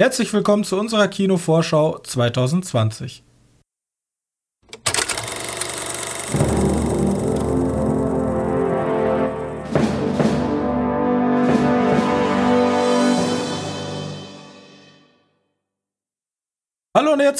Herzlich 0.00 0.32
willkommen 0.32 0.64
zu 0.64 0.78
unserer 0.80 1.08
Kinovorschau 1.08 1.98
2020. 1.98 3.22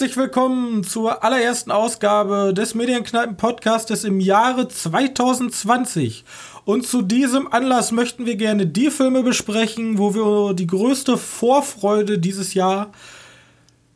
herzlich 0.01 0.17
willkommen 0.17 0.83
zur 0.83 1.23
allerersten 1.23 1.71
Ausgabe 1.71 2.55
des 2.55 2.75
Medienkneipen-Podcastes 2.75 4.05
im 4.05 4.19
Jahre 4.19 4.67
2020. 4.67 6.25
Und 6.65 6.87
zu 6.87 7.03
diesem 7.03 7.53
Anlass 7.53 7.93
möchten 7.93 8.25
wir 8.25 8.37
gerne 8.37 8.67
die 8.67 8.91
Filme 8.91 9.23
besprechen, 9.23 9.99
wo 9.99 10.15
wir 10.15 10.55
die 10.55 10.67
größte 10.67 11.19
Vorfreude 11.19 12.19
dieses 12.19 12.55
Jahr 12.55 12.93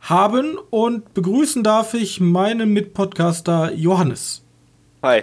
haben. 0.01 0.59
Und 0.69 1.15
begrüßen 1.15 1.63
darf 1.63 1.95
ich 1.95 2.21
meinen 2.21 2.75
Mitpodcaster 2.75 3.73
Johannes. 3.73 4.43
Hi. 5.03 5.23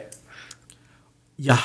Ja, 1.38 1.60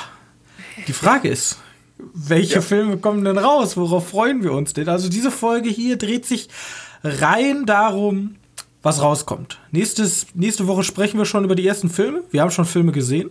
die 0.87 0.93
Frage 0.93 1.29
ist, 1.29 1.57
welche 1.97 2.53
ja. 2.53 2.61
Filme 2.61 2.97
kommen 2.97 3.25
denn 3.25 3.39
raus? 3.39 3.77
Worauf 3.77 4.09
freuen 4.09 4.43
wir 4.43 4.51
uns 4.51 4.73
denn? 4.73 4.87
Also 4.87 5.09
diese 5.09 5.31
Folge 5.31 5.69
hier 5.69 5.97
dreht 5.97 6.27
sich 6.27 6.49
rein 7.03 7.65
darum, 7.65 8.35
was 8.87 9.01
rauskommt. 9.01 9.59
Nächstes, 9.71 10.27
nächste 10.33 10.65
Woche 10.65 10.81
sprechen 10.81 11.17
wir 11.17 11.25
schon 11.25 11.43
über 11.43 11.55
die 11.55 11.67
ersten 11.67 11.89
Filme. 11.89 12.23
Wir 12.31 12.41
haben 12.41 12.51
schon 12.51 12.63
Filme 12.63 12.93
gesehen. 12.93 13.29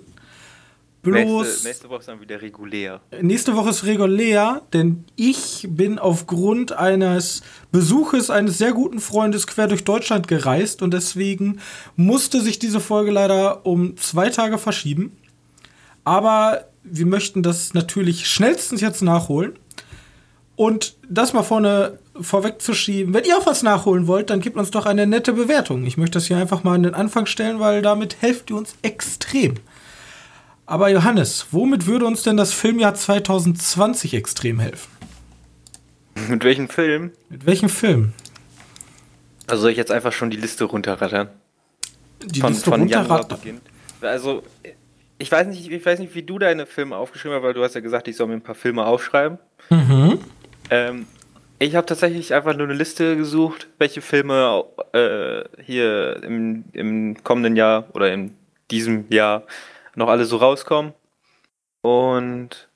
Bloß 1.01 1.15
nächste, 1.15 1.69
nächste 1.69 1.89
Woche 1.89 2.01
ist 2.01 2.09
dann 2.09 2.21
wieder 2.21 2.43
regulär. 2.43 3.01
Nächste 3.23 3.57
Woche 3.57 3.71
ist 3.71 3.85
regulär, 3.85 4.61
denn 4.75 5.05
ich 5.15 5.67
bin 5.71 5.99
aufgrund 5.99 6.73
eines 6.73 7.43
Besuches 7.73 8.29
eines 8.29 8.59
sehr 8.59 8.73
guten 8.73 9.01
Freundes 9.01 9.47
quer 9.47 9.67
durch 9.67 9.85
Deutschland 9.85 10.29
gereist 10.29 10.83
und 10.83 10.93
deswegen 10.93 11.61
musste 11.95 12.43
sich 12.43 12.59
diese 12.59 12.81
Folge 12.81 13.11
leider 13.11 13.65
um 13.65 13.97
zwei 13.97 14.29
Tage 14.29 14.59
verschieben. 14.59 15.17
Aber 16.05 16.67
wir 16.83 17.07
möchten 17.07 17.43
das 17.43 17.73
natürlich 17.73 18.29
schnellstens 18.29 18.83
jetzt 18.83 19.01
nachholen. 19.01 19.55
Und 20.57 20.97
das 21.09 21.35
mal 21.35 21.43
vorne 21.43 21.99
vorwegzuschieben. 22.19 23.13
Wenn 23.13 23.25
ihr 23.25 23.37
auch 23.37 23.47
was 23.47 23.63
nachholen 23.63 24.07
wollt, 24.07 24.31
dann 24.31 24.41
gebt 24.41 24.57
uns 24.57 24.71
doch 24.71 24.87
eine 24.87 25.07
nette 25.07 25.35
Bewertung. 25.35 25.85
Ich 25.85 25.99
möchte 25.99 26.15
das 26.15 26.27
hier 26.27 26.39
einfach 26.39 26.65
mal 26.65 26.75
an 26.75 26.83
den 26.83 26.95
Anfang 26.95 27.27
stellen, 27.27 27.61
weil 27.61 27.83
damit 27.83 28.23
helft 28.23 28.51
ihr 28.51 28.57
uns 28.57 28.75
extrem. 28.83 29.55
Aber 30.65 30.89
Johannes, 30.89 31.47
womit 31.51 31.87
würde 31.87 32.07
uns 32.07 32.23
denn 32.23 32.37
das 32.37 32.53
Filmjahr 32.53 32.95
2020 32.95 34.15
extrem 34.15 34.59
helfen? 34.59 34.91
Mit 36.29 36.43
welchem 36.43 36.69
Film? 36.69 37.13
Mit 37.29 37.47
welchem 37.47 37.69
Film? 37.69 38.13
Also 39.47 39.63
soll 39.63 39.71
ich 39.71 39.77
jetzt 39.77 39.93
einfach 39.93 40.13
schon 40.13 40.31
die 40.31 40.37
Liste 40.37 40.65
runterrattern? 40.65 41.29
Die 42.25 42.41
von, 42.41 42.53
Liste 42.53 42.71
von 42.71 42.81
runterrattern? 42.81 43.61
Also, 44.01 44.43
ich 45.19 45.31
weiß, 45.31 45.47
nicht, 45.47 45.71
ich 45.71 45.87
weiß 45.87 45.99
nicht, 46.01 46.15
wie 46.15 46.23
du 46.23 46.39
deine 46.39 46.67
Filme 46.67 46.97
aufgeschrieben 46.97 47.37
hast, 47.37 47.45
weil 47.45 47.55
du 47.55 47.63
hast 47.63 47.75
ja 47.75 47.81
gesagt, 47.81 48.09
ich 48.09 48.17
soll 48.17 48.27
mir 48.27 48.35
ein 48.35 48.43
paar 48.43 48.55
Filme 48.55 48.85
aufschreiben. 48.85 49.39
Mhm. 49.71 50.19
Ähm, 50.71 51.07
ich 51.59 51.75
habe 51.75 51.87
tatsächlich 51.87 52.35
einfach 52.35 52.55
nur 52.55 52.67
eine 52.67 52.77
Liste 52.77 53.17
gesucht, 53.17 53.69
welche 53.79 54.03
Filme 54.03 54.65
äh, 54.93 55.45
hier 55.63 56.23
im, 56.23 56.65
im 56.73 57.23
kommenden 57.25 57.57
Jahr 57.57 57.89
oder 57.95 58.13
in 58.13 58.35
diesem 58.71 59.11
Jahr 59.11 59.45
noch 59.95 60.09
alle 60.09 60.27
so 60.27 60.37
rauskommen. 60.37 60.93
Und, 61.83 62.69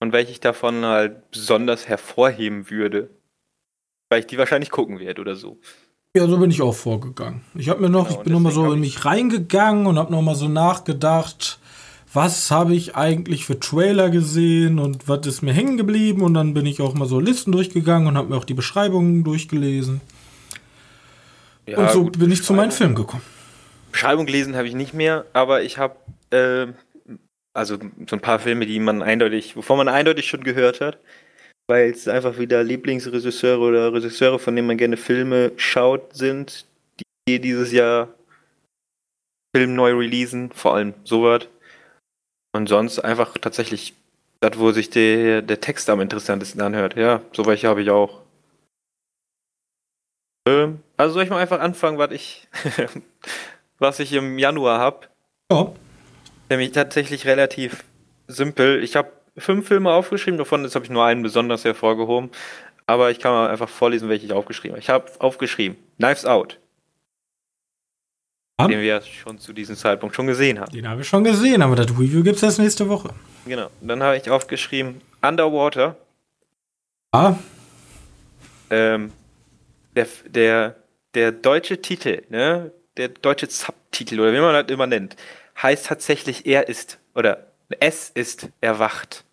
und 0.00 0.12
welche 0.12 0.30
ich 0.30 0.40
davon 0.40 0.84
halt 0.84 1.30
besonders 1.30 1.88
hervorheben 1.88 2.70
würde. 2.70 3.10
Weil 4.08 4.20
ich 4.20 4.26
die 4.26 4.38
wahrscheinlich 4.38 4.70
gucken 4.70 5.00
werde 5.00 5.20
oder 5.20 5.34
so. 5.34 5.58
Ja, 6.14 6.26
so 6.26 6.38
bin 6.38 6.50
ich 6.50 6.62
auch 6.62 6.74
vorgegangen. 6.74 7.42
Ich 7.54 7.68
habe 7.68 7.80
mir 7.80 7.88
noch, 7.90 8.06
genau, 8.08 8.18
ich 8.18 8.24
bin 8.24 8.32
nochmal 8.32 8.52
so 8.52 8.72
in 8.72 8.80
mich 8.80 9.04
reingegangen 9.04 9.86
und 9.86 9.98
habe 9.98 10.12
nochmal 10.12 10.34
so 10.34 10.48
nachgedacht, 10.48 11.58
was 12.16 12.50
habe 12.50 12.74
ich 12.74 12.96
eigentlich 12.96 13.44
für 13.44 13.60
Trailer 13.60 14.10
gesehen 14.10 14.78
und 14.78 15.06
was 15.06 15.26
ist 15.26 15.42
mir 15.42 15.52
hängen 15.52 15.76
geblieben. 15.76 16.22
Und 16.22 16.34
dann 16.34 16.54
bin 16.54 16.66
ich 16.66 16.80
auch 16.80 16.94
mal 16.94 17.06
so 17.06 17.20
Listen 17.20 17.52
durchgegangen 17.52 18.08
und 18.08 18.16
habe 18.16 18.30
mir 18.30 18.36
auch 18.36 18.44
die 18.44 18.54
Beschreibungen 18.54 19.22
durchgelesen. 19.22 20.00
Ja, 21.66 21.78
und 21.78 21.90
so 21.90 22.04
gut, 22.04 22.18
bin 22.18 22.32
ich 22.32 22.42
zu 22.42 22.54
meinem 22.54 22.72
Film 22.72 22.94
gekommen. 22.94 23.22
Beschreibung 23.92 24.26
gelesen 24.26 24.56
habe 24.56 24.66
ich 24.66 24.74
nicht 24.74 24.94
mehr, 24.94 25.26
aber 25.32 25.62
ich 25.62 25.78
habe 25.78 25.96
äh, 26.30 26.68
also 27.52 27.76
so 27.76 28.16
ein 28.16 28.20
paar 28.20 28.38
Filme, 28.38 28.66
die 28.66 28.80
man 28.80 29.02
eindeutig, 29.02 29.56
wovon 29.56 29.78
man 29.78 29.88
eindeutig 29.88 30.26
schon 30.26 30.44
gehört 30.44 30.80
hat, 30.80 30.98
weil 31.68 31.90
es 31.90 32.08
einfach 32.08 32.38
wieder 32.38 32.62
Lieblingsregisseure 32.62 33.60
oder 33.60 33.92
Regisseure, 33.92 34.38
von 34.38 34.56
denen 34.56 34.68
man 34.68 34.78
gerne 34.78 34.96
Filme 34.96 35.52
schaut, 35.56 36.14
sind, 36.14 36.66
die 37.28 37.40
dieses 37.40 37.72
Jahr 37.72 38.08
Film 39.54 39.74
neu 39.74 39.94
releasen, 39.94 40.50
vor 40.52 40.74
allem 40.74 40.94
sowas. 41.04 41.48
Und 42.56 42.68
sonst 42.68 43.00
einfach 43.00 43.36
tatsächlich 43.36 43.92
das, 44.40 44.58
wo 44.58 44.72
sich 44.72 44.88
der, 44.88 45.42
der 45.42 45.60
Text 45.60 45.90
am 45.90 46.00
interessantesten 46.00 46.62
anhört. 46.62 46.96
Ja, 46.96 47.20
so 47.32 47.44
welche 47.44 47.68
habe 47.68 47.82
ich 47.82 47.90
auch. 47.90 48.22
Ähm, 50.48 50.80
also 50.96 51.14
soll 51.14 51.24
ich 51.24 51.30
mal 51.30 51.38
einfach 51.38 51.60
anfangen, 51.60 51.98
was 51.98 52.12
ich, 52.12 52.48
was 53.78 54.00
ich 54.00 54.14
im 54.14 54.38
Januar 54.38 54.78
habe? 54.78 55.06
Ja. 55.52 55.70
Nämlich 56.48 56.72
tatsächlich 56.72 57.26
relativ 57.26 57.84
simpel. 58.26 58.82
Ich 58.82 58.96
habe 58.96 59.12
fünf 59.36 59.68
Filme 59.68 59.90
aufgeschrieben, 59.90 60.38
davon 60.38 60.64
habe 60.66 60.84
ich 60.84 60.90
nur 60.90 61.04
einen 61.04 61.22
besonders 61.22 61.62
hervorgehoben. 61.64 62.30
Aber 62.86 63.10
ich 63.10 63.18
kann 63.18 63.32
mal 63.32 63.50
einfach 63.50 63.68
vorlesen, 63.68 64.08
welche 64.08 64.24
ich 64.24 64.32
aufgeschrieben 64.32 64.76
habe. 64.76 64.80
Ich 64.80 64.88
habe 64.88 65.10
aufgeschrieben: 65.18 65.76
Knives 65.98 66.24
Out. 66.24 66.58
Den 68.58 68.80
wir 68.80 69.02
schon 69.02 69.38
zu 69.38 69.52
diesem 69.52 69.76
Zeitpunkt 69.76 70.16
schon 70.16 70.26
gesehen 70.26 70.58
haben. 70.58 70.72
Den 70.72 70.88
habe 70.88 71.02
ich 71.02 71.08
schon 71.08 71.24
gesehen, 71.24 71.60
aber 71.60 71.76
das 71.76 71.90
Review 71.90 72.22
gibt 72.22 72.36
es 72.36 72.42
erst 72.42 72.58
nächste 72.58 72.88
Woche. 72.88 73.10
Genau. 73.44 73.68
Dann 73.82 74.02
habe 74.02 74.16
ich 74.16 74.30
aufgeschrieben 74.30 75.02
Underwater. 75.20 75.96
Ah. 77.12 77.34
Ähm, 78.70 79.12
der, 79.94 80.06
der, 80.26 80.76
der 81.14 81.32
deutsche 81.32 81.82
Titel, 81.82 82.22
ne? 82.30 82.72
Der 82.96 83.08
deutsche 83.08 83.46
Subtitel 83.46 84.18
oder 84.18 84.32
wie 84.32 84.40
man 84.40 84.54
das 84.54 84.72
immer 84.72 84.86
nennt, 84.86 85.16
heißt 85.62 85.86
tatsächlich 85.86 86.46
er 86.46 86.66
ist 86.68 86.98
oder 87.14 87.46
es 87.78 88.08
ist 88.08 88.48
erwacht. 88.62 89.24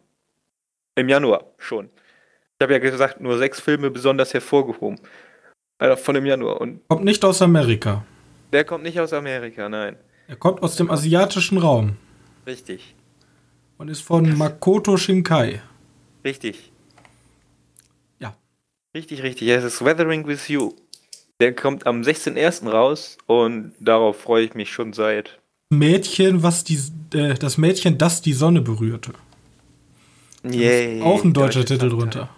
Im 0.95 1.09
Januar 1.09 1.45
schon. 1.59 1.91
Ich 2.59 2.63
habe 2.63 2.75
ja 2.75 2.79
gesagt, 2.79 3.21
nur 3.21 3.39
sechs 3.39 3.61
Filme 3.61 3.91
besonders 3.91 4.35
hervorgehoben. 4.35 5.01
Also 5.79 5.97
von 5.97 6.15
dem 6.15 6.27
Januar. 6.27 6.61
Und 6.61 6.87
Kommt 6.89 7.05
nicht 7.05 7.25
aus 7.25 7.43
Amerika. 7.43 8.05
Der 8.53 8.65
kommt 8.65 8.85
nicht 8.85 9.01
aus 9.01 9.13
Amerika, 9.13 9.69
nein. 9.69 9.97
Er 10.29 10.37
kommt 10.37 10.63
aus 10.63 10.77
dem 10.77 10.91
asiatischen 10.91 11.59
Raum. 11.59 11.97
Richtig. 12.47 12.95
Und 13.79 13.89
ist 13.89 14.03
von 14.03 14.37
Makoto 14.37 14.97
Shinkai. 14.97 15.63
Richtig. 16.25 16.71
Ja. 18.21 18.37
Richtig, 18.95 19.23
richtig. 19.23 19.49
Es 19.49 19.65
ist 19.65 19.85
Weathering 19.85 20.27
with 20.27 20.49
You. 20.49 20.75
Der 21.41 21.55
kommt 21.55 21.87
am 21.87 22.03
16.01. 22.03 22.69
raus 22.71 23.19
und 23.27 23.73
darauf 23.81 24.21
freue 24.21 24.45
ich 24.45 24.55
mich 24.55 24.71
schon 24.73 24.93
seit. 24.93 25.41
Mädchen, 25.71 26.43
was 26.43 26.63
die, 26.63 26.79
äh, 27.15 27.35
das 27.35 27.57
Mädchen, 27.59 27.97
das 27.99 28.21
die 28.21 28.35
Sonne 28.35 28.61
berührte. 28.61 29.13
Yay. 30.45 31.01
Auch 31.03 31.25
ein 31.25 31.33
deutscher 31.33 31.65
Titel 31.65 31.89
drunter. 31.89 32.29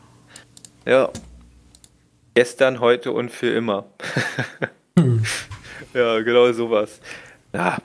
Ja. 0.86 1.10
Gestern, 2.34 2.80
heute 2.80 3.12
und 3.12 3.30
für 3.30 3.50
immer. 3.54 3.86
hm. 4.98 5.24
Ja, 5.98 6.20
genau 6.20 6.52
sowas. 6.52 7.00
Ja. 7.52 7.78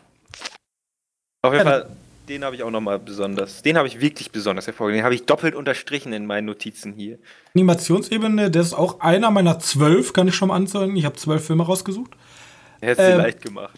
Auf 1.43 1.53
jeden 1.53 1.65
Fall, 1.65 1.89
den 2.27 2.43
habe 2.43 2.55
ich 2.55 2.63
auch 2.63 2.71
nochmal 2.71 2.99
besonders. 2.99 3.61
Den 3.61 3.77
habe 3.77 3.87
ich 3.87 4.01
wirklich 4.01 4.31
besonders 4.31 4.67
hervorgehoben. 4.67 4.97
Den 4.97 5.05
habe 5.05 5.15
ich 5.15 5.25
doppelt 5.25 5.55
unterstrichen 5.55 6.11
in 6.11 6.25
meinen 6.25 6.45
Notizen 6.45 6.93
hier. 6.93 7.17
Animationsebene, 7.55 8.51
der 8.51 8.61
ist 8.61 8.73
auch 8.73 8.99
einer 8.99 9.31
meiner 9.31 9.59
zwölf, 9.59 10.13
kann 10.13 10.27
ich 10.27 10.35
schon 10.35 10.49
mal 10.49 10.55
anzeigen. 10.55 10.95
Ich 10.95 11.05
habe 11.05 11.15
zwölf 11.15 11.45
Filme 11.45 11.63
rausgesucht. 11.63 12.11
Er 12.81 12.89
hätte 12.89 13.01
ähm, 13.03 13.17
leicht 13.19 13.41
gemacht. 13.41 13.77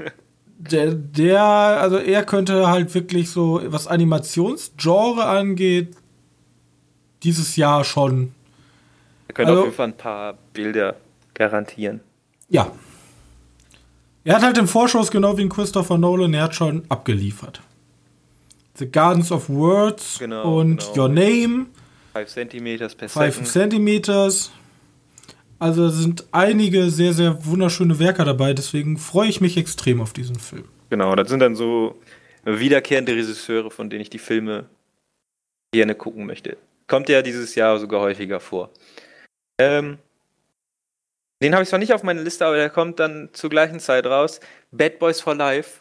der, 0.58 0.94
der, 0.94 1.42
also 1.42 1.96
er 1.96 2.24
könnte 2.24 2.68
halt 2.68 2.94
wirklich 2.94 3.30
so, 3.30 3.60
was 3.64 3.86
Animationsgenre 3.86 5.24
angeht, 5.24 5.96
dieses 7.22 7.56
Jahr 7.56 7.84
schon. 7.84 8.34
Er 9.28 9.34
könnte 9.34 9.50
also, 9.50 9.60
auf 9.62 9.66
jeden 9.66 9.76
Fall 9.76 9.88
ein 9.88 9.96
paar 9.96 10.38
Bilder 10.52 10.96
garantieren. 11.34 12.00
Ja. 12.48 12.72
Er 14.24 14.36
hat 14.36 14.42
halt 14.42 14.56
den 14.56 14.66
Vorschuss, 14.66 15.10
genau 15.10 15.36
wie 15.38 15.42
in 15.42 15.48
Christopher 15.48 15.96
Nolan, 15.96 16.34
er 16.34 16.44
hat 16.44 16.54
schon 16.54 16.82
abgeliefert. 16.88 17.62
The 18.74 18.90
Gardens 18.90 19.32
of 19.32 19.48
Words 19.48 20.18
genau, 20.18 20.58
und 20.58 20.78
genau. 20.78 21.02
Your 21.02 21.08
Name. 21.08 21.66
5 22.12 22.28
Centimeters 22.28 22.94
per 22.94 23.08
5 23.08 23.44
Centimeters. 23.44 24.50
Also 25.58 25.88
sind 25.90 26.24
einige 26.32 26.90
sehr, 26.90 27.12
sehr 27.12 27.44
wunderschöne 27.44 27.98
Werke 27.98 28.24
dabei, 28.24 28.54
deswegen 28.54 28.96
freue 28.96 29.28
ich 29.28 29.40
mich 29.40 29.56
extrem 29.56 30.00
auf 30.00 30.12
diesen 30.12 30.36
Film. 30.36 30.64
Genau, 30.88 31.14
das 31.14 31.28
sind 31.28 31.40
dann 31.40 31.54
so 31.54 32.00
wiederkehrende 32.44 33.12
Regisseure, 33.12 33.70
von 33.70 33.90
denen 33.90 34.00
ich 34.00 34.10
die 34.10 34.18
Filme 34.18 34.66
gerne 35.72 35.94
gucken 35.94 36.26
möchte. 36.26 36.56
Kommt 36.86 37.08
ja 37.08 37.22
dieses 37.22 37.54
Jahr 37.54 37.78
sogar 37.78 38.00
häufiger 38.00 38.40
vor. 38.40 38.70
Ähm, 39.60 39.98
den 41.42 41.54
habe 41.54 41.62
ich 41.62 41.68
zwar 41.68 41.78
nicht 41.78 41.92
auf 41.92 42.02
meiner 42.02 42.22
Liste, 42.22 42.44
aber 42.46 42.56
der 42.56 42.70
kommt 42.70 43.00
dann 43.00 43.30
zur 43.32 43.50
gleichen 43.50 43.80
Zeit 43.80 44.06
raus. 44.06 44.40
Bad 44.70 44.98
Boys 44.98 45.20
for 45.20 45.34
Life. 45.34 45.80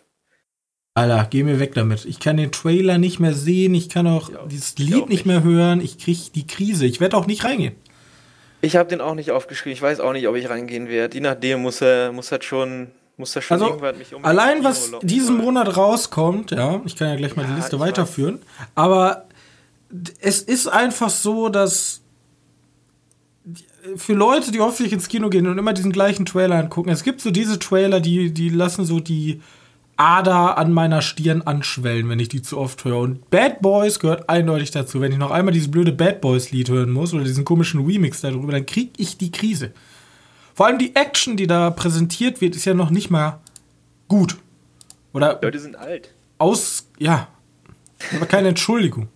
Alter, 0.93 1.27
geh 1.29 1.43
mir 1.43 1.59
weg 1.59 1.73
damit. 1.75 2.05
Ich 2.05 2.19
kann 2.19 2.37
den 2.37 2.51
Trailer 2.51 2.97
nicht 2.97 3.19
mehr 3.19 3.33
sehen, 3.33 3.73
ich 3.73 3.89
kann 3.89 4.07
auch 4.07 4.31
ja, 4.31 4.45
dieses 4.45 4.77
Lied 4.77 5.03
auch 5.03 5.07
nicht 5.07 5.25
mehr 5.25 5.43
hören, 5.43 5.81
ich 5.81 5.97
kriege 5.97 6.19
die 6.33 6.47
Krise. 6.47 6.85
Ich 6.85 6.99
werde 6.99 7.15
auch 7.15 7.27
nicht 7.27 7.43
reingehen. 7.43 7.75
Ich 8.61 8.75
habe 8.75 8.89
den 8.89 8.99
auch 8.99 9.15
nicht 9.15 9.31
aufgeschrieben. 9.31 9.73
Ich 9.73 9.81
weiß 9.81 10.01
auch 10.01 10.11
nicht, 10.11 10.27
ob 10.27 10.35
ich 10.35 10.49
reingehen 10.49 10.89
werde. 10.89 11.15
Je 11.15 11.21
nachdem 11.21 11.61
muss 11.61 11.81
er, 11.81 12.11
muss 12.11 12.31
er 12.31 12.41
schon, 12.41 12.87
muss 13.15 13.31
schon 13.33 13.43
also, 13.49 13.67
irgendwann 13.67 13.97
mich 13.97 14.13
um. 14.13 14.25
Allein 14.25 14.63
was 14.63 14.91
diesen 15.01 15.37
Monat 15.37 15.77
rauskommt, 15.77 16.51
ja, 16.51 16.81
ich 16.85 16.97
kann 16.97 17.09
ja 17.09 17.15
gleich 17.15 17.35
mal 17.35 17.43
ja, 17.43 17.49
die 17.49 17.55
Liste 17.55 17.79
weiterführen. 17.79 18.39
Weiß. 18.39 18.67
Aber 18.75 19.25
es 20.19 20.41
ist 20.41 20.67
einfach 20.67 21.09
so, 21.09 21.47
dass 21.47 22.01
für 23.97 24.13
Leute, 24.13 24.51
die 24.51 24.59
hoffentlich 24.59 24.93
ins 24.93 25.07
Kino 25.07 25.29
gehen 25.29 25.47
und 25.47 25.57
immer 25.57 25.73
diesen 25.73 25.91
gleichen 25.91 26.25
Trailer 26.25 26.57
angucken, 26.57 26.89
es 26.89 27.03
gibt 27.03 27.21
so 27.21 27.31
diese 27.31 27.59
Trailer, 27.59 27.99
die, 27.99 28.33
die 28.33 28.49
lassen 28.49 28.85
so 28.85 28.99
die 28.99 29.41
Ader 29.99 30.57
an 30.57 30.71
meiner 30.71 31.01
Stirn 31.01 31.41
anschwellen, 31.41 32.07
wenn 32.07 32.19
ich 32.19 32.29
die 32.29 32.41
zu 32.41 32.57
oft 32.57 32.85
höre. 32.85 32.99
Und 32.99 33.29
Bad 33.29 33.61
Boys 33.61 33.99
gehört 33.99 34.29
eindeutig 34.29 34.71
dazu. 34.71 35.01
Wenn 35.01 35.11
ich 35.11 35.17
noch 35.17 35.31
einmal 35.31 35.53
dieses 35.53 35.69
blöde 35.69 35.91
Bad 35.91 36.21
Boys-Lied 36.21 36.69
hören 36.69 36.91
muss 36.91 37.13
oder 37.13 37.25
diesen 37.25 37.43
komischen 37.43 37.85
Remix 37.85 38.21
darüber, 38.21 38.53
dann 38.53 38.65
kriege 38.65 38.91
ich 38.95 39.17
die 39.17 39.31
Krise. 39.31 39.73
Vor 40.53 40.67
allem 40.67 40.79
die 40.79 40.95
Action, 40.95 41.35
die 41.35 41.47
da 41.47 41.69
präsentiert 41.69 42.39
wird, 42.39 42.55
ist 42.55 42.65
ja 42.65 42.73
noch 42.73 42.91
nicht 42.91 43.09
mal 43.09 43.39
gut. 44.07 44.37
Oder. 45.11 45.39
Leute 45.41 45.59
sind 45.59 45.75
alt. 45.75 46.13
Aus. 46.37 46.87
Ja. 46.97 47.27
Aber 48.15 48.25
keine 48.25 48.47
Entschuldigung. 48.49 49.09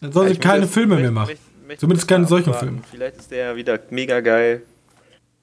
Dann 0.00 0.12
sollen 0.12 0.32
sie 0.32 0.38
keine 0.38 0.66
Filme 0.66 0.96
mehr 0.96 1.10
machen. 1.10 1.34
Zumindest 1.78 2.08
keine 2.08 2.26
solchen 2.26 2.54
Filme. 2.54 2.82
Vielleicht 2.90 3.16
ist 3.16 3.30
der 3.30 3.46
ja 3.46 3.56
wieder 3.56 3.78
mega 3.90 4.20
geil. 4.20 4.62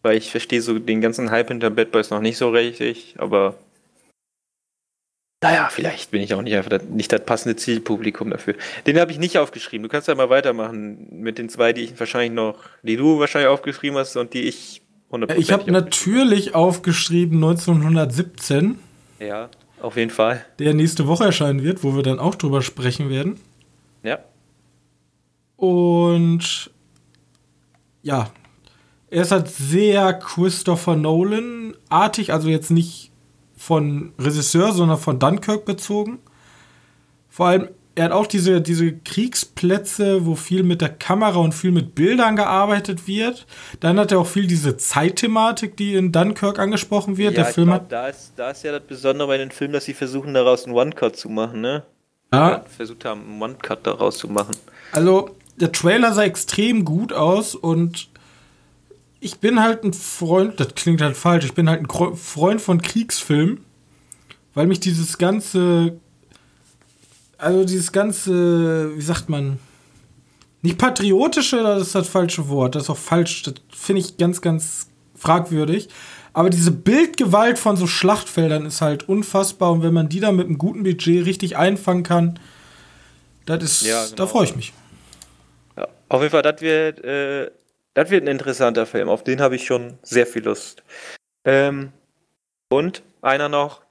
Weil 0.04 0.18
ich 0.18 0.31
verstehe 0.31 0.62
so 0.62 0.80
den 0.80 1.00
ganzen 1.00 1.30
Hype 1.30 1.50
hinter 1.50 1.69
Bad 1.69 1.92
Boys 1.92 2.10
noch 2.10 2.22
nicht 2.22 2.38
so 2.38 2.50
richtig, 2.50 3.16
aber 3.19 3.56
naja, 5.44 5.69
vielleicht 5.72 6.12
bin 6.12 6.22
ich 6.22 6.36
auch 6.36 6.44
nicht 6.44 6.56
einfach 6.56 6.69
das, 6.69 6.83
nicht 6.83 7.12
das 7.12 7.25
passende 7.25 7.56
Zielpublikum 7.56 8.30
dafür. 8.30 8.54
Den 8.86 9.00
habe 9.00 9.12
ich 9.12 9.18
nicht 9.18 9.39
aufgeschrieben. 9.39 9.81
Du 9.81 9.89
kannst 9.89 10.07
ja 10.07 10.13
mal 10.13 10.30
weitermachen 10.30 11.07
mit 11.10 11.39
den 11.39 11.50
zwei, 11.50 11.74
die 11.74 11.81
ich 11.81 12.00
wahrscheinlich 12.00 12.31
noch, 12.31 12.60
die 12.83 12.95
du 12.95 13.19
wahrscheinlich 13.19 13.50
aufgeschrieben 13.50 13.98
hast 13.98 14.16
und 14.18 14.36
die 14.36 14.44
ich 14.44 14.83
100% 15.12 15.36
Ich 15.38 15.51
habe 15.51 15.72
natürlich 15.72 16.54
aufgeschrieben 16.54 17.44
1917. 17.44 18.78
Ja, 19.19 19.50
auf 19.81 19.98
jeden 19.98 20.12
Fall. 20.12 20.45
Der 20.60 20.75
nächste 20.75 21.07
Woche 21.07 21.25
erscheinen 21.25 21.63
wird, 21.63 21.83
wo 21.83 21.95
wir 21.95 22.04
dann 22.04 22.19
auch 22.19 22.36
drüber 22.36 22.62
sprechen 22.62 23.10
werden. 23.10 23.39
Ja. 24.04 24.19
Und 25.61 26.71
ja, 28.01 28.31
er 29.11 29.21
ist 29.21 29.31
halt 29.31 29.47
sehr 29.47 30.11
Christopher 30.13 30.95
Nolan-artig, 30.95 32.33
also 32.33 32.49
jetzt 32.49 32.71
nicht 32.71 33.11
von 33.55 34.11
Regisseur, 34.17 34.71
sondern 34.71 34.97
von 34.97 35.19
Dunkirk 35.19 35.65
bezogen. 35.65 36.17
Vor 37.29 37.45
allem, 37.45 37.67
er 37.93 38.05
hat 38.05 38.11
auch 38.11 38.25
diese, 38.25 38.59
diese 38.59 38.91
Kriegsplätze, 38.91 40.25
wo 40.25 40.33
viel 40.33 40.63
mit 40.63 40.81
der 40.81 40.89
Kamera 40.89 41.37
und 41.37 41.53
viel 41.53 41.71
mit 41.71 41.93
Bildern 41.93 42.37
gearbeitet 42.37 43.07
wird. 43.07 43.45
Dann 43.81 43.99
hat 43.99 44.11
er 44.11 44.17
auch 44.17 44.25
viel 44.25 44.47
diese 44.47 44.77
Zeitthematik, 44.77 45.77
die 45.77 45.93
in 45.93 46.11
Dunkirk 46.11 46.57
angesprochen 46.57 47.17
wird. 47.17 47.37
Ja, 47.37 47.43
der 47.43 47.53
Film 47.53 47.67
glaub, 47.67 47.81
hat 47.81 47.91
da 47.91 48.07
ist, 48.07 48.33
da 48.35 48.49
ist 48.49 48.63
ja 48.63 48.71
das 48.71 48.81
Besondere 48.81 49.27
bei 49.27 49.37
den 49.37 49.51
Filmen, 49.51 49.73
dass 49.75 49.85
sie 49.85 49.93
versuchen, 49.93 50.33
daraus 50.33 50.65
einen 50.65 50.73
One-Cut 50.73 51.17
zu 51.17 51.29
machen, 51.29 51.61
ne? 51.61 51.83
Ja. 52.33 52.65
Versucht 52.75 53.05
haben, 53.05 53.21
einen 53.29 53.39
One-Cut 53.43 53.85
daraus 53.85 54.17
zu 54.17 54.27
machen. 54.27 54.55
Also, 54.93 55.35
der 55.61 55.71
Trailer 55.71 56.13
sah 56.13 56.23
extrem 56.23 56.83
gut 56.83 57.13
aus 57.13 57.55
und 57.55 58.09
ich 59.19 59.39
bin 59.39 59.61
halt 59.61 59.83
ein 59.83 59.93
Freund, 59.93 60.59
das 60.59 60.73
klingt 60.73 61.01
halt 61.01 61.15
falsch, 61.15 61.45
ich 61.45 61.53
bin 61.53 61.69
halt 61.69 61.81
ein 61.81 62.15
Freund 62.15 62.59
von 62.59 62.81
Kriegsfilmen, 62.81 63.63
weil 64.55 64.65
mich 64.65 64.79
dieses 64.79 65.19
ganze, 65.19 65.99
also 67.37 67.63
dieses 67.63 67.91
ganze, 67.91 68.97
wie 68.97 69.01
sagt 69.01 69.29
man, 69.29 69.59
nicht 70.63 70.79
patriotische, 70.79 71.61
das 71.61 71.83
ist 71.83 71.95
das 71.95 72.07
falsche 72.07 72.49
Wort, 72.49 72.75
das 72.75 72.83
ist 72.83 72.89
auch 72.89 72.97
falsch, 72.97 73.43
das 73.43 73.53
finde 73.69 74.01
ich 74.01 74.17
ganz, 74.17 74.41
ganz 74.41 74.87
fragwürdig. 75.15 75.89
Aber 76.33 76.49
diese 76.49 76.71
Bildgewalt 76.71 77.59
von 77.59 77.77
so 77.77 77.85
Schlachtfeldern 77.85 78.65
ist 78.65 78.81
halt 78.81 79.07
unfassbar 79.07 79.71
und 79.71 79.83
wenn 79.83 79.93
man 79.93 80.09
die 80.09 80.19
dann 80.19 80.35
mit 80.35 80.47
einem 80.47 80.57
guten 80.57 80.83
Budget 80.83 81.25
richtig 81.25 81.57
einfangen 81.57 82.03
kann, 82.03 82.39
das 83.45 83.63
ist, 83.63 83.81
ja, 83.81 84.05
genau. 84.05 84.15
da 84.15 84.27
freue 84.27 84.45
ich 84.45 84.55
mich. 84.55 84.73
Auf 86.11 86.21
jeden 86.21 86.31
Fall, 86.31 86.41
das 86.41 86.59
wird 86.59 87.03
äh, 87.05 87.51
das 87.93 88.09
wird 88.09 88.23
ein 88.23 88.27
interessanter 88.27 88.85
Film. 88.85 89.07
Auf 89.07 89.23
den 89.23 89.39
habe 89.39 89.55
ich 89.55 89.65
schon 89.65 89.97
sehr 90.01 90.27
viel 90.27 90.43
Lust. 90.43 90.83
Ähm, 91.45 91.93
und 92.69 93.01
einer 93.21 93.47
noch. 93.47 93.81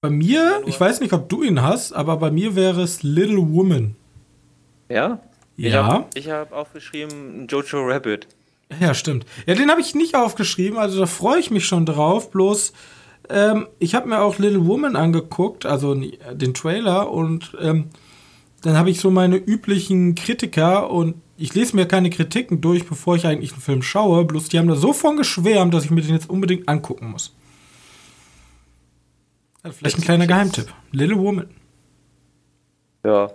Bei 0.00 0.10
mir, 0.10 0.62
ich 0.66 0.78
weiß 0.78 1.00
nicht, 1.00 1.12
ob 1.12 1.28
du 1.28 1.42
ihn 1.42 1.62
hast, 1.62 1.92
aber 1.92 2.16
bei 2.16 2.30
mir 2.30 2.56
wäre 2.56 2.82
es 2.82 3.02
Little 3.02 3.52
Woman. 3.52 3.96
Ja? 4.88 5.20
Ja. 5.56 6.06
Ich 6.14 6.28
habe 6.28 6.50
hab 6.50 6.52
aufgeschrieben 6.52 7.46
Jojo 7.46 7.86
Rabbit. 7.86 8.26
Ja, 8.80 8.92
stimmt. 8.92 9.24
Ja, 9.46 9.54
den 9.54 9.70
habe 9.70 9.80
ich 9.80 9.94
nicht 9.94 10.16
aufgeschrieben, 10.16 10.78
also 10.78 10.98
da 10.98 11.06
freue 11.06 11.38
ich 11.38 11.50
mich 11.50 11.64
schon 11.64 11.86
drauf. 11.86 12.30
Bloß, 12.32 12.72
ähm, 13.28 13.68
ich 13.78 13.94
habe 13.94 14.08
mir 14.08 14.20
auch 14.20 14.38
Little 14.38 14.66
Woman 14.66 14.96
angeguckt, 14.96 15.64
also 15.64 15.94
den 15.94 16.54
Trailer, 16.54 17.10
und 17.10 17.56
ähm, 17.60 17.90
dann 18.64 18.78
habe 18.78 18.88
ich 18.88 18.98
so 18.98 19.10
meine 19.10 19.36
üblichen 19.36 20.14
Kritiker 20.14 20.90
und 20.90 21.20
ich 21.36 21.54
lese 21.54 21.76
mir 21.76 21.86
keine 21.86 22.08
Kritiken 22.08 22.62
durch, 22.62 22.86
bevor 22.86 23.14
ich 23.14 23.26
eigentlich 23.26 23.52
einen 23.52 23.60
Film 23.60 23.82
schaue. 23.82 24.24
Bloß 24.24 24.48
die 24.48 24.58
haben 24.58 24.68
da 24.68 24.74
so 24.74 24.94
von 24.94 25.18
geschwärmt, 25.18 25.74
dass 25.74 25.84
ich 25.84 25.90
mir 25.90 26.00
den 26.00 26.14
jetzt 26.14 26.30
unbedingt 26.30 26.66
angucken 26.66 27.10
muss. 27.10 27.36
Also 29.62 29.76
vielleicht 29.76 29.98
ein 29.98 30.02
kleiner 30.02 30.26
Geheimtipp. 30.26 30.72
Little 30.92 31.18
Woman. 31.18 31.50
Ja. 33.04 33.30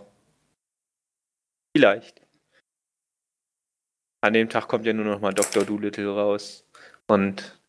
Vielleicht. 1.76 2.22
An 4.22 4.34
dem 4.34 4.50
Tag 4.50 4.68
kommt 4.68 4.88
ja 4.88 4.94
nur 4.94 5.06
noch 5.06 5.22
mal 5.22 5.34
Dr. 5.34 5.64
Doolittle 5.64 6.10
raus. 6.10 6.66
Und 7.06 7.60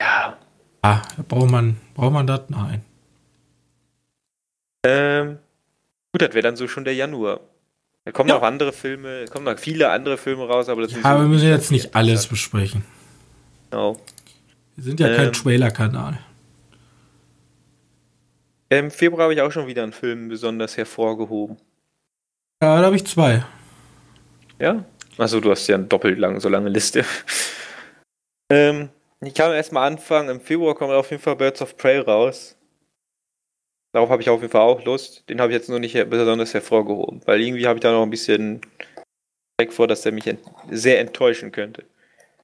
ja. 0.00 0.38
Ah, 0.80 1.02
braucht 1.28 1.50
man, 1.50 1.76
braucht 1.92 2.14
man 2.14 2.26
das? 2.26 2.48
Nein. 2.48 2.82
Ähm, 4.86 5.38
gut, 6.18 6.28
das 6.28 6.34
wäre 6.34 6.42
dann 6.42 6.56
so 6.56 6.68
schon 6.68 6.84
der 6.84 6.94
Januar. 6.94 7.40
Da 8.04 8.12
kommen 8.12 8.28
ja. 8.28 8.36
noch 8.36 8.42
andere 8.42 8.72
Filme, 8.72 9.26
kommen 9.30 9.44
noch 9.44 9.58
viele 9.58 9.90
andere 9.90 10.16
Filme 10.16 10.46
raus, 10.46 10.68
aber 10.68 10.82
das 10.82 10.92
ja, 10.92 10.98
aber 11.04 11.22
wir 11.22 11.28
müssen 11.28 11.48
jetzt 11.48 11.70
nicht 11.70 11.94
alles 11.94 12.26
besprechen. 12.26 12.84
Genau. 13.70 14.00
Wir 14.76 14.84
sind 14.84 15.00
ja 15.00 15.08
ähm, 15.08 15.16
kein 15.16 15.32
Trailer-Kanal. 15.32 16.18
Im 18.70 18.90
Februar 18.90 19.24
habe 19.24 19.34
ich 19.34 19.40
auch 19.40 19.52
schon 19.52 19.66
wieder 19.66 19.82
einen 19.82 19.92
Film 19.92 20.28
besonders 20.28 20.76
hervorgehoben. 20.76 21.56
Ja, 22.62 22.78
da 22.80 22.86
habe 22.86 22.96
ich 22.96 23.06
zwei. 23.06 23.44
Ja? 24.58 24.84
Achso, 25.16 25.40
du 25.40 25.50
hast 25.50 25.66
ja 25.66 25.76
eine 25.76 25.84
doppelt 25.84 26.18
lang, 26.18 26.40
so 26.40 26.48
lange 26.48 26.68
Liste. 26.68 27.04
ähm, 28.50 28.90
ich 29.20 29.34
kann 29.34 29.52
erstmal 29.52 29.90
anfangen. 29.90 30.28
Im 30.28 30.40
Februar 30.40 30.74
kommt 30.74 30.92
auf 30.92 31.10
jeden 31.10 31.22
Fall 31.22 31.36
Birds 31.36 31.62
of 31.62 31.76
Prey 31.76 31.98
raus. 31.98 32.57
Darauf 33.92 34.10
habe 34.10 34.20
ich 34.22 34.28
auf 34.28 34.40
jeden 34.40 34.52
Fall 34.52 34.62
auch 34.62 34.84
Lust. 34.84 35.28
Den 35.28 35.40
habe 35.40 35.52
ich 35.52 35.58
jetzt 35.58 35.68
nur 35.68 35.78
nicht 35.78 35.94
besonders 36.10 36.52
hervorgehoben, 36.52 37.22
weil 37.24 37.40
irgendwie 37.40 37.66
habe 37.66 37.78
ich 37.78 37.82
da 37.82 37.92
noch 37.92 38.02
ein 38.02 38.10
bisschen 38.10 38.60
Respekt 39.58 39.74
vor, 39.74 39.86
dass 39.86 40.02
der 40.02 40.12
mich 40.12 40.26
ent 40.26 40.40
sehr 40.70 41.00
enttäuschen 41.00 41.52
könnte. 41.52 41.84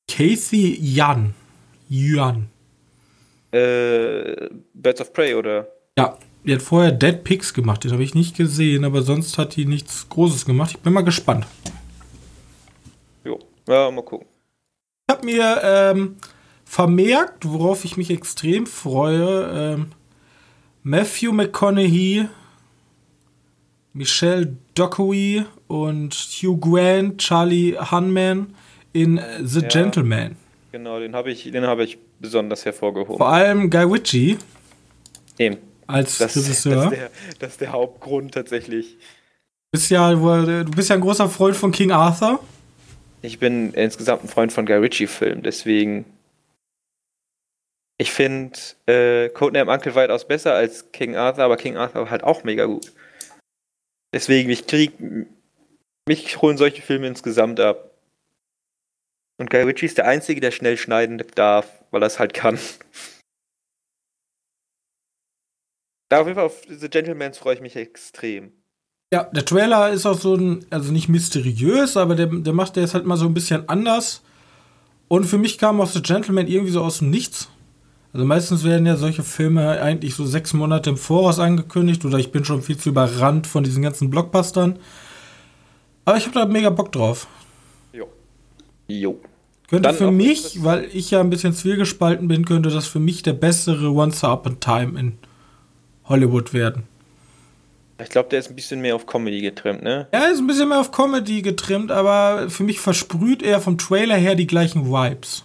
Casey 0.08 0.78
Jan 0.80 1.34
Yuan. 1.88 2.48
Äh, 3.52 4.48
Birds 4.72 5.00
of 5.00 5.12
Prey, 5.12 5.34
oder? 5.34 5.68
Ja, 5.96 6.18
die 6.44 6.54
hat 6.54 6.62
vorher 6.62 6.92
Dead 6.92 7.22
Pigs 7.22 7.54
gemacht, 7.54 7.84
den 7.84 7.92
habe 7.92 8.02
ich 8.02 8.14
nicht 8.14 8.36
gesehen, 8.36 8.84
aber 8.84 9.02
sonst 9.02 9.38
hat 9.38 9.56
die 9.56 9.64
nichts 9.64 10.08
Großes 10.08 10.44
gemacht. 10.44 10.72
Ich 10.72 10.80
bin 10.80 10.92
mal 10.92 11.04
gespannt. 11.04 11.46
Jo, 13.24 13.38
ja, 13.68 13.90
mal 13.90 14.02
gucken. 14.02 14.26
Ich 15.06 15.14
habe 15.14 15.24
mir 15.24 15.60
ähm, 15.62 16.16
vermerkt, 16.64 17.44
worauf 17.46 17.84
ich 17.84 17.96
mich 17.96 18.10
extrem 18.10 18.66
freue, 18.66 19.74
ähm, 19.74 19.92
Matthew 20.86 21.32
McConaughey, 21.32 22.28
Michelle 23.94 24.54
Dockery 24.74 25.46
und 25.66 26.14
Hugh 26.14 26.58
Grant, 26.60 27.18
Charlie 27.18 27.74
Hunman 27.90 28.54
in 28.92 29.18
The 29.42 29.60
ja, 29.60 29.68
Gentleman. 29.68 30.36
Genau, 30.72 31.00
den 31.00 31.14
habe 31.14 31.30
ich, 31.30 31.46
hab 31.54 31.78
ich 31.78 31.98
besonders 32.20 32.66
hervorgehoben. 32.66 33.16
Vor 33.16 33.28
allem 33.28 33.70
Guy 33.70 33.84
Ritchie. 33.84 34.36
Eben. 35.38 35.56
Als 35.86 36.18
das, 36.18 36.36
Regisseur. 36.36 36.74
Das 36.74 36.84
ist, 36.84 36.92
der, 36.92 37.10
das 37.38 37.50
ist 37.52 37.60
der 37.62 37.72
Hauptgrund 37.72 38.34
tatsächlich. 38.34 38.98
Du 38.98 39.78
bist, 39.78 39.90
ja, 39.90 40.12
du 40.12 40.70
bist 40.70 40.90
ja 40.90 40.96
ein 40.96 41.00
großer 41.00 41.30
Freund 41.30 41.56
von 41.56 41.72
King 41.72 41.92
Arthur. 41.92 42.40
Ich 43.22 43.38
bin 43.38 43.72
insgesamt 43.72 44.24
ein 44.24 44.28
Freund 44.28 44.52
von 44.52 44.66
Guy 44.66 44.76
Ritchie-Filmen, 44.76 45.42
deswegen. 45.42 46.04
Ich 47.98 48.10
finde 48.10 48.58
äh, 48.86 49.28
Codename 49.28 49.70
Uncle 49.70 49.94
weitaus 49.94 50.26
besser 50.26 50.54
als 50.54 50.90
King 50.92 51.16
Arthur, 51.16 51.44
aber 51.44 51.56
King 51.56 51.76
Arthur 51.76 52.10
halt 52.10 52.24
auch 52.24 52.42
mega 52.42 52.64
gut. 52.64 52.92
Deswegen, 54.12 54.50
ich 54.50 54.66
krieg. 54.66 54.92
Mich 56.06 56.42
holen 56.42 56.58
solche 56.58 56.82
Filme 56.82 57.06
insgesamt 57.06 57.60
ab. 57.60 57.90
Und 59.38 59.50
Guy 59.50 59.62
Ritchie 59.62 59.86
ist 59.86 59.98
der 59.98 60.06
Einzige, 60.06 60.40
der 60.40 60.50
schnell 60.50 60.76
schneiden 60.76 61.22
darf, 61.34 61.82
weil 61.90 62.02
er 62.02 62.06
es 62.06 62.18
halt 62.18 62.34
kann. 62.34 62.58
Da 66.10 66.20
auf 66.20 66.26
jeden 66.26 66.36
Fall 66.36 66.46
auf 66.46 66.62
The 66.68 66.88
Gentleman 66.88 67.34
freue 67.34 67.54
ich 67.54 67.60
mich 67.60 67.74
extrem. 67.74 68.52
Ja, 69.12 69.24
der 69.24 69.44
Trailer 69.44 69.90
ist 69.90 70.06
auch 70.06 70.18
so 70.18 70.34
ein, 70.34 70.66
also 70.70 70.92
nicht 70.92 71.08
mysteriös, 71.08 71.96
aber 71.96 72.14
der, 72.14 72.26
der 72.26 72.52
macht 72.52 72.76
der 72.76 72.84
ist 72.84 72.94
halt 72.94 73.06
mal 73.06 73.16
so 73.16 73.26
ein 73.26 73.34
bisschen 73.34 73.68
anders. 73.68 74.22
Und 75.08 75.24
für 75.24 75.38
mich 75.38 75.58
kam 75.58 75.80
auch 75.80 75.88
The 75.88 76.02
Gentleman 76.02 76.46
irgendwie 76.46 76.72
so 76.72 76.82
aus 76.82 76.98
dem 76.98 77.10
Nichts. 77.10 77.48
Also 78.14 78.24
meistens 78.26 78.62
werden 78.62 78.86
ja 78.86 78.94
solche 78.94 79.24
Filme 79.24 79.82
eigentlich 79.82 80.14
so 80.14 80.24
sechs 80.24 80.52
Monate 80.52 80.88
im 80.88 80.96
Voraus 80.96 81.40
angekündigt 81.40 82.04
oder 82.04 82.16
ich 82.18 82.30
bin 82.30 82.44
schon 82.44 82.62
viel 82.62 82.78
zu 82.78 82.90
überrannt 82.90 83.48
von 83.48 83.64
diesen 83.64 83.82
ganzen 83.82 84.08
Blockbustern. 84.08 84.78
Aber 86.04 86.16
ich 86.16 86.24
habe 86.26 86.38
da 86.38 86.46
mega 86.46 86.70
Bock 86.70 86.92
drauf. 86.92 87.26
Jo. 87.92 88.06
Jo. 88.86 89.18
Könnte 89.68 89.88
Dann 89.88 89.96
für 89.96 90.12
mich, 90.12 90.62
weil 90.62 90.88
ich 90.92 91.10
ja 91.10 91.18
ein 91.18 91.28
bisschen 91.28 91.54
zwiegespalten 91.54 92.28
bin, 92.28 92.44
könnte 92.44 92.68
das 92.68 92.86
für 92.86 93.00
mich 93.00 93.24
der 93.24 93.32
bessere 93.32 93.90
Once 93.90 94.22
Upon 94.22 94.52
a 94.52 94.56
Time 94.60 95.00
in 95.00 95.18
Hollywood 96.04 96.52
werden. 96.52 96.84
Ich 98.00 98.10
glaube, 98.10 98.28
der 98.28 98.38
ist 98.38 98.48
ein 98.48 98.54
bisschen 98.54 98.80
mehr 98.80 98.94
auf 98.94 99.06
Comedy 99.06 99.40
getrimmt, 99.40 99.82
ne? 99.82 100.06
Ja, 100.12 100.26
ist 100.26 100.38
ein 100.38 100.46
bisschen 100.46 100.68
mehr 100.68 100.78
auf 100.78 100.92
Comedy 100.92 101.42
getrimmt, 101.42 101.90
aber 101.90 102.48
für 102.48 102.62
mich 102.62 102.78
versprüht 102.78 103.42
er 103.42 103.60
vom 103.60 103.76
Trailer 103.76 104.16
her 104.16 104.36
die 104.36 104.46
gleichen 104.46 104.86
Vibes. 104.86 105.44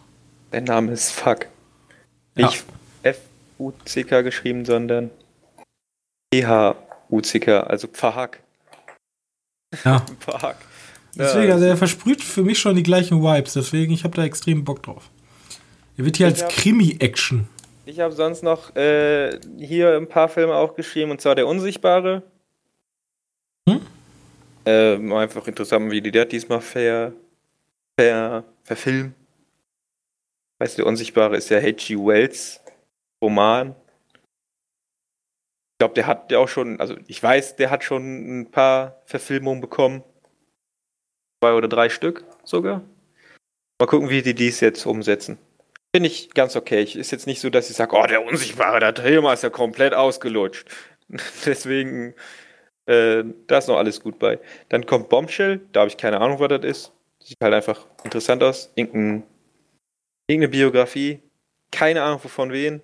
Der 0.52 0.62
Name 0.62 0.92
ist 0.92 1.10
Fuck. 1.12 1.48
Nicht 2.36 2.66
ja. 3.04 3.12
F-U-C-K 3.12 4.22
geschrieben, 4.22 4.66
sondern 4.66 5.10
P-H-U-C-K, 6.32 7.62
also 7.62 7.88
Pfahak. 7.88 8.40
Ja. 9.84 10.06
Pfahak. 10.20 10.58
Deswegen, 11.16 11.52
also 11.52 11.66
er 11.66 11.76
versprüht 11.76 12.24
für 12.24 12.44
mich 12.44 12.60
schon 12.60 12.76
die 12.76 12.84
gleichen 12.84 13.22
Vibes, 13.22 13.54
deswegen, 13.54 13.92
ich 13.92 14.04
habe 14.04 14.16
da 14.16 14.24
extrem 14.24 14.64
Bock 14.64 14.84
drauf. 14.84 15.10
Er 15.98 16.06
wird 16.06 16.18
hier 16.18 16.28
ich 16.28 16.42
als 16.42 16.56
Krimi-Action. 16.56 17.48
Ich 17.86 18.00
habe 18.00 18.14
sonst 18.14 18.44
noch 18.44 18.76
äh, 18.76 19.40
hier 19.58 19.98
ein 19.98 20.08
paar 20.08 20.30
Filme 20.30 20.54
auch 20.54 20.76
geschrieben, 20.76 21.12
und 21.12 21.20
zwar 21.20 21.36
Der 21.36 21.48
Unsichtbare. 21.48 22.24
Hm? 23.68 23.82
Äh, 24.66 24.96
einfach 25.14 25.48
interessant, 25.48 25.90
wie 25.90 26.02
die 26.02 26.12
das 26.12 26.28
diesmal 26.28 26.62
ver, 26.62 27.14
ver, 28.00 28.44
verfilmen. 28.64 29.16
Weißt 30.60 30.78
du, 30.78 30.82
Der 30.82 30.88
Unsichtbare 30.88 31.38
ist 31.38 31.50
ja 31.50 31.62
H.G. 31.62 31.96
Wells 31.96 32.62
Roman. 33.24 33.76
Ich 35.74 35.80
glaube, 35.80 35.94
der 35.94 36.08
hat 36.08 36.32
ja 36.32 36.40
auch 36.40 36.50
schon, 36.50 36.80
also 36.80 36.98
ich 37.08 37.24
weiß, 37.24 37.56
der 37.56 37.72
hat 37.72 37.84
schon 37.84 38.42
ein 38.42 38.52
paar 38.52 39.02
Verfilmungen 39.06 39.62
bekommen. 39.62 40.04
Zwei 41.42 41.54
oder 41.54 41.70
drei 41.70 41.88
Stück 41.88 42.26
sogar. 42.44 42.84
Mal 43.80 43.88
gucken, 43.88 44.10
wie 44.10 44.22
die 44.22 44.34
dies 44.34 44.60
jetzt 44.60 44.86
umsetzen. 44.86 45.38
Finde 45.96 46.08
ich 46.08 46.32
ganz 46.32 46.58
okay. 46.58 46.84
Ist 46.84 47.12
jetzt 47.12 47.28
nicht 47.28 47.40
so, 47.40 47.50
dass 47.50 47.70
ich 47.70 47.78
sage, 47.78 47.96
oh, 47.96 48.06
der 48.06 48.26
Unsichtbare, 48.26 48.82
der 48.82 48.94
Thema 48.94 49.34
ist 49.34 49.44
ja 49.44 49.50
komplett 49.50 49.94
ausgelutscht. 49.94 50.70
Deswegen, 51.46 52.14
äh, 52.86 53.24
da 53.48 53.58
ist 53.58 53.70
noch 53.70 53.78
alles 53.78 54.02
gut 54.02 54.20
bei. 54.20 54.40
Dann 54.68 54.86
kommt 54.86 55.08
Bombshell, 55.08 55.62
da 55.72 55.82
habe 55.82 55.90
ich 55.90 55.98
keine 55.98 56.20
Ahnung, 56.20 56.40
was 56.40 56.50
das 56.50 56.66
ist. 56.66 56.92
Sieht 57.24 57.38
halt 57.42 57.54
einfach 57.54 57.88
interessant 58.04 58.44
aus. 58.44 58.72
Irgendein, 58.76 59.24
irgendeine 60.30 60.50
Biografie. 60.50 61.20
Keine 61.72 62.04
Ahnung, 62.04 62.20
wovon 62.24 62.52
wen. 62.52 62.82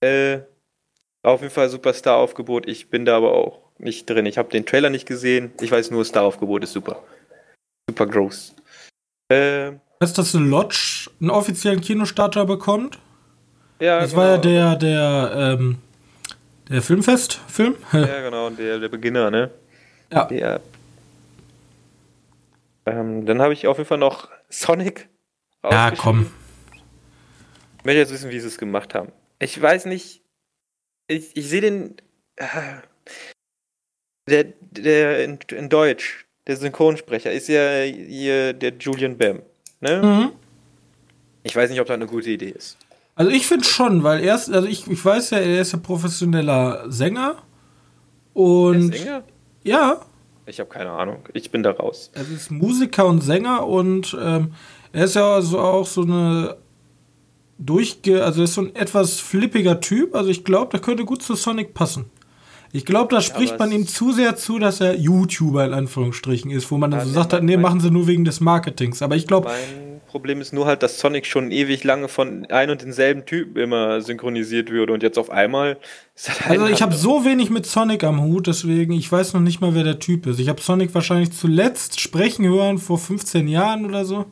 Äh, 0.00 0.40
auf 1.22 1.40
jeden 1.40 1.52
Fall 1.52 1.68
super 1.68 1.92
Star-Aufgebot. 1.92 2.68
Ich 2.68 2.88
bin 2.88 3.04
da 3.04 3.16
aber 3.16 3.32
auch 3.32 3.60
nicht 3.78 4.08
drin. 4.08 4.26
Ich 4.26 4.38
habe 4.38 4.50
den 4.50 4.64
Trailer 4.66 4.90
nicht 4.90 5.06
gesehen. 5.06 5.52
Ich 5.60 5.70
weiß 5.70 5.90
nur, 5.90 6.04
Star-Aufgebot 6.04 6.62
ist 6.64 6.72
super. 6.72 7.02
Super 7.88 8.06
groß. 8.06 8.54
Äh, 9.28 9.72
Weißt 10.00 10.16
du, 10.18 10.22
dass 10.22 10.32
Lodge 10.34 11.10
einen 11.20 11.30
offiziellen 11.30 11.80
Kinostarter 11.80 12.44
bekommt? 12.44 12.98
Ja, 13.80 14.00
Das 14.00 14.10
genau. 14.10 14.22
war 14.22 14.28
ja 14.30 14.38
der, 14.38 14.76
der, 14.76 15.56
ähm, 15.58 15.78
der 16.68 16.82
Filmfest-Film. 16.82 17.76
Ja, 17.92 18.20
genau, 18.22 18.50
der, 18.50 18.78
der 18.78 18.88
Beginner, 18.88 19.30
ne? 19.30 19.50
Ja. 20.12 20.24
Der, 20.26 20.60
ähm, 22.86 23.24
dann 23.26 23.40
habe 23.40 23.52
ich 23.52 23.66
auf 23.66 23.78
jeden 23.78 23.88
Fall 23.88 23.98
noch 23.98 24.28
Sonic. 24.48 25.08
Ja, 25.70 25.90
komm. 25.90 26.30
Ich 27.78 27.84
möchte 27.84 27.98
jetzt 27.98 28.12
wissen, 28.12 28.30
wie 28.30 28.40
sie 28.40 28.46
es 28.46 28.58
gemacht 28.58 28.94
haben. 28.94 29.12
Ich 29.38 29.60
weiß 29.60 29.86
nicht. 29.86 30.22
Ich, 31.06 31.36
ich 31.36 31.48
sehe 31.48 31.60
den. 31.60 31.96
Äh, 32.36 32.46
der, 34.28 34.44
der 34.70 35.24
in, 35.24 35.38
in 35.50 35.68
Deutsch, 35.68 36.26
der 36.46 36.56
Synchronsprecher, 36.56 37.30
ist 37.30 37.48
ja 37.48 37.82
hier 37.82 38.54
der 38.54 38.72
Julian 38.78 39.18
Bam. 39.18 39.42
Ne? 39.80 40.02
Mhm. 40.02 40.32
Ich 41.42 41.54
weiß 41.54 41.68
nicht, 41.68 41.80
ob 41.80 41.86
das 41.86 41.94
eine 41.94 42.06
gute 42.06 42.30
Idee 42.30 42.48
ist. 42.50 42.78
Also 43.16 43.30
ich 43.30 43.46
finde 43.46 43.64
schon, 43.64 44.02
weil 44.02 44.24
er 44.24 44.34
ist, 44.34 44.50
also 44.50 44.66
ich, 44.66 44.86
ich 44.88 45.04
weiß 45.04 45.30
ja, 45.30 45.38
er 45.38 45.60
ist 45.60 45.72
ja 45.72 45.78
professioneller 45.78 46.90
Sänger. 46.90 47.42
Und. 48.32 48.94
Sänger? 48.94 49.22
Ja. 49.62 50.00
Ich 50.46 50.58
habe 50.60 50.68
keine 50.68 50.90
Ahnung. 50.90 51.28
Ich 51.32 51.50
bin 51.50 51.62
da 51.62 51.70
raus. 51.70 52.10
Er 52.14 52.22
ist 52.22 52.50
Musiker 52.50 53.06
und 53.06 53.20
Sänger 53.20 53.66
und 53.66 54.16
ähm, 54.20 54.54
er 54.94 55.04
ist 55.04 55.16
ja 55.16 55.34
also 55.34 55.58
auch 55.58 55.86
so 55.86 56.02
eine 56.02 56.56
durchge, 57.58 58.24
also 58.24 58.40
er 58.40 58.44
ist 58.44 58.54
so 58.54 58.62
ein 58.62 58.74
etwas 58.76 59.20
flippiger 59.20 59.80
Typ. 59.80 60.14
Also 60.14 60.30
ich 60.30 60.44
glaube, 60.44 60.70
der 60.70 60.80
könnte 60.80 61.04
gut 61.04 61.22
zu 61.22 61.34
Sonic 61.34 61.74
passen. 61.74 62.06
Ich 62.72 62.84
glaube, 62.84 63.14
da 63.14 63.20
spricht 63.20 63.52
ja, 63.52 63.58
man 63.58 63.70
ihm 63.70 63.86
zu 63.86 64.12
sehr 64.12 64.36
zu, 64.36 64.58
dass 64.58 64.80
er 64.80 64.96
YouTuber 64.96 65.64
in 65.64 65.72
Anführungsstrichen 65.72 66.50
ist, 66.50 66.70
wo 66.70 66.78
man 66.78 66.90
dann 66.90 67.00
ja, 67.00 67.06
so 67.06 67.12
sagt, 67.12 67.32
hat, 67.32 67.42
nee, 67.42 67.56
machen 67.56 67.80
sie 67.80 67.90
nur 67.90 68.06
wegen 68.06 68.24
des 68.24 68.40
Marketings. 68.40 69.02
Aber 69.02 69.16
ich 69.16 69.26
glaube. 69.26 69.48
Mein 69.48 70.00
Problem 70.08 70.40
ist 70.40 70.52
nur 70.52 70.66
halt, 70.66 70.84
dass 70.84 71.00
Sonic 71.00 71.26
schon 71.26 71.50
ewig 71.50 71.82
lange 71.82 72.06
von 72.06 72.46
ein 72.46 72.70
und 72.70 72.82
denselben 72.82 73.26
Typen 73.26 73.60
immer 73.60 74.00
synchronisiert 74.00 74.70
würde 74.70 74.92
und 74.92 75.02
jetzt 75.02 75.18
auf 75.18 75.30
einmal 75.30 75.76
halt 76.26 76.50
Also 76.50 76.66
ich 76.66 76.82
habe 76.82 76.94
so 76.94 77.24
wenig 77.24 77.50
mit 77.50 77.66
Sonic 77.66 78.04
am 78.04 78.22
Hut, 78.22 78.46
deswegen, 78.46 78.92
ich 78.92 79.10
weiß 79.10 79.34
noch 79.34 79.40
nicht 79.40 79.60
mal, 79.60 79.74
wer 79.74 79.82
der 79.82 79.98
Typ 79.98 80.26
ist. 80.26 80.38
Ich 80.38 80.48
habe 80.48 80.60
Sonic 80.60 80.94
wahrscheinlich 80.94 81.32
zuletzt 81.32 82.00
sprechen 82.00 82.46
hören 82.46 82.78
vor 82.78 82.98
15 82.98 83.48
Jahren 83.48 83.86
oder 83.86 84.04
so. 84.04 84.26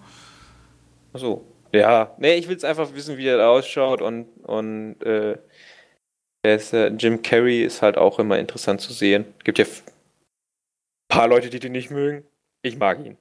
Ach 1.12 1.18
so. 1.18 1.46
Ja, 1.72 2.14
nee, 2.18 2.34
ich 2.34 2.48
will 2.48 2.56
es 2.56 2.64
einfach 2.64 2.92
wissen, 2.94 3.16
wie 3.16 3.26
er 3.26 3.48
ausschaut 3.48 4.02
und, 4.02 4.26
und 4.44 5.00
äh, 5.02 5.38
ist, 6.42 6.72
äh, 6.72 6.88
Jim 6.88 7.22
Carrey 7.22 7.62
ist 7.62 7.82
halt 7.82 7.96
auch 7.96 8.18
immer 8.18 8.38
interessant 8.38 8.80
zu 8.80 8.92
sehen. 8.92 9.24
Gibt 9.44 9.58
ja 9.58 9.64
ein 9.64 9.70
paar 11.08 11.28
Leute, 11.28 11.50
die 11.50 11.60
den 11.60 11.72
nicht 11.72 11.90
mögen. 11.90 12.26
Ich 12.62 12.76
mag 12.76 12.98
ihn. 13.04 13.16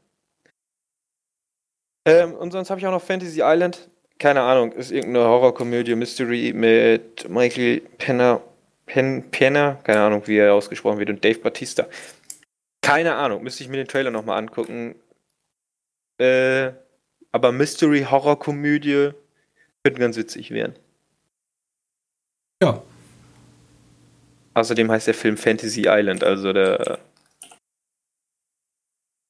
Ähm, 2.05 2.33
und 2.33 2.51
sonst 2.51 2.69
habe 2.69 2.79
ich 2.79 2.87
auch 2.87 2.91
noch 2.91 3.01
Fantasy 3.01 3.41
Island. 3.41 3.89
Keine 4.19 4.41
Ahnung, 4.41 4.71
ist 4.73 4.91
irgendeine 4.91 5.25
Horrorkomödie, 5.25 5.95
Mystery 5.95 6.53
mit 6.53 7.29
Michael 7.29 7.81
Penner, 7.97 8.41
Pen, 8.85 9.31
Penner, 9.31 9.79
keine 9.83 10.01
Ahnung, 10.01 10.27
wie 10.27 10.37
er 10.37 10.53
ausgesprochen 10.53 10.99
wird, 10.99 11.09
und 11.09 11.23
Dave 11.23 11.39
Batista. 11.39 11.87
Keine 12.81 13.15
Ahnung, 13.15 13.43
müsste 13.43 13.63
ich 13.63 13.69
mir 13.69 13.77
den 13.77 13.87
Trailer 13.87 14.11
nochmal 14.11 14.37
angucken. 14.37 14.95
Äh, 16.19 16.73
aber 17.31 17.51
Mystery, 17.51 18.05
Horrorkomödie 18.09 19.11
könnte 19.83 19.99
ganz 19.99 20.17
witzig 20.17 20.51
werden. 20.51 20.75
Ja, 22.61 22.83
Außerdem 24.53 24.91
heißt 24.91 25.07
der 25.07 25.13
Film 25.13 25.37
Fantasy 25.37 25.85
Island, 25.87 26.23
also 26.23 26.51
der. 26.51 26.99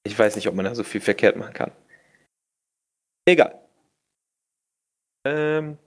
Ich 0.04 0.18
weiß 0.18 0.36
nicht, 0.36 0.48
ob 0.48 0.56
man 0.56 0.66
da 0.66 0.74
so 0.74 0.84
viel 0.84 1.02
verkehrt 1.02 1.36
machen 1.36 1.54
kann. 1.54 1.72
Egal. 3.26 3.60
Ähm. 5.26 5.78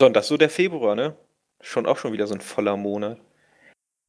So, 0.00 0.06
und 0.06 0.14
das 0.14 0.26
ist 0.26 0.28
so 0.28 0.36
der 0.36 0.50
Februar, 0.50 0.94
ne? 0.94 1.16
Schon 1.62 1.86
auch 1.86 1.96
schon 1.96 2.12
wieder 2.12 2.26
so 2.26 2.34
ein 2.34 2.40
voller 2.40 2.76
Monat. 2.76 3.18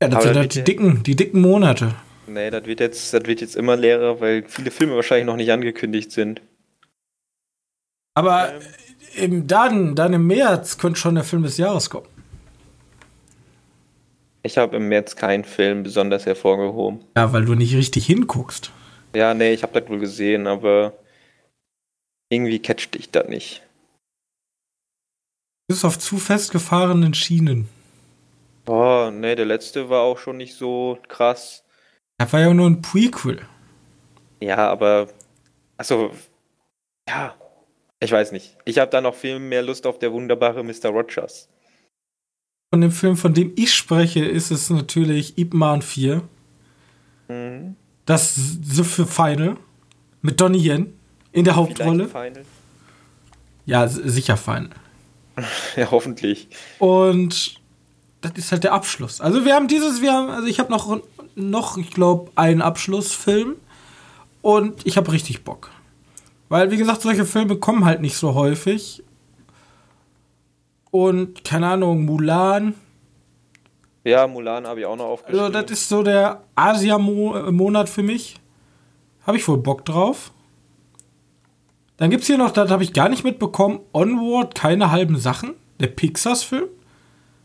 Ja, 0.02 0.10
das 0.10 0.16
Aber 0.16 0.24
sind 0.24 0.38
halt 0.38 0.56
die 0.56 0.64
dicken, 0.64 1.04
die 1.04 1.16
dicken 1.16 1.40
Monate. 1.40 1.96
Nee, 2.28 2.50
das 2.50 2.66
wird 2.66 2.80
jetzt, 2.80 3.14
das 3.14 3.26
wird 3.26 3.40
jetzt 3.40 3.56
immer 3.56 3.78
leerer, 3.78 4.20
weil 4.20 4.44
viele 4.48 4.72
Filme 4.72 4.96
wahrscheinlich 4.96 5.28
noch 5.28 5.36
nicht 5.38 5.52
angekündigt 5.52 6.12
sind. 6.12 6.42
Aber 8.16 8.54
Ähm. 8.54 8.62
im, 9.16 9.48
dann, 9.48 9.96
dann 9.96 10.14
im 10.14 10.28
März 10.28 10.78
könnte 10.78 11.00
schon 11.00 11.16
der 11.16 11.24
Film 11.24 11.44
des 11.44 11.58
Jahres 11.58 11.90
kommen. 11.90 12.08
Ich 14.44 14.58
habe 14.58 14.76
im 14.76 14.90
März 14.90 15.16
keinen 15.16 15.46
Film 15.46 15.84
besonders 15.84 16.26
hervorgehoben. 16.26 17.04
Ja, 17.16 17.32
weil 17.32 17.46
du 17.46 17.56
nicht 17.56 17.76
richtig 17.76 18.06
hinguckst. 18.06 18.72
Ja, 19.16 19.34
nee, 19.34 19.54
ich 19.54 19.64
habe 19.64 19.80
das 19.80 19.90
wohl 19.90 20.00
gesehen, 20.00 20.48
aber 20.48 20.94
irgendwie 22.30 22.60
catcht 22.60 22.96
dich 22.96 23.10
das 23.10 23.28
nicht. 23.30 23.62
Du 25.68 25.76
bist 25.76 25.86
auf 25.86 25.98
zu 25.98 26.18
festgefahrenen 26.18 27.14
Schienen. 27.14 27.70
Oh, 28.66 29.10
nee, 29.14 29.36
der 29.36 29.46
letzte 29.46 29.90
war 29.90 30.02
auch 30.02 30.18
schon 30.18 30.38
nicht 30.38 30.56
so 30.56 30.98
krass. 31.08 31.64
Das 32.18 32.34
war 32.34 32.42
ja 32.42 32.54
nur 32.54 32.70
ein 32.70 32.82
Prequel. 32.82 33.42
Ja, 34.42 34.70
aber. 34.70 35.08
Achso. 35.78 36.12
Ja. 37.08 37.36
Ich 38.04 38.12
weiß 38.12 38.34
nicht. 38.34 38.58
Ich 38.66 38.80
habe 38.80 38.92
da 38.92 39.00
noch 39.00 39.16
viel 39.16 39.40
mehr 39.40 39.62
Lust 39.62 39.88
auf 39.88 39.98
der 39.98 40.12
wunderbare 40.12 40.64
Mr. 40.64 40.90
Rogers. 40.90 41.48
Von 42.70 42.82
dem 42.82 42.92
Film, 42.92 43.16
von 43.16 43.34
dem 43.34 43.54
ich 43.56 43.74
spreche, 43.74 44.26
ist 44.26 44.52
es 44.52 44.70
natürlich 44.70 45.38
Ip 45.38 45.54
Man 45.54 45.82
4. 45.82 46.22
Mhm. 47.30 47.76
Das 48.06 48.36
The 48.36 48.84
für 48.84 49.06
Final. 49.06 49.56
Mit 50.22 50.42
Donnie 50.42 50.60
Yen 50.60 50.94
in 51.32 51.46
der 51.46 51.56
Hauptrolle. 51.56 52.10
Ja, 53.66 53.88
sicher 53.88 54.38
Final. 54.38 54.70
Ja, 55.76 55.90
hoffentlich. 55.90 56.48
Und 56.78 57.60
das 58.22 58.34
ist 58.36 58.52
halt 58.52 58.64
der 58.64 58.74
Abschluss. 58.74 59.20
Also 59.20 59.46
wir 59.46 59.56
haben 59.56 59.68
dieses, 59.68 60.02
wir 60.02 60.14
haben, 60.14 60.30
also 60.30 60.48
ich 60.48 60.60
habe 60.60 60.72
noch, 60.72 61.02
noch, 61.36 61.78
ich 61.78 61.90
glaube, 61.90 62.32
einen 62.36 62.62
Abschlussfilm 62.62 63.56
und 64.44 64.86
ich 64.86 64.96
habe 64.98 65.12
richtig 65.12 65.44
Bock. 65.44 65.72
Weil, 66.54 66.70
wie 66.70 66.78
gesagt, 66.78 67.02
solche 67.02 67.26
Filme 67.26 67.56
kommen 67.56 67.84
halt 67.84 68.00
nicht 68.00 68.16
so 68.16 68.36
häufig. 68.36 69.02
Und, 70.92 71.44
keine 71.44 71.66
Ahnung, 71.70 72.06
Mulan. 72.06 72.76
Ja, 74.04 74.28
Mulan 74.28 74.68
habe 74.68 74.82
ich 74.82 74.86
auch 74.86 74.96
noch 74.96 75.06
aufgeschrieben. 75.06 75.46
Also, 75.46 75.52
das 75.52 75.72
ist 75.72 75.90
so 75.90 76.04
der 76.04 76.44
Asia-Monat 76.54 77.90
für 77.90 78.04
mich. 78.04 78.36
Habe 79.26 79.38
ich 79.38 79.48
wohl 79.48 79.58
Bock 79.58 79.84
drauf. 79.84 80.32
Dann 81.98 82.12
gibt 82.12 82.22
es 82.22 82.28
hier 82.28 82.38
noch, 82.38 82.52
das 82.52 82.70
habe 82.70 82.84
ich 82.84 82.94
gar 82.94 83.10
nicht 83.10 83.24
mitbekommen, 83.24 83.80
Onward, 83.92 84.54
keine 84.54 84.92
halben 84.92 85.18
Sachen. 85.18 85.56
Der 85.80 85.88
Pixars-Film. 85.88 86.68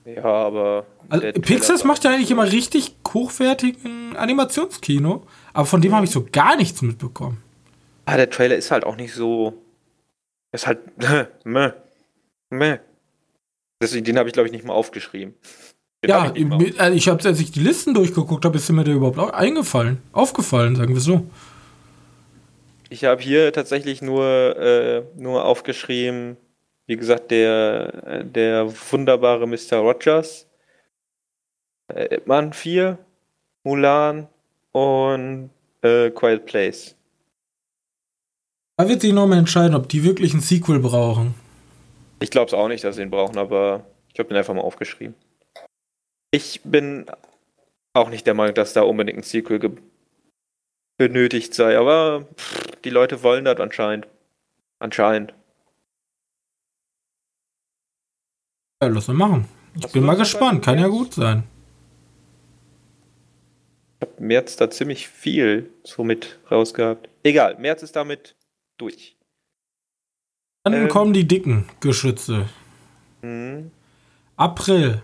ja, 0.04 0.22
aber. 0.22 0.84
Also, 1.08 1.28
Pixars 1.32 1.82
macht 1.82 2.04
ja 2.04 2.10
eigentlich 2.10 2.30
immer 2.30 2.52
richtig 2.52 2.94
hochwertigen 3.14 4.18
Animationskino, 4.18 5.22
aber 5.54 5.64
von 5.64 5.80
dem 5.80 5.94
habe 5.94 6.04
ich 6.04 6.10
so 6.10 6.26
gar 6.30 6.56
nichts 6.56 6.82
mitbekommen. 6.82 7.42
Ah, 8.08 8.16
der 8.16 8.30
Trailer 8.30 8.56
ist 8.56 8.70
halt 8.70 8.84
auch 8.84 8.96
nicht 8.96 9.12
so. 9.12 9.52
Ist 10.50 10.66
halt. 10.66 10.78
meh. 11.44 11.72
Meh. 12.48 12.78
Deswegen, 13.82 14.06
den 14.06 14.16
habe 14.16 14.30
ich, 14.30 14.32
glaube 14.32 14.46
ich, 14.46 14.52
nicht 14.52 14.64
mal 14.64 14.72
aufgeschrieben. 14.72 15.34
Den 16.02 16.08
ja, 16.08 16.24
hab 16.24 16.36
ich, 16.36 16.46
mal 16.46 16.62
ich, 16.62 16.80
ich 16.80 17.08
habe, 17.08 17.22
als 17.22 17.38
ich 17.38 17.52
die 17.52 17.60
Listen 17.60 17.92
durchgeguckt 17.92 18.46
habe, 18.46 18.56
ist 18.56 18.70
mir 18.70 18.82
der 18.82 18.94
überhaupt 18.94 19.18
auch 19.18 19.30
eingefallen, 19.34 19.98
aufgefallen, 20.12 20.74
sagen 20.74 20.94
wir 20.94 21.02
so. 21.02 21.26
Ich 22.88 23.04
habe 23.04 23.20
hier 23.20 23.52
tatsächlich 23.52 24.00
nur, 24.00 24.56
äh, 24.56 25.02
nur 25.14 25.44
aufgeschrieben, 25.44 26.38
wie 26.86 26.96
gesagt, 26.96 27.30
der, 27.30 28.24
der 28.24 28.72
wunderbare 28.90 29.46
Mr. 29.46 29.76
Rogers, 29.80 30.46
äh, 31.88 32.14
Ip 32.14 32.26
Man 32.26 32.54
4, 32.54 32.96
Mulan 33.64 34.28
und 34.72 35.50
äh, 35.82 36.08
Quiet 36.08 36.46
Place. 36.46 36.97
Da 38.78 38.88
wird 38.88 39.00
sich 39.00 39.12
noch 39.12 39.26
mal 39.26 39.38
entscheiden, 39.38 39.74
ob 39.74 39.88
die 39.88 40.04
wirklich 40.04 40.34
ein 40.34 40.40
Sequel 40.40 40.78
brauchen. 40.78 41.34
Ich 42.20 42.30
glaube 42.30 42.46
es 42.46 42.54
auch 42.54 42.68
nicht, 42.68 42.84
dass 42.84 42.94
sie 42.94 43.02
ihn 43.02 43.10
brauchen, 43.10 43.36
aber 43.36 43.84
ich 44.12 44.20
habe 44.20 44.28
den 44.28 44.36
einfach 44.36 44.54
mal 44.54 44.60
aufgeschrieben. 44.60 45.16
Ich 46.30 46.60
bin 46.62 47.06
auch 47.92 48.08
nicht 48.08 48.24
der 48.24 48.34
Meinung, 48.34 48.54
dass 48.54 48.74
da 48.74 48.82
unbedingt 48.82 49.18
ein 49.18 49.22
Sequel 49.24 49.76
benötigt 50.96 51.54
sei, 51.54 51.76
aber 51.76 52.28
pff, 52.36 52.76
die 52.84 52.90
Leute 52.90 53.24
wollen 53.24 53.44
das 53.44 53.58
anscheinend. 53.58 54.06
Anscheinend. 54.78 55.34
Ja, 58.80 58.88
lass 58.88 59.08
mal 59.08 59.14
machen. 59.14 59.48
Ich 59.74 59.84
Hast 59.84 59.92
bin 59.92 60.04
mal 60.04 60.16
gespannt, 60.16 60.64
kann 60.64 60.78
ja 60.78 60.86
gut 60.86 61.14
sein. 61.14 61.42
Ich 64.00 64.08
habe 64.08 64.22
März 64.22 64.54
da 64.54 64.70
ziemlich 64.70 65.08
viel 65.08 65.68
so 65.82 66.04
mit 66.04 66.38
rausgehabt. 66.48 67.08
Egal, 67.24 67.56
März 67.58 67.82
ist 67.82 67.96
damit 67.96 68.36
durch. 68.78 69.16
Dann 70.64 70.72
Ähm. 70.74 70.88
kommen 70.88 71.12
die 71.12 71.26
dicken 71.28 71.66
Geschütze. 71.80 72.48
Mhm. 73.22 73.70
April. 74.36 75.02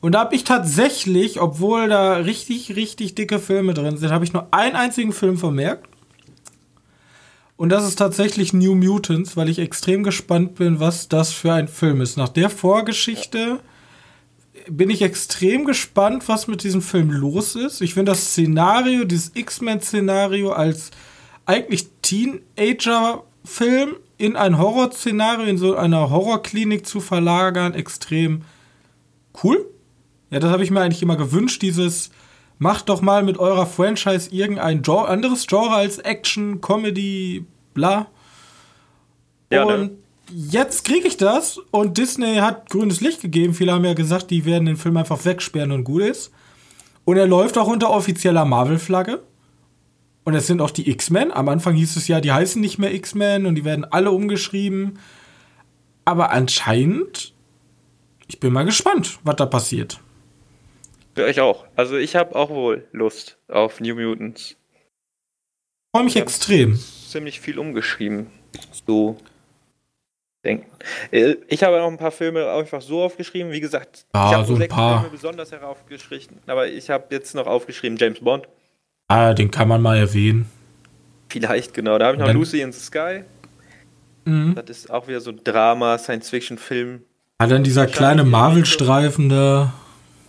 Und 0.00 0.12
da 0.12 0.20
habe 0.20 0.34
ich 0.34 0.44
tatsächlich, 0.44 1.40
obwohl 1.40 1.88
da 1.88 2.14
richtig, 2.14 2.74
richtig 2.74 3.14
dicke 3.14 3.38
Filme 3.38 3.74
drin 3.74 3.98
sind, 3.98 4.10
habe 4.10 4.24
ich 4.24 4.32
nur 4.32 4.48
einen 4.52 4.74
einzigen 4.76 5.12
Film 5.12 5.36
vermerkt. 5.36 5.86
Und 7.56 7.68
das 7.68 7.86
ist 7.86 7.96
tatsächlich 7.96 8.54
New 8.54 8.74
Mutants, 8.74 9.36
weil 9.36 9.50
ich 9.50 9.58
extrem 9.58 10.02
gespannt 10.02 10.54
bin, 10.54 10.80
was 10.80 11.08
das 11.08 11.32
für 11.32 11.52
ein 11.52 11.68
Film 11.68 12.00
ist. 12.00 12.16
Nach 12.16 12.30
der 12.30 12.48
Vorgeschichte 12.48 13.60
bin 14.66 14.88
ich 14.88 15.02
extrem 15.02 15.66
gespannt, 15.66 16.26
was 16.28 16.46
mit 16.46 16.62
diesem 16.64 16.80
Film 16.80 17.10
los 17.10 17.56
ist. 17.56 17.82
Ich 17.82 17.92
finde 17.92 18.12
das 18.12 18.30
Szenario, 18.30 19.04
dieses 19.04 19.32
X-Men-Szenario 19.34 20.52
als 20.52 20.90
eigentlich 21.50 21.88
Teenager-Film 22.02 23.96
in 24.18 24.36
ein 24.36 24.58
Horrorszenario, 24.58 25.46
in 25.46 25.58
so 25.58 25.74
einer 25.74 26.10
Horrorklinik 26.10 26.86
zu 26.86 27.00
verlagern, 27.00 27.74
extrem 27.74 28.42
cool. 29.42 29.66
Ja, 30.30 30.38
das 30.38 30.50
habe 30.52 30.62
ich 30.62 30.70
mir 30.70 30.80
eigentlich 30.80 31.02
immer 31.02 31.16
gewünscht, 31.16 31.62
dieses 31.62 32.10
macht 32.58 32.88
doch 32.88 33.00
mal 33.00 33.22
mit 33.22 33.38
eurer 33.38 33.66
Franchise 33.66 34.30
irgendein 34.30 34.82
Genre, 34.82 35.08
anderes 35.08 35.46
Genre 35.46 35.74
als 35.74 35.98
Action, 35.98 36.60
Comedy, 36.60 37.46
bla. 37.74 38.06
Ja, 39.50 39.64
und 39.64 39.80
ne? 39.80 39.90
jetzt 40.30 40.84
kriege 40.84 41.08
ich 41.08 41.16
das 41.16 41.58
und 41.70 41.98
Disney 41.98 42.36
hat 42.36 42.70
grünes 42.70 43.00
Licht 43.00 43.22
gegeben. 43.22 43.54
Viele 43.54 43.72
haben 43.72 43.84
ja 43.84 43.94
gesagt, 43.94 44.30
die 44.30 44.44
werden 44.44 44.66
den 44.66 44.76
Film 44.76 44.96
einfach 44.98 45.24
wegsperren 45.24 45.72
und 45.72 45.84
gut 45.84 46.02
ist. 46.02 46.30
Und 47.04 47.16
er 47.16 47.26
läuft 47.26 47.58
auch 47.58 47.66
unter 47.66 47.90
offizieller 47.90 48.44
Marvel-Flagge. 48.44 49.22
Und 50.24 50.34
es 50.34 50.46
sind 50.46 50.60
auch 50.60 50.70
die 50.70 50.90
X-Men. 50.90 51.32
Am 51.32 51.48
Anfang 51.48 51.74
hieß 51.74 51.96
es 51.96 52.06
ja, 52.08 52.20
die 52.20 52.32
heißen 52.32 52.60
nicht 52.60 52.78
mehr 52.78 52.92
X-Men 52.94 53.46
und 53.46 53.54
die 53.54 53.64
werden 53.64 53.84
alle 53.84 54.10
umgeschrieben. 54.10 54.98
Aber 56.04 56.30
anscheinend, 56.30 57.32
ich 58.28 58.38
bin 58.40 58.52
mal 58.52 58.64
gespannt, 58.64 59.18
was 59.24 59.36
da 59.36 59.46
passiert. 59.46 60.00
Für 61.14 61.24
euch 61.24 61.40
auch. 61.40 61.64
Also 61.76 61.96
ich 61.96 62.16
habe 62.16 62.36
auch 62.36 62.50
wohl 62.50 62.86
Lust 62.92 63.38
auf 63.48 63.80
New 63.80 63.94
Mutants. 63.94 64.56
Freue 65.94 66.04
mich 66.04 66.14
Ja. 66.14 66.22
extrem. 66.22 66.78
Ziemlich 66.78 67.40
viel 67.40 67.58
umgeschrieben. 67.58 68.28
So 68.86 69.16
denken. 70.44 70.70
Äh, 71.10 71.36
Ich 71.48 71.62
habe 71.64 71.78
noch 71.78 71.88
ein 71.88 71.98
paar 71.98 72.12
Filme 72.12 72.48
einfach 72.50 72.80
so 72.82 73.02
aufgeschrieben. 73.02 73.50
Wie 73.52 73.60
gesagt, 73.60 74.06
Ja, 74.14 74.28
ich 74.28 74.34
habe 74.36 74.46
so 74.46 74.56
sechs 74.56 74.72
paar. 74.72 75.00
Filme 75.00 75.16
besonders 75.16 75.50
heraufgeschrieben. 75.50 76.38
Aber 76.46 76.68
ich 76.68 76.90
habe 76.90 77.06
jetzt 77.10 77.34
noch 77.34 77.46
aufgeschrieben 77.46 77.98
James 77.98 78.20
Bond. 78.20 78.46
Ah, 79.10 79.34
den 79.34 79.50
kann 79.50 79.66
man 79.66 79.82
mal 79.82 79.96
erwähnen. 79.98 80.48
Vielleicht, 81.28 81.74
genau. 81.74 81.98
Da 81.98 82.06
habe 82.06 82.16
ich 82.16 82.22
noch 82.22 82.32
Lucy 82.32 82.60
in 82.60 82.70
the 82.70 82.78
Sky. 82.78 83.24
Mhm. 84.24 84.54
Das 84.54 84.68
ist 84.70 84.90
auch 84.90 85.08
wieder 85.08 85.20
so 85.20 85.30
ein 85.32 85.42
Drama, 85.42 85.98
Science-Fiction-Film. 85.98 87.02
Ah, 87.38 87.48
dann 87.48 87.64
dieser 87.64 87.88
kleine 87.88 88.22
Marvel-Streifen 88.22 89.28
da. 89.28 89.72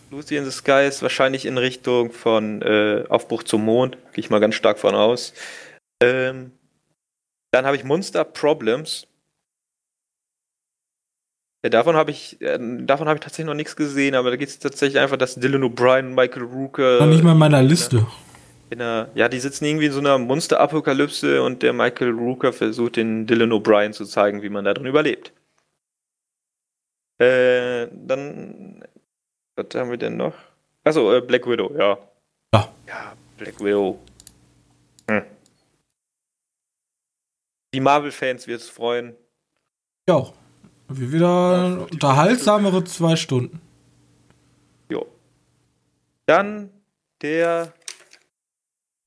Lucy 0.10 0.36
in 0.36 0.46
the 0.46 0.52
Sky 0.52 0.88
ist 0.88 1.04
wahrscheinlich 1.04 1.46
in 1.46 1.60
Richtung 1.60 2.12
von 2.12 2.64
äh, 2.64 3.04
Aufbruch 3.08 3.44
zum 3.44 3.66
Mond. 3.66 3.98
Gehe 4.14 4.24
ich 4.24 4.32
mal 4.32 4.40
ganz 4.40 4.56
stark 4.56 4.80
von 4.80 4.96
aus. 4.96 5.34
Ähm, 6.02 6.52
dann 7.52 7.68
habe 7.68 7.76
ich 7.76 7.84
Monster 7.84 8.24
Problems. 8.24 9.06
Ja, 11.64 11.70
davon 11.70 11.96
habe 11.96 12.10
ich, 12.10 12.42
äh, 12.42 12.58
davon 12.80 13.08
habe 13.08 13.18
ich 13.18 13.24
tatsächlich 13.24 13.46
noch 13.46 13.54
nichts 13.54 13.76
gesehen, 13.76 14.16
aber 14.16 14.32
da 14.32 14.38
geht 14.38 14.50
es 14.50 14.58
tatsächlich 14.58 15.00
einfach, 15.00 15.18
dass 15.18 15.36
Dylan 15.36 15.64
O'Brien 15.64 16.16
Michael 16.16 16.44
Rooker 16.44 17.00
Noch 17.02 17.06
nicht 17.06 17.24
mal 17.24 17.34
in 17.34 17.38
meiner 17.38 17.62
Liste. 17.62 17.98
in 17.98 18.06
einer, 18.76 19.10
ja, 19.16 19.28
die 19.28 19.40
sitzen 19.40 19.66
irgendwie 19.66 19.88
in 19.88 19.92
so 19.92 20.00
einer 20.00 20.18
Monster-Apokalypse 20.18 21.44
und 21.44 21.62
der 21.64 21.74
Michael 21.74 22.12
Rooker 22.12 22.54
versucht 22.54 22.96
den 22.96 23.28
Dylan 23.28 23.52
O'Brien 23.52 23.92
zu 23.92 24.06
zeigen, 24.06 24.42
wie 24.42 24.50
man 24.50 24.66
da 24.66 24.74
drin 24.74 24.86
überlebt. 24.86 25.34
Äh, 27.20 27.88
dann, 27.92 28.84
was 29.56 29.68
haben 29.76 29.92
wir 29.92 29.98
denn 29.98 30.18
noch? 30.18 30.34
Achso, 30.84 31.14
äh, 31.14 31.22
Black 31.22 31.48
Widow, 31.48 31.72
ja. 31.78 31.98
Ja. 32.54 32.74
Ja, 32.88 33.14
Black 33.38 33.60
Widow. 33.60 34.00
Hm. 35.10 35.24
Die 37.74 37.80
Marvel-Fans 37.80 38.48
wird 38.48 38.62
es 38.62 38.70
freuen. 38.70 39.16
Ja. 40.08 40.16
auch. 40.16 40.34
Wie 40.88 41.12
wieder 41.14 41.88
unterhaltsamere 41.90 42.84
zwei 42.84 43.16
Stunden. 43.16 43.62
Jo. 44.90 45.08
Dann 46.26 46.70
der 47.22 47.74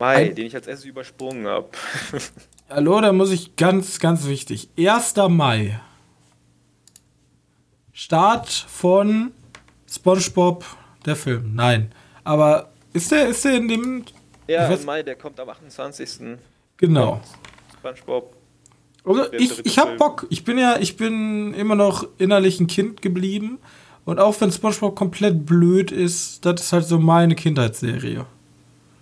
Mai, 0.05 0.17
Ein 0.17 0.35
den 0.35 0.47
ich 0.47 0.55
als 0.55 0.67
erstes 0.67 0.85
übersprungen 0.85 1.47
habe. 1.47 1.69
Hallo, 2.69 3.01
da 3.01 3.11
muss 3.15 3.31
ich 3.31 3.57
ganz, 3.57 3.99
ganz 3.99 4.27
wichtig. 4.27 4.69
1. 4.79 5.15
Mai. 5.31 5.81
Start 7.95 8.51
von 8.51 9.33
SpongeBob, 9.91 10.63
der 11.07 11.17
Film. 11.17 11.55
Nein. 11.55 11.91
Aber 12.23 12.71
ist 12.93 13.13
der, 13.13 13.29
ist 13.29 13.47
der 13.47 13.55
in 13.55 13.69
dem. 13.69 14.05
Ja, 14.47 14.69
im 14.69 14.85
Mai, 14.85 15.03
der 15.03 15.17
kommt 15.17 15.41
am 15.41 15.49
28. 15.49 16.37
Genau. 16.77 17.23
SpongeBob. 17.79 18.37
Also 19.07 19.33
ich, 19.33 19.65
ich 19.65 19.79
hab 19.79 19.97
Bock. 19.97 20.27
Ich 20.29 20.45
bin 20.45 20.59
ja, 20.59 20.77
ich 20.79 20.99
bin 20.99 21.55
immer 21.55 21.77
noch 21.77 22.07
innerlich 22.19 22.61
ein 22.61 22.67
Kind 22.67 23.01
geblieben. 23.01 23.59
Und 24.05 24.21
auch 24.21 24.39
wenn 24.43 24.53
SpongeBob 24.53 24.97
komplett 24.97 25.47
blöd 25.47 25.91
ist, 25.91 26.45
das 26.45 26.61
ist 26.61 26.73
halt 26.75 26.85
so 26.85 26.99
meine 26.99 27.35
Kindheitsserie. 27.35 28.27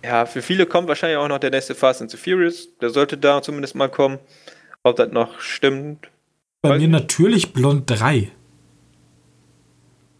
Ja, 0.03 0.25
für 0.25 0.41
viele 0.41 0.65
kommt 0.65 0.87
wahrscheinlich 0.87 1.17
auch 1.17 1.27
noch 1.27 1.39
der 1.39 1.49
nächste 1.49 1.75
Fast 1.75 2.01
and 2.01 2.11
the 2.11 2.17
Furious. 2.17 2.67
Der 2.81 2.89
sollte 2.89 3.17
da 3.17 3.41
zumindest 3.41 3.75
mal 3.75 3.89
kommen. 3.89 4.19
Ob 4.83 4.97
das 4.97 5.11
noch 5.11 5.39
stimmt. 5.39 6.09
Bei 6.61 6.77
mir 6.77 6.89
natürlich 6.89 7.53
Blond 7.53 7.89
3. 7.89 8.29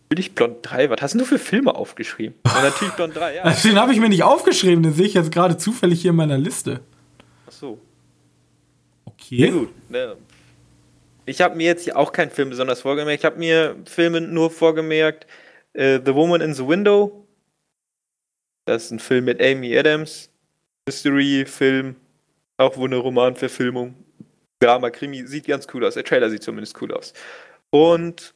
Natürlich 0.10 0.36
Blond 0.36 0.58
3. 0.62 0.90
Was 0.90 1.02
hast 1.02 1.16
du 1.16 1.26
für 1.26 1.40
Filme 1.40 1.76
aufgeschrieben? 1.76 2.36
Ja, 2.46 2.62
natürlich 2.62 2.94
Blond 2.94 3.16
3, 3.16 3.36
ja. 3.36 3.50
Den 3.64 3.78
habe 3.78 3.94
ich 3.94 4.00
mir 4.00 4.10
nicht 4.10 4.24
aufgeschrieben, 4.24 4.84
den 4.84 4.94
sehe 4.94 5.06
ich 5.06 5.16
jetzt 5.16 5.32
gerade 5.32 5.58
zufällig 5.58 6.02
hier 6.02 6.12
in 6.12 6.18
meiner 6.18 6.38
Liste. 6.38 6.80
Ach 7.48 7.52
so. 7.52 7.80
Okay. 9.06 9.36
Ja, 9.36 9.52
gut. 9.52 9.70
Ja. 9.90 10.14
Ich 11.26 11.42
habe 11.42 11.56
mir 11.56 11.66
jetzt 11.66 11.84
hier 11.84 11.98
auch 11.98 12.12
keinen 12.12 12.32
Film 12.32 12.50
besonders 12.50 12.82
vorgemerkt. 12.82 13.20
Ich 13.20 13.26
habe 13.26 13.38
mir 13.38 13.76
Filme 13.86 14.22
nur 14.22 14.50
vorgemerkt. 14.50 15.26
Uh, 15.76 15.98
the 16.06 16.14
Woman 16.14 16.42
in 16.42 16.54
the 16.54 16.68
Window. 16.68 17.23
Das 18.66 18.86
ist 18.86 18.92
ein 18.92 19.00
Film 19.00 19.26
mit 19.26 19.42
Amy 19.42 19.78
Adams. 19.78 20.30
Mystery-Film. 20.88 21.96
Auch 22.58 22.78
wohl 22.78 22.90
eine 22.90 22.98
Romanverfilmung. 22.98 23.96
Drama, 24.60 24.90
Krimi. 24.90 25.26
Sieht 25.28 25.48
ganz 25.48 25.68
cool 25.74 25.86
aus. 25.86 25.96
Der 25.96 26.04
Trailer 26.04 26.30
sieht 26.30 26.44
zumindest 26.44 26.82
cool 26.82 26.94
aus. 26.94 27.14
Und 27.70 28.34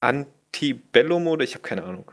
Antebellum 0.00 1.26
oder 1.26 1.44
ich 1.44 1.54
habe 1.54 1.62
keine 1.62 1.84
Ahnung. 1.84 2.10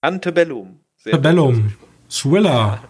Antebellum. 0.00 0.80
Antebellum. 1.04 1.76
Thriller. 2.08 2.82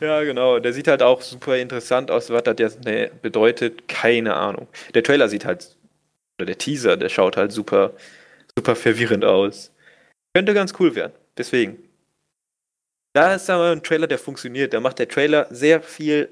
Ja, 0.00 0.22
genau. 0.22 0.58
Der 0.58 0.72
sieht 0.72 0.88
halt 0.88 1.02
auch 1.02 1.22
super 1.22 1.56
interessant 1.58 2.10
aus. 2.10 2.30
Was 2.30 2.42
das 2.42 2.56
jetzt 2.58 2.80
bedeutet, 3.22 3.88
keine 3.88 4.34
Ahnung. 4.34 4.68
Der 4.94 5.02
Trailer 5.02 5.28
sieht 5.28 5.44
halt, 5.44 5.76
oder 6.38 6.46
der 6.46 6.58
Teaser, 6.58 6.96
der 6.96 7.08
schaut 7.08 7.36
halt 7.36 7.52
super, 7.52 7.92
super 8.56 8.74
verwirrend 8.74 9.24
aus. 9.24 9.72
Könnte 10.34 10.54
ganz 10.54 10.74
cool 10.78 10.94
werden. 10.94 11.12
Deswegen. 11.36 11.89
Da 13.12 13.34
ist 13.34 13.50
aber 13.50 13.72
ein 13.72 13.82
Trailer, 13.82 14.06
der 14.06 14.18
funktioniert. 14.18 14.72
Da 14.72 14.80
macht 14.80 14.98
der 14.98 15.08
Trailer 15.08 15.46
sehr 15.50 15.82
viel 15.82 16.28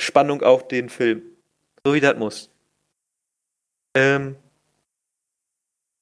Spannung 0.00 0.42
auf 0.42 0.68
den 0.68 0.88
Film. 0.88 1.22
So 1.84 1.94
wie 1.94 2.00
das 2.00 2.16
muss. 2.16 2.50
Ähm, 3.96 4.36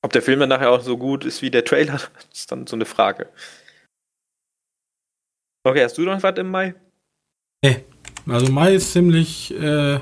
ob 0.02 0.12
der 0.12 0.22
Film 0.22 0.40
dann 0.40 0.48
nachher 0.48 0.70
auch 0.70 0.82
so 0.82 0.96
gut 0.96 1.24
ist 1.24 1.42
wie 1.42 1.50
der 1.50 1.64
Trailer, 1.64 2.00
ist 2.32 2.50
dann 2.52 2.66
so 2.66 2.76
eine 2.76 2.86
Frage. 2.86 3.28
Okay, 5.64 5.84
hast 5.84 5.98
du 5.98 6.02
noch 6.02 6.22
was 6.22 6.38
im 6.38 6.50
Mai? 6.50 6.74
Nee. 7.62 7.84
Also 8.26 8.50
Mai 8.50 8.74
ist 8.74 8.92
ziemlich, 8.92 9.52
äh 9.54 10.00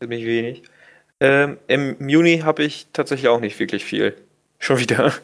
ziemlich 0.00 0.24
wenig. 0.24 0.62
Ähm, 1.20 1.58
Im 1.66 2.08
Juni 2.08 2.38
habe 2.40 2.62
ich 2.62 2.86
tatsächlich 2.92 3.28
auch 3.28 3.40
nicht 3.40 3.58
wirklich 3.58 3.84
viel. 3.84 4.14
Schon 4.58 4.78
wieder. 4.78 5.14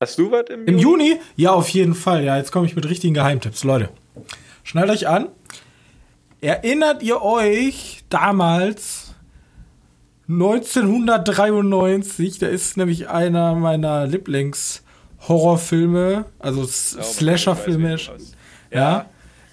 Hast 0.00 0.18
du 0.18 0.30
was 0.30 0.46
im, 0.50 0.66
Im 0.66 0.78
Juni? 0.78 1.08
Juni? 1.10 1.20
Ja, 1.36 1.52
auf 1.52 1.68
jeden 1.68 1.94
Fall. 1.94 2.24
Ja, 2.24 2.36
jetzt 2.36 2.52
komme 2.52 2.66
ich 2.66 2.76
mit 2.76 2.88
richtigen 2.88 3.14
Geheimtipps. 3.14 3.64
Leute, 3.64 3.88
schnallt 4.62 4.90
euch 4.90 5.08
an. 5.08 5.28
Erinnert 6.40 7.02
ihr 7.02 7.22
euch 7.22 8.04
damals 8.10 9.14
1993? 10.28 12.38
Da 12.38 12.48
ist 12.48 12.76
nämlich 12.76 13.08
einer 13.08 13.54
meiner 13.54 14.06
Lieblings- 14.06 14.82
Horrorfilme, 15.28 16.26
also 16.38 16.66
Slasher-Filme. 16.66 17.96
Ja. 18.70 18.78
ja. 18.78 19.06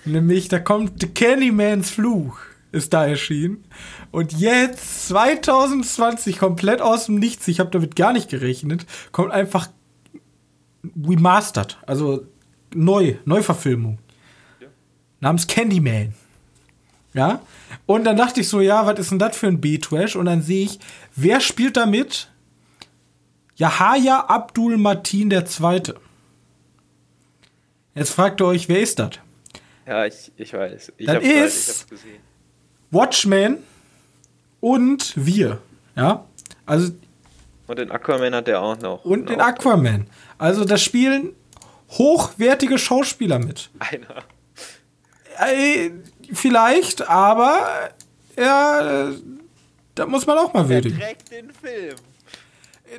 Nämlich, 0.03 0.47
da 0.47 0.59
kommt 0.59 1.15
Candymans 1.15 1.91
Fluch, 1.91 2.39
ist 2.71 2.93
da 2.93 3.05
erschienen. 3.05 3.63
Und 4.11 4.33
jetzt, 4.33 5.07
2020, 5.07 6.39
komplett 6.39 6.81
aus 6.81 7.05
dem 7.05 7.15
Nichts, 7.15 7.47
ich 7.47 7.59
habe 7.59 7.69
damit 7.69 7.95
gar 7.95 8.11
nicht 8.11 8.29
gerechnet, 8.29 8.85
kommt 9.11 9.31
einfach 9.31 9.67
remastered, 10.83 11.77
also 11.85 12.25
neu, 12.73 13.15
Neuverfilmung. 13.25 13.99
Ja. 14.59 14.67
Namens 15.19 15.47
Candyman. 15.47 16.13
Ja? 17.13 17.41
Und 17.85 18.05
dann 18.05 18.17
dachte 18.17 18.41
ich 18.41 18.47
so, 18.47 18.61
ja, 18.61 18.85
was 18.85 18.99
ist 18.99 19.11
denn 19.11 19.19
das 19.19 19.37
für 19.37 19.47
ein 19.47 19.59
B-Trash? 19.59 20.15
Und 20.15 20.25
dann 20.25 20.41
sehe 20.41 20.65
ich, 20.65 20.79
wer 21.15 21.39
spielt 21.39 21.77
da 21.77 21.85
mit? 21.85 22.29
Yahya 23.55 24.25
Abdul 24.27 24.77
Martin 24.77 25.29
II. 25.29 25.93
Jetzt 27.93 28.11
fragt 28.11 28.41
ihr 28.41 28.45
euch, 28.45 28.69
wer 28.69 28.79
ist 28.79 28.99
das? 28.99 29.11
Ja, 29.85 30.05
ich, 30.05 30.31
ich 30.37 30.53
weiß. 30.53 30.93
Ich 30.97 31.05
das 31.05 31.23
ist 31.23 31.87
Watchmen 32.91 33.57
und 34.59 35.13
wir. 35.15 35.59
Ja, 35.95 36.25
also. 36.65 36.93
Und 37.67 37.79
den 37.79 37.91
Aquaman 37.91 38.33
hat 38.33 38.47
er 38.47 38.61
auch 38.61 38.79
noch. 38.79 39.05
Und 39.05 39.29
den 39.29 39.41
Aquaman. 39.41 40.07
Also 40.41 40.65
da 40.65 40.77
spielen 40.77 41.35
hochwertige 41.91 42.79
Schauspieler 42.79 43.37
mit. 43.37 43.69
Einer. 43.77 44.23
Äh, 45.37 45.91
vielleicht, 46.33 47.07
aber 47.07 47.91
ja, 48.35 49.11
da 49.93 50.07
muss 50.07 50.25
man 50.25 50.39
auch 50.39 50.51
mal 50.51 50.67
würdigen. 50.67 50.99
Er 50.99 51.09
trägt 51.09 51.31
den 51.31 51.51
Film. 51.51 51.95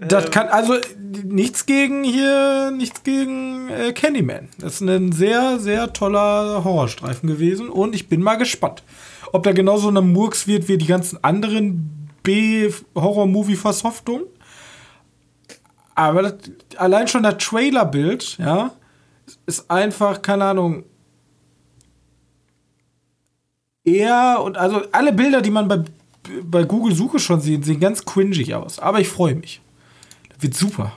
Das 0.09 0.31
kann 0.31 0.47
also 0.51 0.77
nichts 1.25 1.67
gegen 1.67 2.05
hier, 2.05 2.71
nichts 2.71 3.03
gegen 3.03 3.69
äh, 3.71 3.93
Candyman. 3.93 4.49
Das 4.59 4.75
ist 4.75 4.83
ein 4.83 5.11
sehr, 5.11 5.59
sehr 5.59 5.93
toller 5.93 6.63
Horrorstreifen 6.63 7.29
gewesen 7.29 7.71
und 7.71 7.97
ich 7.97 8.09
bin 8.09 8.23
mal 8.23 8.37
gespannt, 8.37 8.85
ob 9.33 9.43
der 9.43 9.53
genauso 9.53 9.89
eine 9.89 10.01
Murks 10.01 10.47
wird 10.47 10.69
wie 10.69 10.79
die 10.79 10.87
ganzen 10.87 11.25
anderen 11.25 12.09
B-Horror-Movie-Versoftungen. 12.23 14.27
Aber 15.95 16.23
das, 16.23 16.35
allein 16.77 17.09
schon 17.09 17.23
das 17.23 17.39
Trailer-Bild, 17.39 18.39
ja, 18.39 18.73
ist 19.47 19.71
einfach, 19.71 20.23
keine 20.23 20.45
Ahnung, 20.45 20.85
eher 23.85 24.41
und 24.43 24.57
also 24.57 24.83
alle 24.93 25.13
Bilder, 25.13 25.43
die 25.43 25.51
man 25.51 25.69
bei, 25.69 25.83
bei 26.43 26.65
Google 26.65 26.95
Suche 26.95 27.19
schon 27.19 27.41
sieht, 27.41 27.65
sehen 27.65 27.81
ganz 27.81 28.05
cringig 28.05 28.55
aus. 28.55 28.79
Aber 28.79 29.01
ich 29.01 29.09
freue 29.09 29.35
mich. 29.35 29.61
Wird 30.39 30.55
super. 30.55 30.93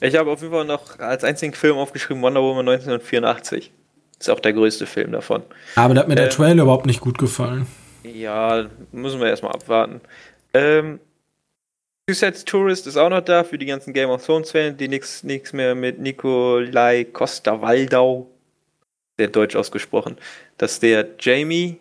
Ich 0.00 0.14
habe 0.16 0.30
auf 0.30 0.40
jeden 0.42 0.52
Fall 0.52 0.64
noch 0.64 0.98
als 0.98 1.24
einzigen 1.24 1.54
Film 1.54 1.76
aufgeschrieben 1.76 2.22
Wonder 2.22 2.42
Woman 2.42 2.68
1984. 2.68 3.72
Ist 4.18 4.30
auch 4.30 4.40
der 4.40 4.52
größte 4.52 4.86
Film 4.86 5.12
davon. 5.12 5.42
Aber 5.74 5.94
da 5.94 6.00
hat 6.00 6.08
mir 6.08 6.14
ähm, 6.14 6.20
der 6.20 6.30
Trailer 6.30 6.62
überhaupt 6.62 6.86
nicht 6.86 7.00
gut 7.00 7.18
gefallen. 7.18 7.66
Ja, 8.02 8.66
müssen 8.92 9.20
wir 9.20 9.28
erstmal 9.28 9.52
abwarten. 9.52 10.00
Ähm, 10.54 11.00
Suicide 12.08 12.44
Tourist 12.44 12.86
ist 12.86 12.96
auch 12.96 13.08
noch 13.10 13.20
da 13.20 13.42
für 13.42 13.58
die 13.58 13.66
ganzen 13.66 13.92
Game 13.92 14.10
of 14.10 14.24
Thrones-Fans, 14.24 14.76
die 14.76 14.86
nichts 14.86 15.52
mehr 15.52 15.74
mit 15.74 15.98
Nikolai 15.98 17.02
Costa-Waldau, 17.02 18.30
der 19.18 19.26
deutsch 19.26 19.56
ausgesprochen, 19.56 20.16
dass 20.56 20.78
der 20.78 21.16
Jamie, 21.18 21.78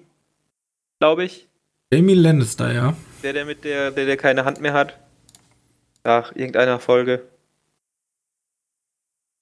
glaube 1.00 1.26
ich. 1.26 1.48
Jamie 1.94 2.16
Lannister, 2.16 2.74
ja. 2.74 2.98
Der, 3.22 3.34
der 3.34 3.46
mit 3.46 3.64
der, 3.64 3.92
der, 3.92 4.08
der 4.08 4.18
keine 4.18 4.46
Hand 4.46 4.60
mehr 4.62 4.74
hat 4.74 4.98
nach 6.04 6.36
irgendeiner 6.36 6.80
Folge, 6.80 7.22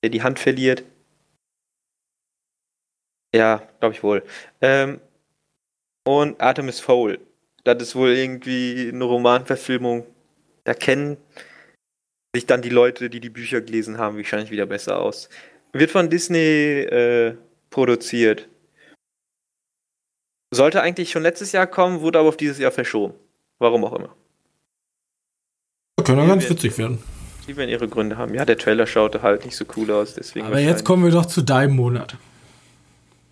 der 0.03 0.09
die 0.09 0.21
Hand 0.21 0.37
verliert. 0.37 0.83
Ja, 3.33 3.65
glaube 3.79 3.95
ich 3.95 4.03
wohl. 4.03 4.21
Ähm, 4.59 4.99
und 6.03 6.41
Artemis 6.41 6.81
Fowl. 6.81 7.19
Das 7.63 7.81
ist 7.81 7.95
wohl 7.95 8.09
irgendwie 8.09 8.89
eine 8.93 9.05
Romanverfilmung. 9.05 10.05
Da 10.65 10.73
kennen 10.73 11.17
sich 12.35 12.45
dann 12.45 12.61
die 12.61 12.69
Leute, 12.69 13.09
die 13.09 13.19
die 13.19 13.29
Bücher 13.29 13.61
gelesen 13.61 13.97
haben, 13.97 14.17
wahrscheinlich 14.17 14.51
wieder 14.51 14.65
besser 14.65 14.99
aus. 14.99 15.29
Wird 15.71 15.91
von 15.91 16.09
Disney 16.09 16.81
äh, 16.81 17.35
produziert. 17.69 18.47
Sollte 20.53 20.81
eigentlich 20.81 21.11
schon 21.11 21.23
letztes 21.23 21.51
Jahr 21.51 21.67
kommen, 21.67 22.01
wurde 22.01 22.19
aber 22.19 22.29
auf 22.29 22.37
dieses 22.37 22.59
Jahr 22.59 22.71
verschoben. 22.71 23.15
Warum 23.59 23.83
auch 23.85 23.93
immer. 23.93 24.15
Könnte 26.03 26.21
ja 26.21 26.27
ganz 26.27 26.49
witzig 26.49 26.77
werden. 26.77 26.99
Die 27.47 27.55
werden 27.57 27.69
ihre 27.69 27.87
Gründe 27.87 28.17
haben. 28.17 28.33
Ja, 28.33 28.45
der 28.45 28.57
Trailer 28.57 28.87
schaute 28.87 29.21
halt 29.21 29.45
nicht 29.45 29.55
so 29.55 29.65
cool 29.75 29.91
aus, 29.91 30.15
deswegen. 30.15 30.45
Aber 30.45 30.59
jetzt 30.59 30.85
kommen 30.85 31.03
wir 31.03 31.11
doch 31.11 31.25
zu 31.25 31.41
deinem 31.41 31.75
Monat. 31.75 32.17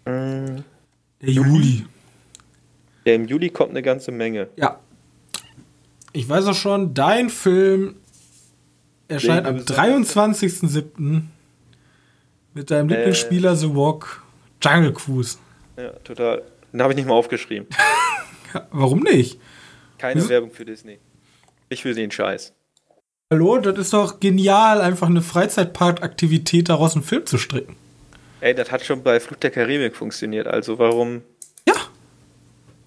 Mm. 0.05 0.63
Der 1.21 1.29
Juli. 1.29 1.85
Ja, 3.05 3.13
im 3.13 3.27
Juli 3.27 3.49
kommt 3.49 3.71
eine 3.71 3.81
ganze 3.81 4.11
Menge. 4.11 4.49
Ja. 4.55 4.79
Ich 6.13 6.28
weiß 6.28 6.45
auch 6.47 6.56
schon, 6.56 6.93
dein 6.93 7.30
Film 7.30 7.95
erscheint 9.08 9.45
am 9.47 9.58
23.07. 9.58 11.21
mit 12.54 12.71
deinem 12.71 12.89
Äh. 12.89 12.95
Lieblingsspieler 12.95 13.56
The 13.56 13.74
Walk 13.76 14.21
Jungle 14.62 14.93
Cruise. 14.93 15.38
Ja, 15.78 15.91
total. 16.04 16.43
Den 16.74 16.82
habe 16.82 16.93
ich 16.93 16.97
nicht 16.97 17.08
mal 17.08 17.13
aufgeschrieben. 17.15 17.67
Warum 18.71 19.00
nicht? 19.02 19.39
Keine 19.97 20.19
Wieso? 20.21 20.30
Werbung 20.30 20.52
für 20.52 20.65
Disney. 20.65 21.00
Ich 21.69 21.86
will 21.86 21.93
den 21.95 22.12
Scheiß. 22.12 22.54
Hallo, 23.32 23.58
das 23.60 23.78
ist 23.78 23.93
doch 23.93 24.19
genial, 24.19 24.82
einfach 24.82 25.08
eine 25.08 25.21
Freizeitparkaktivität 25.21 26.67
daraus 26.67 26.95
einen 26.95 27.04
Film 27.04 27.26
zu 27.26 27.38
stricken. 27.38 27.78
Ey, 28.41 28.54
das 28.54 28.71
hat 28.71 28.84
schon 28.84 29.04
bei 29.04 29.19
Flut 29.21 29.41
der 29.43 29.52
Karibik 29.52 29.95
funktioniert. 29.95 30.47
Also 30.47 30.80
warum? 30.80 31.21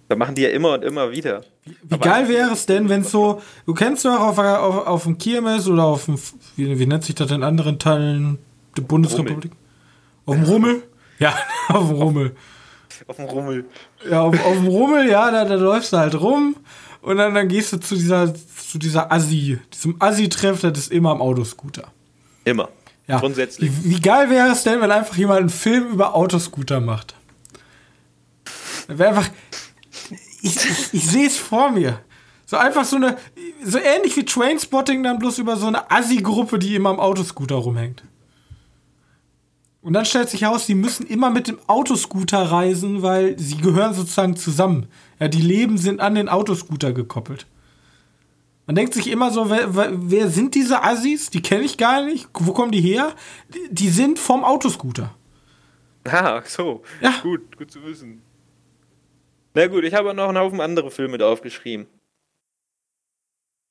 Da 0.08 0.16
machen 0.16 0.34
die 0.34 0.42
ja 0.42 0.50
immer 0.50 0.74
und 0.74 0.84
immer 0.84 1.10
wieder. 1.12 1.42
Wie 1.64 1.94
Aber- 1.94 2.04
geil 2.04 2.28
wäre 2.28 2.50
es 2.52 2.66
denn, 2.66 2.88
wenn 2.88 3.04
so, 3.04 3.40
du 3.66 3.74
kennst 3.74 4.04
doch 4.04 4.20
auf, 4.20 4.38
auf, 4.38 4.86
auf 4.86 5.02
dem 5.04 5.16
Kirmes 5.18 5.66
oder 5.66 5.84
auf 5.84 6.04
dem, 6.04 6.18
wie, 6.56 6.78
wie 6.78 6.86
nennt 6.86 7.04
sich 7.04 7.14
das 7.14 7.30
in 7.30 7.42
anderen 7.42 7.78
Teilen 7.78 8.38
der 8.76 8.82
Bundesrepublik? 8.82 9.52
Auf 10.26 10.34
dem 10.36 10.44
Rummel? 10.44 10.82
Ja, 11.18 11.34
auf 11.68 11.88
dem 11.88 11.96
Rummel. 11.96 12.36
Auf 13.06 13.16
dem 13.16 13.24
Rummel. 13.24 13.64
Ja, 14.08 14.20
auf, 14.22 14.34
auf 14.44 14.54
dem 14.54 14.66
Rummel, 14.66 15.08
ja, 15.08 15.30
da, 15.30 15.44
da 15.44 15.54
läufst 15.54 15.92
du 15.92 15.96
halt 15.96 16.20
rum 16.20 16.56
und 17.00 17.16
dann, 17.16 17.34
dann 17.34 17.48
gehst 17.48 17.72
du 17.72 17.78
zu 17.78 17.94
dieser, 17.94 18.34
zu 18.34 18.78
dieser 18.78 19.10
Assi, 19.10 19.58
diesem 19.72 19.96
Assi-Treff, 20.00 20.60
das 20.60 20.78
ist 20.78 20.92
immer 20.92 21.10
am 21.10 21.22
Autoscooter. 21.22 21.84
Immer. 22.44 22.68
Ja. 23.06 23.18
Grundsätzlich. 23.20 23.70
Wie, 23.84 23.96
wie 23.96 24.00
geil 24.00 24.30
wäre 24.30 24.48
es 24.48 24.62
denn, 24.64 24.80
wenn 24.80 24.90
einfach 24.90 25.16
jemand 25.16 25.40
einen 25.40 25.48
Film 25.50 25.88
über 25.88 26.14
Autoscooter 26.14 26.80
macht? 26.80 27.14
Wäre 28.86 29.10
einfach. 29.10 29.28
Ich, 30.44 30.92
ich, 30.92 31.06
sehe 31.06 31.26
es 31.26 31.38
vor 31.38 31.70
mir. 31.70 32.00
So 32.44 32.58
einfach 32.58 32.84
so 32.84 32.96
eine. 32.96 33.16
So 33.64 33.78
ähnlich 33.78 34.16
wie 34.16 34.24
Trainspotting, 34.24 35.02
dann 35.02 35.18
bloß 35.18 35.38
über 35.38 35.56
so 35.56 35.66
eine 35.66 35.90
Assi-Gruppe, 35.90 36.58
die 36.58 36.74
immer 36.74 36.90
am 36.90 37.00
Autoscooter 37.00 37.56
rumhängt. 37.56 38.04
Und 39.80 39.92
dann 39.92 40.04
stellt 40.04 40.30
sich 40.30 40.42
heraus, 40.42 40.66
die 40.66 40.74
müssen 40.74 41.06
immer 41.06 41.30
mit 41.30 41.48
dem 41.48 41.58
Autoscooter 41.66 42.42
reisen, 42.42 43.02
weil 43.02 43.38
sie 43.38 43.58
gehören 43.58 43.92
sozusagen 43.94 44.36
zusammen. 44.36 44.86
Ja, 45.20 45.28
die 45.28 45.42
Leben 45.42 45.78
sind 45.78 46.00
an 46.00 46.14
den 46.14 46.28
Autoscooter 46.28 46.92
gekoppelt. 46.92 47.46
Man 48.66 48.76
denkt 48.76 48.94
sich 48.94 49.08
immer 49.08 49.30
so, 49.30 49.50
wer, 49.50 49.74
wer, 49.74 50.30
sind 50.30 50.54
diese 50.54 50.82
Assis? 50.82 51.28
Die 51.28 51.42
kenne 51.42 51.64
ich 51.64 51.76
gar 51.76 52.02
nicht. 52.02 52.28
Wo 52.32 52.52
kommen 52.52 52.72
die 52.72 52.80
her? 52.80 53.14
Die, 53.70 53.90
sind 53.90 54.18
vom 54.18 54.42
Autoscooter. 54.42 55.14
Ah, 56.04 56.42
so. 56.46 56.82
Ja. 57.02 57.14
Gut, 57.22 57.56
gut 57.58 57.70
zu 57.70 57.82
wissen. 57.84 58.22
Na 59.54 59.68
gut, 59.68 59.84
ich 59.84 59.94
habe 59.94 60.12
noch 60.14 60.28
einen 60.28 60.38
Haufen 60.38 60.60
andere 60.60 60.90
Filme 60.90 61.12
mit 61.12 61.22
aufgeschrieben. 61.22 61.86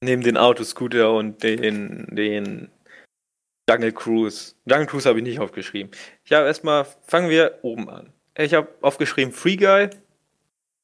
Neben 0.02 0.22
den 0.22 0.38
Autoscooter 0.38 1.13
und 1.13 1.43
den, 1.43 2.08
den 2.15 2.69
Jungle 3.69 3.91
Cruise. 3.91 4.56
Jungle 4.65 4.88
Cruise 4.88 5.08
habe 5.08 5.19
ich 5.19 5.26
nicht 5.26 5.39
aufgeschrieben. 5.39 5.91
Ich 6.24 6.32
habe 6.32 6.48
erstmal, 6.48 6.86
fangen 7.06 7.30
wir 7.30 7.60
oben 7.63 7.89
an. 7.89 8.13
Ich 8.38 8.54
habe 8.54 8.69
aufgeschrieben 8.82 9.34
Free 9.34 9.58
Guy. 9.58 9.89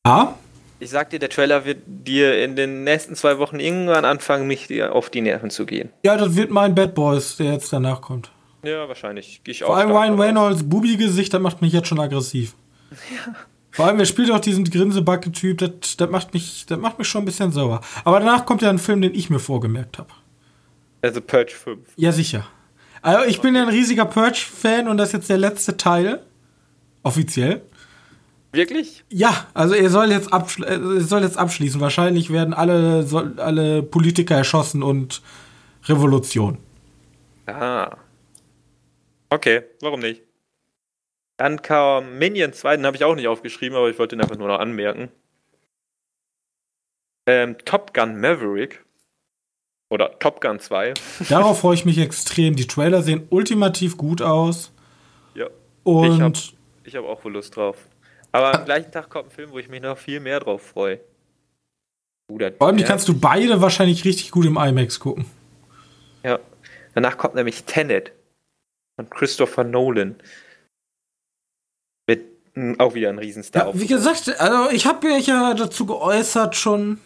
Ja? 0.05 0.37
Ich 0.81 0.89
sag 0.89 1.09
dir, 1.09 1.19
der 1.19 1.29
Trailer 1.29 1.65
wird 1.65 1.79
dir 1.85 2.41
in 2.43 2.55
den 2.55 2.83
nächsten 2.83 3.15
zwei 3.15 3.37
Wochen 3.37 3.59
irgendwann 3.59 4.05
anfangen, 4.05 4.47
mich 4.47 4.67
dir 4.67 4.95
auf 4.95 5.09
die 5.09 5.21
Nerven 5.21 5.49
zu 5.49 5.65
gehen. 5.65 5.89
Ja, 6.03 6.15
das 6.15 6.35
wird 6.35 6.51
mein 6.51 6.75
Bad 6.75 6.93
Boys, 6.93 7.37
der 7.37 7.53
jetzt 7.53 7.71
danach 7.71 8.01
kommt. 8.01 8.31
Ja, 8.63 8.87
wahrscheinlich. 8.87 9.43
Gehe 9.43 9.53
ich 9.53 9.59
Vor 9.59 9.69
auch 9.69 9.77
allem 9.77 9.89
stark 9.89 10.09
Ryan. 10.09 10.19
Reynolds 10.19 10.63
Bubi-Gesicht, 10.63 11.33
das 11.33 11.41
macht 11.41 11.61
mich 11.61 11.73
jetzt 11.73 11.87
schon 11.87 11.99
aggressiv. 11.99 12.55
Vor 13.71 13.85
allem, 13.85 13.99
er 13.99 14.05
spielt 14.05 14.31
auch 14.31 14.39
diesen 14.39 14.65
Grinsebacke-Typ, 14.65 15.57
das, 15.59 15.97
das, 15.97 16.09
macht 16.09 16.33
mich, 16.33 16.65
das 16.67 16.79
macht 16.79 16.97
mich 16.97 17.07
schon 17.07 17.21
ein 17.21 17.25
bisschen 17.25 17.51
sauer. 17.51 17.81
Aber 18.03 18.19
danach 18.19 18.45
kommt 18.45 18.61
ja 18.61 18.69
ein 18.69 18.79
Film, 18.79 19.01
den 19.01 19.13
ich 19.13 19.29
mir 19.29 19.39
vorgemerkt 19.39 19.99
habe. 19.99 20.09
Also 21.01 21.21
Purge 21.21 21.51
5. 21.51 21.79
Ja, 21.95 22.11
sicher. 22.11 22.47
Also, 23.01 23.25
ich 23.29 23.39
bin 23.39 23.55
ja 23.55 23.61
ein 23.61 23.69
riesiger 23.69 24.05
Purge-Fan 24.05 24.87
und 24.87 24.97
das 24.97 25.09
ist 25.09 25.13
jetzt 25.13 25.29
der 25.29 25.37
letzte 25.37 25.77
Teil. 25.77 26.21
Offiziell. 27.03 27.61
Wirklich? 28.51 29.05
Ja, 29.09 29.47
also 29.53 29.75
er 29.75 29.89
soll 29.89 30.09
jetzt, 30.09 30.33
abschl 30.33 30.63
äh, 30.63 30.73
er 30.73 31.01
soll 31.01 31.21
jetzt 31.21 31.37
abschließen. 31.37 31.79
Wahrscheinlich 31.79 32.31
werden 32.31 32.53
alle, 32.53 33.03
soll, 33.03 33.39
alle 33.39 33.83
Politiker 33.83 34.35
erschossen 34.35 34.81
und 34.81 35.21
Revolution. 35.85 36.57
Ah. 37.45 37.95
Okay, 39.29 39.61
warum 39.81 39.99
nicht? 39.99 40.23
Dann 41.39 41.61
kam 41.61 42.17
Minion 42.17 42.51
2, 42.51 42.75
den 42.75 42.85
habe 42.85 42.97
ich 42.97 43.05
auch 43.05 43.15
nicht 43.15 43.29
aufgeschrieben, 43.29 43.77
aber 43.77 43.89
ich 43.89 43.97
wollte 43.97 44.13
ihn 44.15 44.21
einfach 44.21 44.35
nur 44.37 44.49
noch 44.49 44.59
anmerken. 44.59 45.09
Ähm, 47.27 47.57
Top 47.63 47.93
Gun 47.93 48.19
Maverick. 48.19 48.83
Oder 49.89 50.19
Top 50.19 50.41
Gun 50.41 50.59
2. 50.59 50.93
Darauf 51.29 51.61
freue 51.61 51.75
ich 51.75 51.85
mich 51.85 51.97
extrem. 51.97 52.57
Die 52.57 52.67
Trailer 52.67 53.01
sehen 53.03 53.25
ultimativ 53.29 53.95
gut 53.95 54.21
aus. 54.21 54.73
Ja. 55.33 55.47
Und 55.83 56.53
Ich 56.83 56.93
hab- 56.95 57.03
habe 57.03 57.07
auch 57.13 57.23
wohl 57.23 57.31
Lust 57.31 57.55
drauf. 57.55 57.77
Aber 58.33 58.53
am 58.59 58.65
gleichen 58.65 58.91
Tag 58.91 59.09
kommt 59.09 59.27
ein 59.29 59.31
Film, 59.31 59.51
wo 59.51 59.59
ich 59.59 59.69
mich 59.69 59.81
noch 59.81 59.97
viel 59.97 60.19
mehr 60.19 60.41
drauf 60.41 60.61
freue. 60.61 60.99
Bruder, 62.27 62.51
vor 62.51 62.67
allem, 62.67 62.75
die 62.77 62.83
kannst 62.83 63.07
du 63.07 63.17
beide 63.17 63.61
wahrscheinlich 63.61 64.03
richtig 64.03 64.29
gut 64.31 64.45
im 64.45 64.57
IMAX 64.57 64.99
gucken. 64.99 65.25
Ja. 66.23 66.37
Danach 66.95 67.17
kommt 67.17 67.35
nämlich 67.35 67.63
Tenet 67.63 68.11
von 68.97 69.09
Christopher 69.09 69.63
Nolan. 69.63 70.15
Mh, 72.59 72.75
auch 72.79 72.93
wieder 72.93 73.09
ein 73.09 73.19
Riesenstar. 73.19 73.67
Ja, 73.67 73.79
wie 73.79 73.87
gesagt, 73.87 74.39
also 74.39 74.69
ich 74.71 74.85
habe 74.85 75.07
mich 75.07 75.27
ja 75.27 75.53
dazu 75.53 75.85
geäußert 75.85 76.55
schon. 76.55 76.99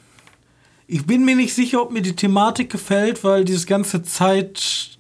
Ich 0.88 1.06
bin 1.06 1.24
mir 1.24 1.36
nicht 1.36 1.54
sicher, 1.54 1.82
ob 1.82 1.92
mir 1.92 2.02
die 2.02 2.16
Thematik 2.16 2.72
gefällt, 2.72 3.24
weil 3.24 3.46
dieses 3.46 3.68
ganze 3.68 4.04
Zeit 4.04 4.98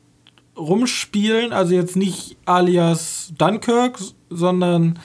rumspielen, 0.55 1.51
also 1.51 1.73
jetzt 1.73 1.95
nicht 1.95 2.37
alias 2.45 3.33
Dunkirk, 3.37 3.97
sondern 4.29 4.99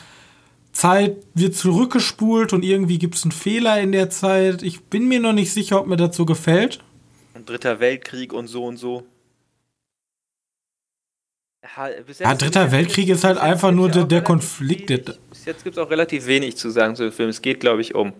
Zeit 0.72 1.16
wird 1.34 1.56
zurückgespult 1.56 2.52
und 2.52 2.62
irgendwie 2.62 2.98
gibt 2.98 3.16
es 3.16 3.24
einen 3.24 3.32
Fehler 3.32 3.80
in 3.80 3.92
der 3.92 4.10
Zeit. 4.10 4.62
Ich 4.62 4.84
bin 4.84 5.08
mir 5.08 5.18
noch 5.18 5.32
nicht 5.32 5.52
sicher, 5.52 5.80
ob 5.80 5.86
mir 5.86 6.12
so 6.12 6.26
gefällt. 6.26 6.80
Und 7.34 7.48
Dritter 7.48 7.80
Weltkrieg 7.80 8.32
und 8.32 8.48
so 8.48 8.64
und 8.64 8.76
so 8.76 9.04
ja, 12.18 12.34
Dritter 12.34 12.72
Weltkrieg 12.72 13.08
ist 13.08 13.24
halt 13.24 13.38
einfach 13.38 13.70
nur 13.70 13.90
der, 13.90 14.04
der 14.04 14.22
Konflikt. 14.22 14.90
Der 14.90 14.98
bis 14.98 15.44
jetzt 15.44 15.64
gibt 15.64 15.76
es 15.76 15.82
auch 15.82 15.90
relativ 15.90 16.26
wenig 16.26 16.56
zu 16.56 16.70
sagen 16.70 16.96
zu 16.96 17.04
dem 17.04 17.12
Film. 17.12 17.28
Es 17.28 17.42
geht, 17.42 17.60
glaube 17.60 17.80
ich, 17.80 17.94
um. 17.94 18.12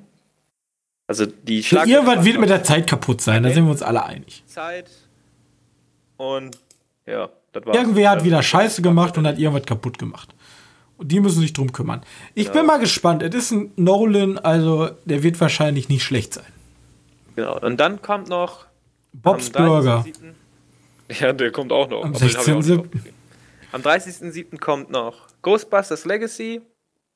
Also 1.07 1.27
die 1.27 1.63
Schlag 1.63 1.87
so, 1.87 1.91
Irgendwann 1.91 2.25
wird 2.25 2.39
mit 2.39 2.51
der 2.51 2.63
Zeit 2.63 2.87
kaputt 2.87 3.21
sein, 3.21 3.39
okay. 3.39 3.49
da 3.49 3.55
sind 3.55 3.65
wir 3.65 3.71
uns 3.71 3.83
alle 3.83 4.05
einig. 4.05 4.43
Zeit 4.47 4.91
und 6.19 6.59
ja, 7.07 7.31
das 7.53 7.65
war's. 7.65 7.77
Irgendwer 7.77 8.11
hat 8.11 8.17
also- 8.17 8.27
wieder 8.27 8.43
Scheiße 8.43 8.83
gemacht 8.83 9.17
und 9.17 9.27
hat 9.27 9.39
irgendwas 9.39 9.65
kaputt 9.65 9.99
gemacht. 9.99 10.35
Und 10.99 11.13
die 11.13 11.21
müssen 11.21 11.41
sich 11.41 11.53
drum 11.53 11.73
kümmern. 11.73 12.03
Ich 12.35 12.47
ja. 12.47 12.53
bin 12.53 12.67
mal 12.67 12.79
gespannt. 12.79 13.23
Es 13.23 13.35
ist 13.35 13.53
ein 13.53 13.73
Nolan, 13.77 14.37
also 14.37 14.91
der 15.05 15.23
wird 15.23 15.41
wahrscheinlich 15.41 15.89
nicht 15.89 16.03
schlecht 16.03 16.35
sein. 16.35 16.53
Genau. 17.37 17.59
Und 17.61 17.79
dann 17.79 18.03
kommt 18.03 18.29
noch 18.29 18.67
Bob's 19.13 19.51
Burger. 19.51 20.05
Ja, 21.21 21.33
der 21.33 21.53
kommt 21.53 21.73
auch 21.73 21.89
noch. 21.89 22.05
Am 22.05 22.15
16. 22.15 22.83
Am 23.73 23.83
30.07. 23.83 24.59
kommt 24.59 24.91
noch 24.91 25.27
Ghostbusters 25.43 26.05
Legacy. 26.05 26.63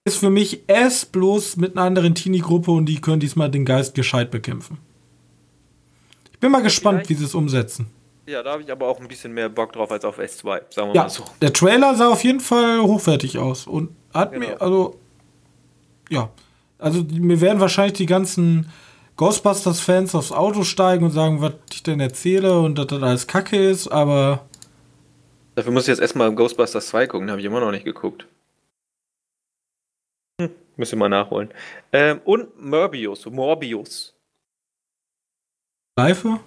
Ist 0.05 0.19
für 0.19 0.31
mich 0.31 0.63
S 0.69 1.05
bloß 1.07 1.57
mit 1.57 1.77
einer 1.77 1.87
anderen 1.87 2.15
Teenie-Gruppe 2.15 2.71
und 2.73 2.87
die 2.87 3.01
können 3.01 3.21
diesmal 3.21 3.51
den 3.51 3.65
Geist 3.65 3.95
gescheit 3.95 4.31
bekämpfen. 4.31 4.79
Ich 6.33 6.39
bin 6.41 6.51
mal 6.51 6.63
gespannt, 6.63 6.99
Vielleicht- 7.07 7.11
wie 7.11 7.15
sie 7.15 7.25
es 7.25 7.35
umsetzen. 7.35 7.87
Ja, 8.27 8.43
da 8.43 8.53
habe 8.53 8.63
ich 8.63 8.71
aber 8.71 8.87
auch 8.87 9.01
ein 9.01 9.09
bisschen 9.09 9.33
mehr 9.33 9.49
Bock 9.49 9.73
drauf 9.73 9.91
als 9.91 10.05
auf 10.05 10.19
S2, 10.19 10.63
sagen 10.71 10.89
wir 10.89 10.95
Ja, 10.95 11.03
mal 11.03 11.09
so. 11.09 11.25
der 11.41 11.53
Trailer 11.53 11.95
sah 11.97 12.09
auf 12.11 12.23
jeden 12.23 12.41
Fall 12.41 12.81
hochwertig 12.81 13.39
aus 13.39 13.67
und 13.67 13.91
hat 14.15 14.33
Genau. 14.33 14.47
mir, 14.47 14.63
also, 14.63 14.99
ja, 16.09 16.31
also 16.79 17.03
mir 17.11 17.41
werden 17.41 17.61
wahrscheinlich 17.61 17.95
die 17.95 18.07
ganzen 18.07 18.69
Ghostbusters-Fans 19.17 20.15
aufs 20.15 20.33
Auto 20.33 20.63
steigen 20.65 21.05
und 21.05 21.11
sagen, 21.11 21.41
was 21.41 21.55
ich 21.73 21.83
denn 21.83 22.01
erzähle 22.01 22.59
und 22.61 22.77
dass 22.79 22.87
das 22.89 23.03
alles 23.03 23.27
Kacke 23.27 23.57
ist, 23.57 23.89
aber 23.89 24.47
Dafür 25.55 25.73
muss 25.73 25.85
ich 25.85 25.89
jetzt 25.89 26.01
erstmal 26.01 26.35
Ghostbusters 26.35 26.89
2 26.89 27.07
gucken, 27.07 27.31
habe 27.31 27.41
ich 27.41 27.47
immer 27.47 27.61
noch 27.61 27.71
nicht 27.71 27.85
geguckt. 27.85 28.27
Hm, 30.41 30.51
müssen 30.77 30.93
wir 30.93 30.99
mal 31.01 31.09
nachholen. 31.09 31.53
Ähm, 31.93 32.21
und 32.25 32.61
Morbius, 32.63 33.27
Morbius. 33.27 34.15
Schleife? 35.99 36.41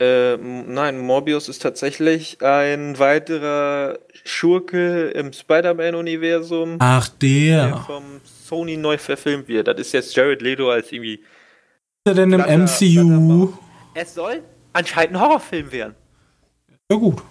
Ähm, 0.00 0.72
nein, 0.72 0.98
Morbius 0.98 1.48
ist 1.48 1.60
tatsächlich 1.60 2.42
ein 2.42 2.98
weiterer 2.98 3.98
Schurke 4.24 5.10
im 5.10 5.32
Spider-Man-Universum, 5.32 6.76
Ach, 6.80 7.08
der 7.08 7.66
der. 7.66 7.76
vom 7.86 8.20
Sony 8.24 8.76
neu 8.78 8.96
verfilmt 8.98 9.46
wird. 9.46 9.68
Das 9.68 9.78
ist 9.78 9.92
jetzt 9.92 10.16
Jared 10.16 10.40
Leto 10.42 10.70
als 10.70 10.90
irgendwie. 10.90 11.16
Ist 11.16 12.06
er 12.06 12.14
denn 12.14 12.32
im 12.32 12.40
MCU? 12.40 13.52
Es 13.94 14.14
soll 14.14 14.42
anscheinend 14.72 15.16
ein 15.16 15.20
Horrorfilm 15.20 15.70
werden. 15.70 15.94
Ja, 16.90 16.96
gut. 16.96 17.22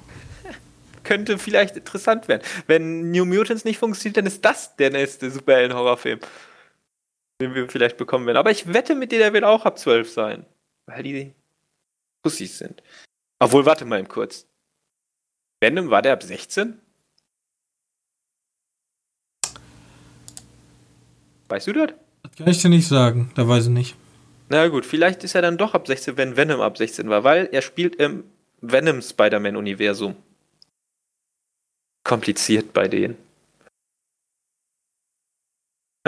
Könnte 1.10 1.40
vielleicht 1.40 1.76
interessant 1.76 2.28
werden. 2.28 2.44
Wenn 2.68 3.10
New 3.10 3.26
Mutants 3.26 3.66
nicht 3.66 3.80
funktioniert, 3.80 4.18
dann 4.18 4.28
ist 4.28 4.46
das 4.46 4.76
der 4.76 4.92
nächste 4.92 5.32
Superhelden-Horrorfilm. 5.32 6.20
den 7.42 7.56
wir 7.56 7.68
vielleicht 7.68 7.98
bekommen 7.98 8.28
werden. 8.28 8.38
Aber 8.38 8.52
ich 8.52 8.72
wette 8.72 8.94
mit 8.94 9.12
dir, 9.12 9.18
der 9.18 9.34
wird 9.34 9.44
auch 9.44 9.66
ab 9.66 9.80
12 9.80 10.08
sein. 10.08 10.46
Weil 10.86 11.02
die 11.02 11.34
Pussys 12.22 12.60
sind. 12.60 12.84
Obwohl, 13.40 13.66
warte 13.66 13.86
mal 13.86 13.98
eben 13.98 14.08
kurz. 14.08 14.46
Venom, 15.60 15.90
war 15.90 16.04
der 16.04 16.14
ab 16.14 16.22
16? 16.22 16.80
Weißt 21.48 21.66
du 21.66 21.74
das? 21.74 21.94
Das 22.22 22.36
kann 22.36 22.48
ich 22.50 22.62
dir 22.62 22.70
nicht 22.70 22.88
sagen, 22.88 23.32
da 23.34 23.48
weiß 23.48 23.64
ich 23.64 23.72
nicht. 23.72 23.96
Na 24.50 24.68
gut, 24.68 24.86
vielleicht 24.86 25.24
ist 25.24 25.34
er 25.34 25.42
dann 25.42 25.58
doch 25.58 25.74
ab 25.74 25.88
16, 25.88 26.18
wenn 26.18 26.38
Venom 26.38 26.62
ab 26.62 26.78
16 26.78 27.10
war, 27.10 27.24
weil 27.24 27.50
er 27.52 27.64
spielt 27.64 27.96
im 27.96 28.26
Venom 28.62 29.02
Spider-Man-Universum. 29.02 30.16
Kompliziert 32.10 32.74
bei 32.74 32.88
denen. 32.88 33.16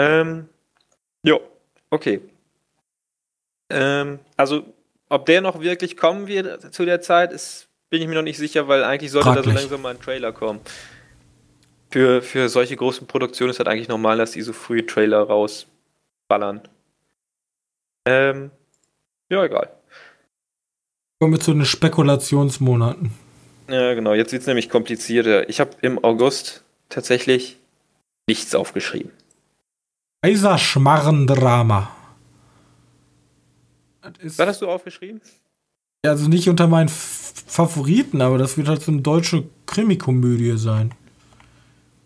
Ähm, 0.00 0.48
jo, 1.22 1.40
okay. 1.90 2.20
Ähm, 3.70 4.18
also, 4.36 4.64
ob 5.08 5.26
der 5.26 5.40
noch 5.42 5.60
wirklich 5.60 5.96
kommen 5.96 6.26
wird 6.26 6.74
zu 6.74 6.84
der 6.84 7.02
Zeit, 7.02 7.30
ist, 7.30 7.68
bin 7.88 8.02
ich 8.02 8.08
mir 8.08 8.16
noch 8.16 8.22
nicht 8.22 8.38
sicher, 8.38 8.66
weil 8.66 8.82
eigentlich 8.82 9.12
sollte 9.12 9.28
Fraglich. 9.28 9.44
da 9.44 9.52
so 9.52 9.58
langsam 9.58 9.82
mal 9.82 9.94
ein 9.94 10.00
Trailer 10.00 10.32
kommen. 10.32 10.58
Für, 11.92 12.20
für 12.20 12.48
solche 12.48 12.74
großen 12.74 13.06
Produktionen 13.06 13.50
ist 13.50 13.60
das 13.60 13.68
eigentlich 13.68 13.86
normal, 13.86 14.18
dass 14.18 14.32
die 14.32 14.42
so 14.42 14.52
früh 14.52 14.84
Trailer 14.84 15.22
rausballern. 15.22 16.62
Ähm, 18.08 18.50
ja, 19.30 19.44
egal. 19.44 19.72
Kommen 21.20 21.34
wir 21.34 21.40
zu 21.40 21.52
den 21.52 21.64
Spekulationsmonaten. 21.64 23.12
Ja, 23.68 23.94
genau. 23.94 24.14
Jetzt 24.14 24.32
wird 24.32 24.42
es 24.42 24.46
nämlich 24.46 24.68
komplizierter. 24.68 25.48
Ich 25.48 25.60
habe 25.60 25.70
im 25.80 26.02
August 26.02 26.64
tatsächlich 26.88 27.58
nichts 28.28 28.54
aufgeschrieben. 28.54 29.10
Kaiserschmarrendrama. 30.22 31.90
Was 34.22 34.38
hast 34.46 34.62
du 34.62 34.68
aufgeschrieben? 34.68 35.20
Ja, 36.04 36.12
also 36.12 36.28
nicht 36.28 36.48
unter 36.48 36.66
meinen 36.66 36.88
F 36.88 37.18
Favoriten, 37.46 38.20
aber 38.22 38.38
das 38.38 38.56
wird 38.56 38.68
halt 38.68 38.82
so 38.82 38.90
eine 38.92 39.02
deutsche 39.02 39.44
Krimikomödie 39.66 40.56
sein. 40.56 40.94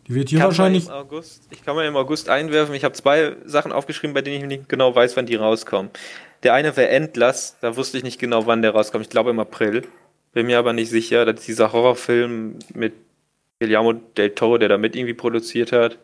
Die 0.07 0.15
wird 0.15 0.29
hier 0.29 0.41
wahrscheinlich. 0.41 0.91
August, 0.91 1.45
ich 1.51 1.65
kann 1.65 1.77
mal 1.77 1.87
im 1.87 1.97
August 1.97 2.29
einwerfen. 2.29 2.75
Ich 2.75 2.85
habe 2.85 2.95
zwei 2.95 3.37
Sachen 3.45 3.73
aufgeschrieben, 3.73 4.15
bei 4.15 4.23
denen 4.23 4.43
ich 4.43 4.59
nicht 4.59 4.69
genau 4.69 4.95
weiß, 4.95 5.17
wann 5.17 5.27
die 5.27 5.37
rauskommen. 5.37 5.91
Der 6.43 6.55
eine 6.55 6.77
wäre 6.77 6.89
Endlass, 6.89 7.57
da 7.61 7.77
wusste 7.77 7.99
ich 7.99 8.05
nicht 8.05 8.19
genau, 8.19 8.47
wann 8.47 8.63
der 8.63 8.73
rauskommt. 8.73 9.05
Ich 9.05 9.11
glaube 9.11 9.31
im 9.31 9.41
April. 9.41 9.83
Bin 10.37 10.49
mir 10.49 10.59
aber 10.59 10.75
nicht 10.75 10.91
sicher. 10.91 11.25
Das 11.25 11.41
ist 11.41 11.49
dieser 11.49 11.73
Horrorfilm 11.73 12.59
mit 12.75 12.93
Guillermo 13.59 13.95
del 13.95 14.35
Toro, 14.35 14.59
der 14.59 14.69
da 14.69 14.77
mit 14.77 14.95
irgendwie 14.95 15.15
produziert 15.15 15.73
hat. 15.73 15.99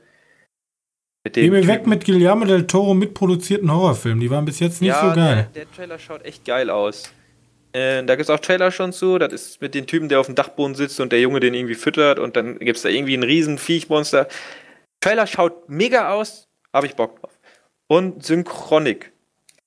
Geh 1.30 1.50
mir 1.50 1.66
weg 1.66 1.86
mit 1.86 2.06
Guillermo 2.06 2.46
del 2.46 2.66
Toro 2.66 2.94
mitproduzierten 2.94 3.70
Horrorfilmen. 3.70 4.20
Die 4.20 4.30
waren 4.30 4.46
bis 4.46 4.58
jetzt 4.58 4.80
nicht 4.80 4.88
ja, 4.88 5.06
so 5.06 5.14
geil. 5.14 5.50
Der, 5.54 5.66
der 5.66 5.72
Trailer 5.72 5.98
schaut 5.98 6.24
echt 6.24 6.46
geil 6.46 6.70
aus. 6.70 7.12
Äh, 7.74 8.02
da 8.04 8.14
gibt 8.14 8.22
es 8.22 8.30
auch 8.30 8.40
Trailer 8.40 8.70
schon 8.70 8.94
zu. 8.94 9.18
Das 9.18 9.34
ist 9.34 9.60
mit 9.60 9.74
dem 9.74 9.86
Typen, 9.86 10.08
der 10.08 10.18
auf 10.18 10.26
dem 10.26 10.34
Dachboden 10.34 10.76
sitzt 10.76 10.98
und 10.98 11.12
der 11.12 11.20
Junge 11.20 11.40
den 11.40 11.52
irgendwie 11.52 11.74
füttert 11.74 12.18
und 12.18 12.34
dann 12.34 12.58
gibt 12.58 12.78
es 12.78 12.82
da 12.84 12.88
irgendwie 12.88 13.14
ein 13.14 13.24
riesen 13.24 13.58
Viechmonster. 13.58 14.28
Trailer 15.02 15.26
schaut 15.26 15.68
mega 15.68 16.10
aus, 16.14 16.48
habe 16.72 16.86
ich 16.86 16.96
Bock 16.96 17.20
drauf. 17.20 17.38
Und 17.86 18.24
Synchronik. 18.24 19.12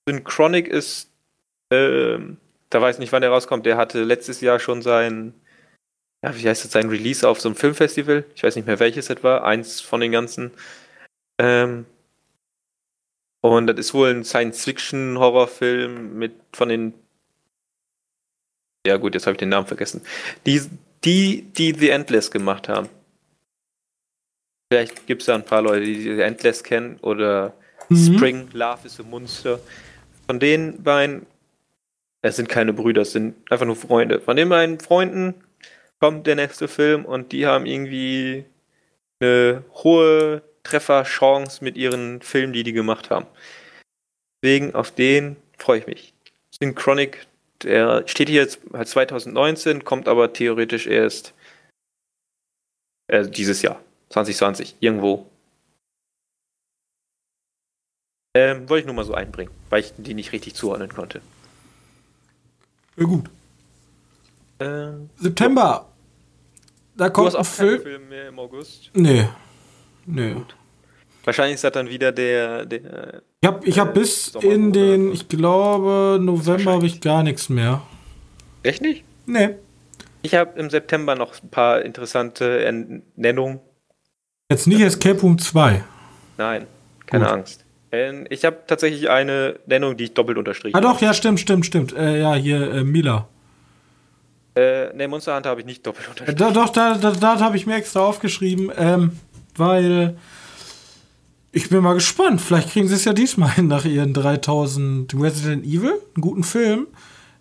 Synchronik 0.07 0.67
ist, 0.67 1.11
äh, 1.69 2.17
da 2.69 2.81
weiß 2.81 2.95
ich 2.95 2.99
nicht, 2.99 3.11
wann 3.11 3.21
der 3.21 3.31
rauskommt. 3.31 3.65
Der 3.65 3.77
hatte 3.77 4.03
letztes 4.03 4.41
Jahr 4.41 4.59
schon 4.59 4.81
sein, 4.81 5.33
ja, 6.23 6.35
wie 6.35 6.47
heißt 6.47 6.65
das, 6.65 6.71
sein 6.71 6.89
Release 6.89 7.27
auf 7.27 7.39
so 7.39 7.49
einem 7.49 7.55
Filmfestival. 7.55 8.25
Ich 8.35 8.43
weiß 8.43 8.55
nicht 8.55 8.67
mehr 8.67 8.79
welches 8.79 9.09
es 9.09 9.23
war. 9.23 9.43
Eins 9.43 9.81
von 9.81 10.01
den 10.01 10.11
ganzen. 10.11 10.51
Ähm, 11.39 11.85
und 13.41 13.67
das 13.67 13.77
ist 13.77 13.93
wohl 13.93 14.09
ein 14.09 14.23
Science-Fiction-Horrorfilm 14.23 16.17
mit 16.17 16.33
von 16.51 16.69
den 16.69 16.93
ja 18.85 18.97
gut, 18.97 19.15
jetzt 19.15 19.25
habe 19.25 19.33
ich 19.33 19.39
den 19.39 19.49
Namen 19.49 19.67
vergessen. 19.67 20.01
Die, 20.45 20.61
die, 21.03 21.41
die 21.41 21.73
The 21.73 21.89
Endless 21.89 22.29
gemacht 22.29 22.69
haben. 22.69 22.87
Vielleicht 24.71 25.07
gibt 25.07 25.21
es 25.21 25.25
da 25.27 25.35
ein 25.35 25.45
paar 25.45 25.61
Leute, 25.61 25.85
die 25.85 26.01
The 26.01 26.21
Endless 26.21 26.63
kennen 26.63 26.97
oder 27.01 27.53
mhm. 27.89 28.15
Spring, 28.15 28.49
Love 28.53 28.85
is 28.85 28.99
a 28.99 29.03
Monster. 29.03 29.59
Von 30.27 30.39
den 30.39 30.81
beiden, 30.83 31.25
es 32.27 32.37
sind 32.37 32.49
keine 32.49 32.73
Brüder, 32.73 33.03
es 33.03 33.11
sind 33.11 33.35
einfach 33.51 33.65
nur 33.65 33.75
Freunde. 33.75 34.19
Von 34.19 34.35
den 34.35 34.49
beiden 34.49 34.79
Freunden 34.79 35.35
kommt 35.99 36.25
der 36.27 36.35
nächste 36.35 36.67
Film 36.67 37.05
und 37.05 37.31
die 37.31 37.45
haben 37.45 37.65
irgendwie 37.65 38.45
eine 39.19 39.63
hohe 39.75 40.41
Trefferchance 40.63 41.63
mit 41.63 41.77
ihren 41.77 42.21
Filmen, 42.21 42.53
die 42.53 42.63
die 42.63 42.73
gemacht 42.73 43.11
haben. 43.11 43.27
Deswegen 44.41 44.73
auf 44.73 44.91
den 44.91 45.35
freue 45.57 45.79
ich 45.79 45.87
mich. 45.87 46.13
Synchronic 46.51 47.27
der 47.63 48.07
steht 48.07 48.29
hier 48.29 48.41
jetzt 48.41 48.59
halt 48.73 48.87
2019, 48.87 49.85
kommt 49.85 50.07
aber 50.07 50.33
theoretisch 50.33 50.87
erst 50.87 51.33
äh, 53.07 53.27
dieses 53.27 53.61
Jahr, 53.61 53.81
2020, 54.09 54.75
irgendwo. 54.79 55.29
Ähm, 58.35 58.67
wollte 58.67 58.81
ich 58.81 58.85
nur 58.85 58.95
mal 58.95 59.05
so 59.05 59.13
einbringen, 59.13 59.51
weil 59.69 59.81
ich 59.81 59.93
die 59.97 60.13
nicht 60.13 60.33
richtig 60.33 60.55
zuordnen 60.55 60.89
konnte. 60.89 61.21
Ja, 62.97 63.05
gut. 63.05 63.29
Ähm, 64.59 65.09
September. 65.17 65.87
Da 66.95 67.09
kommt 67.09 67.33
du 67.33 67.37
hast 67.37 67.47
auch 67.47 67.51
Film. 67.51 67.81
Film 67.81 68.09
mehr 68.09 68.29
im 68.29 68.39
August. 68.39 68.91
Nee. 68.93 69.27
Nee. 70.05 70.33
Gut. 70.33 70.55
Wahrscheinlich 71.25 71.55
ist 71.55 71.63
das 71.63 71.73
dann 71.73 71.89
wieder 71.89 72.11
der. 72.11 72.65
der 72.65 73.21
ich 73.41 73.47
habe 73.47 73.65
ich 73.67 73.79
hab 73.79 73.93
bis 73.93 74.27
Sommer 74.27 74.45
in 74.45 74.71
den, 74.71 75.11
ich 75.11 75.27
glaube, 75.27 76.19
November 76.21 76.73
habe 76.73 76.85
ich 76.85 77.01
gar 77.01 77.23
nichts 77.23 77.49
mehr. 77.49 77.81
Echt 78.63 78.81
nicht? 78.81 79.03
Nee. 79.25 79.55
Ich 80.21 80.35
habe 80.35 80.57
im 80.57 80.69
September 80.69 81.15
noch 81.15 81.33
ein 81.43 81.49
paar 81.49 81.81
interessante 81.81 82.71
Nennungen. 83.15 83.59
Jetzt 84.49 84.67
nicht 84.67 84.81
Escape 84.81 85.19
Room 85.21 85.37
2. 85.37 85.83
Nein, 86.37 86.67
keine 87.05 87.25
Gut. 87.25 87.33
Angst. 87.33 87.64
Ich 88.29 88.45
habe 88.45 88.57
tatsächlich 88.67 89.09
eine 89.09 89.59
Nennung, 89.65 89.97
die 89.97 90.05
ich 90.05 90.13
doppelt 90.13 90.37
unterstrichen 90.37 90.75
habe. 90.75 90.87
Ah, 90.87 90.93
doch, 90.93 91.01
ja, 91.01 91.13
stimmt, 91.13 91.39
stimmt, 91.39 91.65
stimmt. 91.65 91.95
Äh, 91.95 92.21
ja, 92.21 92.35
hier, 92.35 92.71
äh, 92.71 92.83
Mila. 92.83 93.27
Äh, 94.55 94.93
ne, 94.95 95.07
Monster 95.07 95.35
Hunter 95.35 95.49
habe 95.49 95.59
ich 95.59 95.65
nicht 95.65 95.85
doppelt 95.85 96.07
unterstrichen. 96.07 96.41
Äh, 96.41 96.53
doch, 96.53 96.69
da, 96.69 96.97
da, 96.97 97.11
da 97.11 97.39
habe 97.39 97.57
ich 97.57 97.65
mir 97.65 97.75
extra 97.75 97.99
aufgeschrieben, 98.01 98.71
ähm, 98.77 99.11
weil 99.55 100.17
ich 101.51 101.69
bin 101.69 101.81
mal 101.81 101.93
gespannt. 101.93 102.41
Vielleicht 102.41 102.71
kriegen 102.71 102.87
sie 102.87 102.95
es 102.95 103.05
ja 103.05 103.13
diesmal 103.13 103.51
hin 103.51 103.67
nach 103.67 103.85
ihren 103.85 104.13
3000 104.13 105.13
Resident 105.13 105.65
Evil, 105.65 105.93
einen 105.93 106.21
guten 106.21 106.43
Film. 106.43 106.87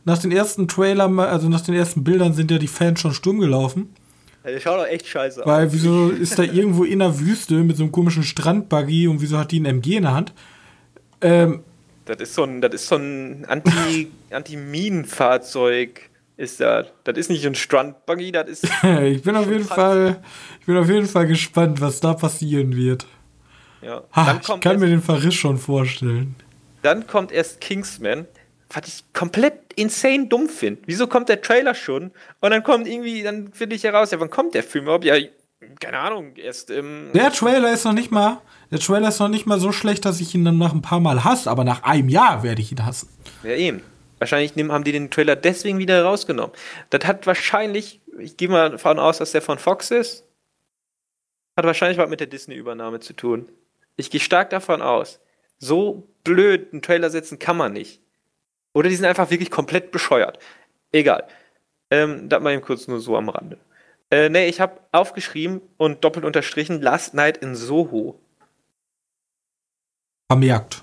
Nach 0.04 0.18
den 0.18 0.32
ersten 0.32 0.68
Trailer, 0.68 1.08
also 1.18 1.48
nach 1.48 1.62
den 1.62 1.74
ersten 1.74 2.04
Bildern 2.04 2.34
sind 2.34 2.50
ja 2.50 2.58
die 2.58 2.68
Fans 2.68 3.00
schon 3.00 3.14
stumm 3.14 3.40
gelaufen. 3.40 3.94
Ja, 4.44 4.50
der 4.50 4.61
schaut 4.61 4.78
doch 4.78 4.87
echt 4.87 5.07
scheiße 5.07 5.40
aus. 5.40 5.46
Weil 5.46 5.72
wieso 5.72 6.11
ist 6.11 6.38
da 6.38 6.42
irgendwo 6.42 6.85
in 6.85 6.98
der 6.98 7.18
Wüste 7.18 7.54
mit 7.54 7.76
so 7.76 7.85
einem 7.85 7.92
komischen 7.92 8.22
Strandbuggy 8.22 9.09
und 9.09 9.20
wieso 9.20 9.38
hat 9.38 9.50
die 9.50 9.61
ein 9.61 9.64
MG 9.64 9.96
in 9.96 10.02
der 10.02 10.14
Hand? 10.14 10.33
Ähm, 11.20 11.62
das 12.04 12.18
ist 12.18 12.35
so 12.35 12.44
ein, 12.44 12.61
das 12.61 12.74
ist 12.74 12.87
so 12.87 12.96
ein 12.96 13.46
Anti, 13.48 14.11
Anti-Minen-Fahrzeug 14.30 16.11
ist 16.37 16.61
das. 16.61 16.87
Das 17.04 17.16
ist 17.16 17.30
nicht 17.30 17.46
ein 17.46 17.54
Strandbuggy, 17.54 18.33
das 18.33 18.48
ist. 18.48 18.64
ich 19.02 19.22
bin 19.22 19.37
auf 19.37 19.48
jeden 19.48 19.64
Fall, 19.64 20.22
ich 20.61 20.66
bin 20.66 20.76
auf 20.76 20.88
jeden 20.88 21.07
Fall 21.07 21.26
gespannt, 21.26 21.80
was 21.80 22.00
da 22.00 22.12
passieren 22.12 22.76
wird. 22.76 23.07
Ja. 23.80 24.02
Ha, 24.14 24.40
ich 24.40 24.61
kann 24.61 24.78
mir 24.78 24.87
den 24.87 25.02
Verriss 25.02 25.35
schon 25.35 25.59
vorstellen. 25.59 26.35
Dann 26.83 27.07
kommt 27.07 27.33
erst 27.33 27.61
Kingsman, 27.61 28.26
was 28.70 28.88
ich 28.88 29.05
komplett 29.12 29.72
insane 29.77 30.27
dumm 30.27 30.48
finde. 30.48 30.83
Wieso 30.87 31.07
kommt 31.07 31.29
der 31.29 31.40
Trailer 31.40 31.74
schon? 31.74 32.12
Und 32.40 32.50
dann 32.50 32.62
kommt 32.62 32.87
irgendwie, 32.87 33.22
dann 33.22 33.53
finde 33.53 33.77
ich 33.77 33.85
heraus, 33.85 34.11
ja, 34.11 34.20
wann 34.20 34.31
kommt 34.31 34.55
der 34.55 34.62
Film 34.62 34.85
überhaupt? 34.85 35.05
Ja, 35.05 35.16
keine 35.81 35.98
Ahnung, 35.98 36.37
erst 36.37 36.70
im. 36.70 37.11
Der 37.14 37.33
Trailer 37.33 37.72
ist 37.72 37.85
noch 37.85 37.92
nicht 37.92 38.10
mal. 38.10 38.40
Der 38.71 38.79
Trailer 38.79 39.08
ist 39.08 39.21
noch 39.21 39.29
nicht 39.29 39.46
mal 39.46 39.58
so 39.58 39.73
schlecht, 39.73 40.04
dass 40.04 40.21
ich 40.21 40.35
ihn 40.35 40.44
dann 40.44 40.58
nach 40.58 40.73
ein 40.73 40.83
paar 40.83 41.00
Mal 41.00 41.25
hasse, 41.25 41.50
aber 41.50 41.65
nach 41.65 41.83
einem 41.85 42.08
Jahr 42.08 42.42
werde 42.42 42.60
ich 42.60 42.73
ihn 42.73 42.85
hassen. 42.85 43.08
Ja, 43.42 43.50
eben. 43.50 43.83
Wahrscheinlich 44.19 44.52
haben 44.56 44.85
die 44.85 44.92
den 44.92 45.10
Trailer 45.10 45.37
deswegen 45.37 45.79
wieder 45.79 46.02
rausgenommen. 46.02 46.54
Das 46.90 47.04
hat 47.04 47.27
wahrscheinlich, 47.27 48.00
ich 48.19 48.37
gehe 48.37 48.48
mal 48.48 48.71
davon 48.71 48.98
aus, 48.98 49.19
dass 49.19 49.33
der 49.33 49.42
von 49.42 49.58
Fox 49.58 49.90
ist. 49.90 50.25
Hat 51.56 51.67
wahrscheinlich 51.67 51.98
was 51.98 52.08
mit 52.08 52.21
der 52.21 52.27
Disney-Übernahme 52.27 53.00
zu 53.00 53.12
tun. 53.12 53.48
Ich 53.96 54.10
gehe 54.10 54.21
stark 54.21 54.50
davon 54.50 54.83
aus. 54.83 55.21
So 55.58 56.08
blöd 56.25 56.73
einen 56.73 56.83
Trailer 56.83 57.10
setzen 57.10 57.38
kann 57.38 57.56
man 57.56 57.73
nicht. 57.73 58.00
Oder 58.75 58.88
die 58.88 58.96
sind 58.96 59.06
einfach 59.06 59.31
wirklich 59.31 59.50
komplett 59.50 59.90
bescheuert. 59.92 60.38
Egal. 60.92 61.25
Ähm, 61.90 62.29
das 62.29 62.42
mal 62.42 62.52
eben 62.52 62.62
kurz 62.62 62.88
nur 62.88 63.00
so 63.00 63.16
am 63.16 63.29
Rande. 63.29 63.58
Äh, 64.10 64.29
nee, 64.29 64.48
ich 64.48 64.60
habe 64.60 64.81
aufgeschrieben 64.92 65.60
und 65.77 66.04
doppelt 66.04 66.25
unterstrichen 66.25 66.83
Last 66.83 67.14
Night 67.14 67.38
in 67.38 67.54
Soho. 67.54 68.18
Vermerkt. 70.31 70.83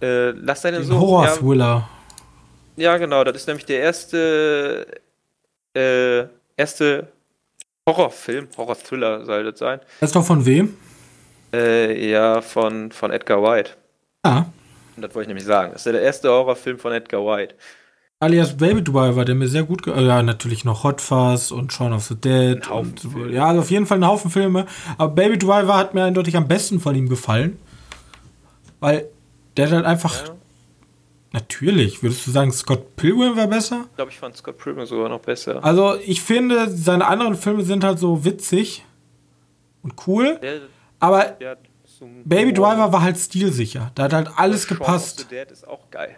Äh, 0.00 0.30
Last 0.30 0.64
Night 0.64 0.74
in 0.74 0.80
Den 0.80 0.88
Soho. 0.88 1.00
Horror-Thriller. 1.00 1.88
Ja, 2.76 2.92
ja, 2.92 2.96
genau. 2.96 3.24
Das 3.24 3.36
ist 3.36 3.46
nämlich 3.48 3.66
der 3.66 3.80
erste, 3.80 4.86
äh, 5.74 6.24
erste 6.56 7.08
Horrorfilm, 7.88 8.48
Horror-Thriller 8.56 9.24
soll 9.24 9.44
das 9.44 9.58
sein. 9.58 9.80
Das 10.00 10.10
ist 10.10 10.16
doch 10.16 10.24
von 10.24 10.44
wem? 10.46 10.76
Äh, 11.52 12.10
ja, 12.10 12.40
von, 12.40 12.92
von 12.92 13.10
Edgar 13.10 13.42
White. 13.42 13.72
Ja. 14.24 14.52
Und 14.98 15.02
das 15.02 15.14
wollte 15.14 15.26
ich 15.26 15.28
nämlich 15.28 15.44
sagen. 15.46 15.72
Das 15.72 15.82
ist 15.82 15.86
ja 15.86 15.92
der 15.92 16.02
erste 16.02 16.28
Horrorfilm 16.28 16.78
von 16.78 16.92
Edgar 16.92 17.24
White. 17.24 17.54
Alias 18.20 18.56
Baby 18.56 18.82
Driver, 18.82 19.24
der 19.24 19.36
mir 19.36 19.46
sehr 19.46 19.62
gut, 19.62 19.84
ge- 19.84 19.94
äh, 19.94 20.04
ja, 20.04 20.24
natürlich 20.24 20.64
noch 20.64 20.82
Hot 20.82 21.00
Fuzz 21.00 21.52
und 21.52 21.72
Shaun 21.72 21.92
of 21.92 22.02
the 22.04 22.16
Dead. 22.16 22.68
Und, 22.68 22.98
Filme. 23.00 23.30
ja, 23.32 23.46
also 23.46 23.60
auf 23.60 23.70
jeden 23.70 23.86
Fall 23.86 23.98
ein 23.98 24.06
Haufen 24.08 24.28
Filme. 24.30 24.66
Aber 24.98 25.14
Baby 25.14 25.38
Driver 25.38 25.76
hat 25.76 25.94
mir 25.94 26.02
eindeutig 26.02 26.36
am 26.36 26.48
besten 26.48 26.80
von 26.80 26.96
ihm 26.96 27.08
gefallen. 27.08 27.58
Weil 28.80 29.06
der 29.56 29.66
hat 29.68 29.72
halt 29.72 29.86
einfach, 29.86 30.26
Ja. 30.26 30.34
natürlich, 31.32 32.02
würdest 32.02 32.26
du 32.26 32.32
sagen, 32.32 32.50
Scott 32.52 32.96
Pilgrim 32.96 33.36
war 33.36 33.46
besser? 33.46 33.84
Ich 33.90 33.96
glaube, 33.96 34.10
ich 34.10 34.18
fand 34.18 34.36
Scott 34.36 34.58
Pilgrim 34.58 34.86
sogar 34.86 35.08
noch 35.08 35.20
besser. 35.20 35.62
Also 35.64 35.94
ich 36.04 36.20
finde, 36.22 36.68
seine 36.70 37.06
anderen 37.06 37.36
Filme 37.36 37.62
sind 37.62 37.84
halt 37.84 37.98
so 38.00 38.24
witzig 38.24 38.84
und 39.82 39.94
cool. 40.08 40.38
Der, 40.42 40.62
Aber 41.00 41.24
der 41.24 41.56
Baby. 42.24 42.52
Driver 42.52 42.92
war 42.92 43.02
halt 43.02 43.18
stilsicher. 43.18 43.90
Da 43.94 44.04
hat 44.04 44.12
halt 44.12 44.30
alles 44.36 44.66
gepasst. 44.66 45.30
Dead 45.30 45.50
ist 45.50 45.66
auch 45.66 45.90
geil. 45.90 46.16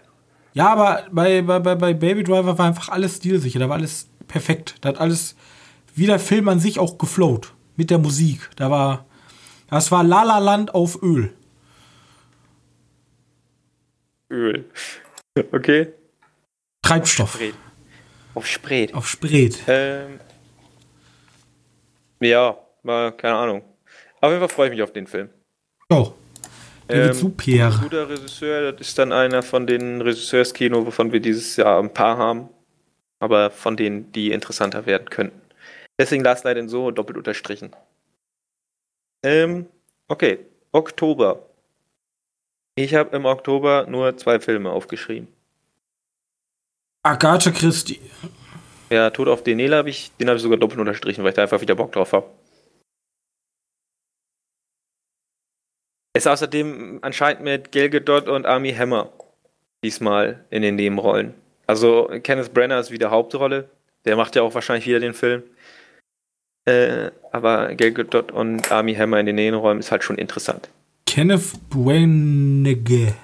Ja, 0.53 0.73
aber 0.73 1.07
bei, 1.11 1.43
bei, 1.43 1.59
bei, 1.59 1.95
Baby 1.95 2.25
Driver 2.25 2.59
war 2.59 2.67
einfach 2.67 2.89
alles 2.89 3.17
stilsicher. 3.17 3.59
Da 3.59 3.69
war 3.69 3.77
alles 3.77 4.09
perfekt. 4.27 4.77
Da 4.81 4.91
hat 4.91 4.99
alles, 4.99 5.37
wie 5.95 6.07
der 6.07 6.19
Film 6.19 6.49
an 6.49 6.61
sich 6.61 6.79
auch 6.79 6.99
geflowt. 6.99 7.55
Mit 7.77 7.91
der 7.91 7.99
Musik. 7.99 8.51
Da 8.57 8.71
war, 8.71 9.07
das 9.69 9.91
war 9.91 10.05
La 10.05 10.23
La 10.23 10.39
Land 10.39 10.75
auf 10.75 11.03
Öl. 11.03 11.33
Öl. 14.31 14.65
Okay. 15.53 15.95
Treibstoff. 16.83 17.39
Auf 18.35 18.47
Spret. 18.47 18.93
Auf 18.95 19.09
Spret. 19.09 19.63
Ähm, 19.69 20.19
ja, 22.19 22.59
mal, 22.83 23.13
keine 23.13 23.37
Ahnung. 23.37 23.63
Auf 24.21 24.31
jeden 24.31 24.41
Fall 24.41 24.49
freue 24.49 24.67
ich 24.69 24.73
mich 24.73 24.83
auf 24.83 24.93
den 24.93 25.07
Film. 25.07 25.31
Oh. 25.91 26.13
Der 26.89 27.05
wird 27.05 27.15
Ähm, 27.15 27.21
super. 27.21 27.79
Guter 27.83 28.09
Regisseur, 28.09 28.73
das 28.73 28.89
ist 28.89 28.99
dann 28.99 29.13
einer 29.13 29.43
von 29.43 29.67
den 29.67 30.01
Regisseurskino, 30.01 30.87
wovon 30.87 31.13
wir 31.13 31.21
dieses 31.21 31.57
Jahr 31.57 31.79
ein 31.79 31.93
paar 31.93 32.17
haben. 32.17 32.49
Aber 33.19 33.51
von 33.51 33.77
denen, 33.77 34.11
die 34.13 34.33
interessanter 34.33 34.87
werden 34.87 35.11
könnten. 35.11 35.41
Deswegen 35.99 36.25
Last 36.25 36.45
Night 36.45 36.57
in 36.57 36.69
so 36.69 36.91
doppelt 36.91 37.19
unterstrichen. 37.19 37.71
Ähm, 39.23 39.67
okay. 40.09 40.39
Oktober. 40.73 41.47
Ich 42.77 42.95
habe 42.95 43.15
im 43.15 43.27
Oktober 43.27 43.87
nur 43.89 44.17
zwei 44.17 44.41
Filme 44.41 44.71
aufgeschrieben. 44.71 45.29
Agatha 47.03 47.51
Christie. 47.51 48.01
Ja, 48.91 49.11
Tod 49.11 49.29
auf 49.29 49.43
den 49.43 49.59
Nil 49.59 49.75
habe 49.75 49.91
ich, 49.91 50.13
den 50.19 50.29
habe 50.29 50.37
ich 50.37 50.43
sogar 50.43 50.59
doppelt 50.59 50.81
unterstrichen, 50.81 51.23
weil 51.23 51.31
ich 51.31 51.37
da 51.37 51.43
einfach 51.43 51.61
wieder 51.61 51.75
Bock 51.75 51.93
drauf 51.93 52.13
habe. 52.13 52.27
Ist 56.13 56.27
außerdem 56.27 56.99
anscheinend 57.03 57.43
mit 57.43 57.73
Gal 57.73 57.89
Gadot 57.89 58.29
und 58.29 58.47
Army 58.47 58.73
Hammer 58.73 59.13
diesmal 59.85 60.45
in 60.51 60.63
den 60.63 60.77
Nebenrollen. 60.77 61.35
Also 61.67 62.11
Kenneth 62.23 62.53
Brenner 62.53 62.81
ist 62.81 62.91
wieder 62.91 63.11
Hauptrolle. 63.11 63.69
Der 64.05 64.17
macht 64.17 64.35
ja 64.35 64.43
auch 64.43 64.55
wahrscheinlich 64.55 64.87
wieder 64.87 65.01
den 65.01 65.15
Film. 65.15 65.43
Äh, 66.65 67.11
aber 67.33 67.75
Gal 67.75 67.93
Gadot 67.93 68.33
und 68.33 68.71
Army 68.73 68.95
Hammer 68.95 69.21
in 69.21 69.27
den 69.27 69.37
Nebenrollen 69.37 69.79
ist 69.79 69.93
halt 69.93 70.03
schon 70.03 70.19
interessant. 70.19 70.69
Kenneth 71.07 71.53
Branagh. 71.71 73.15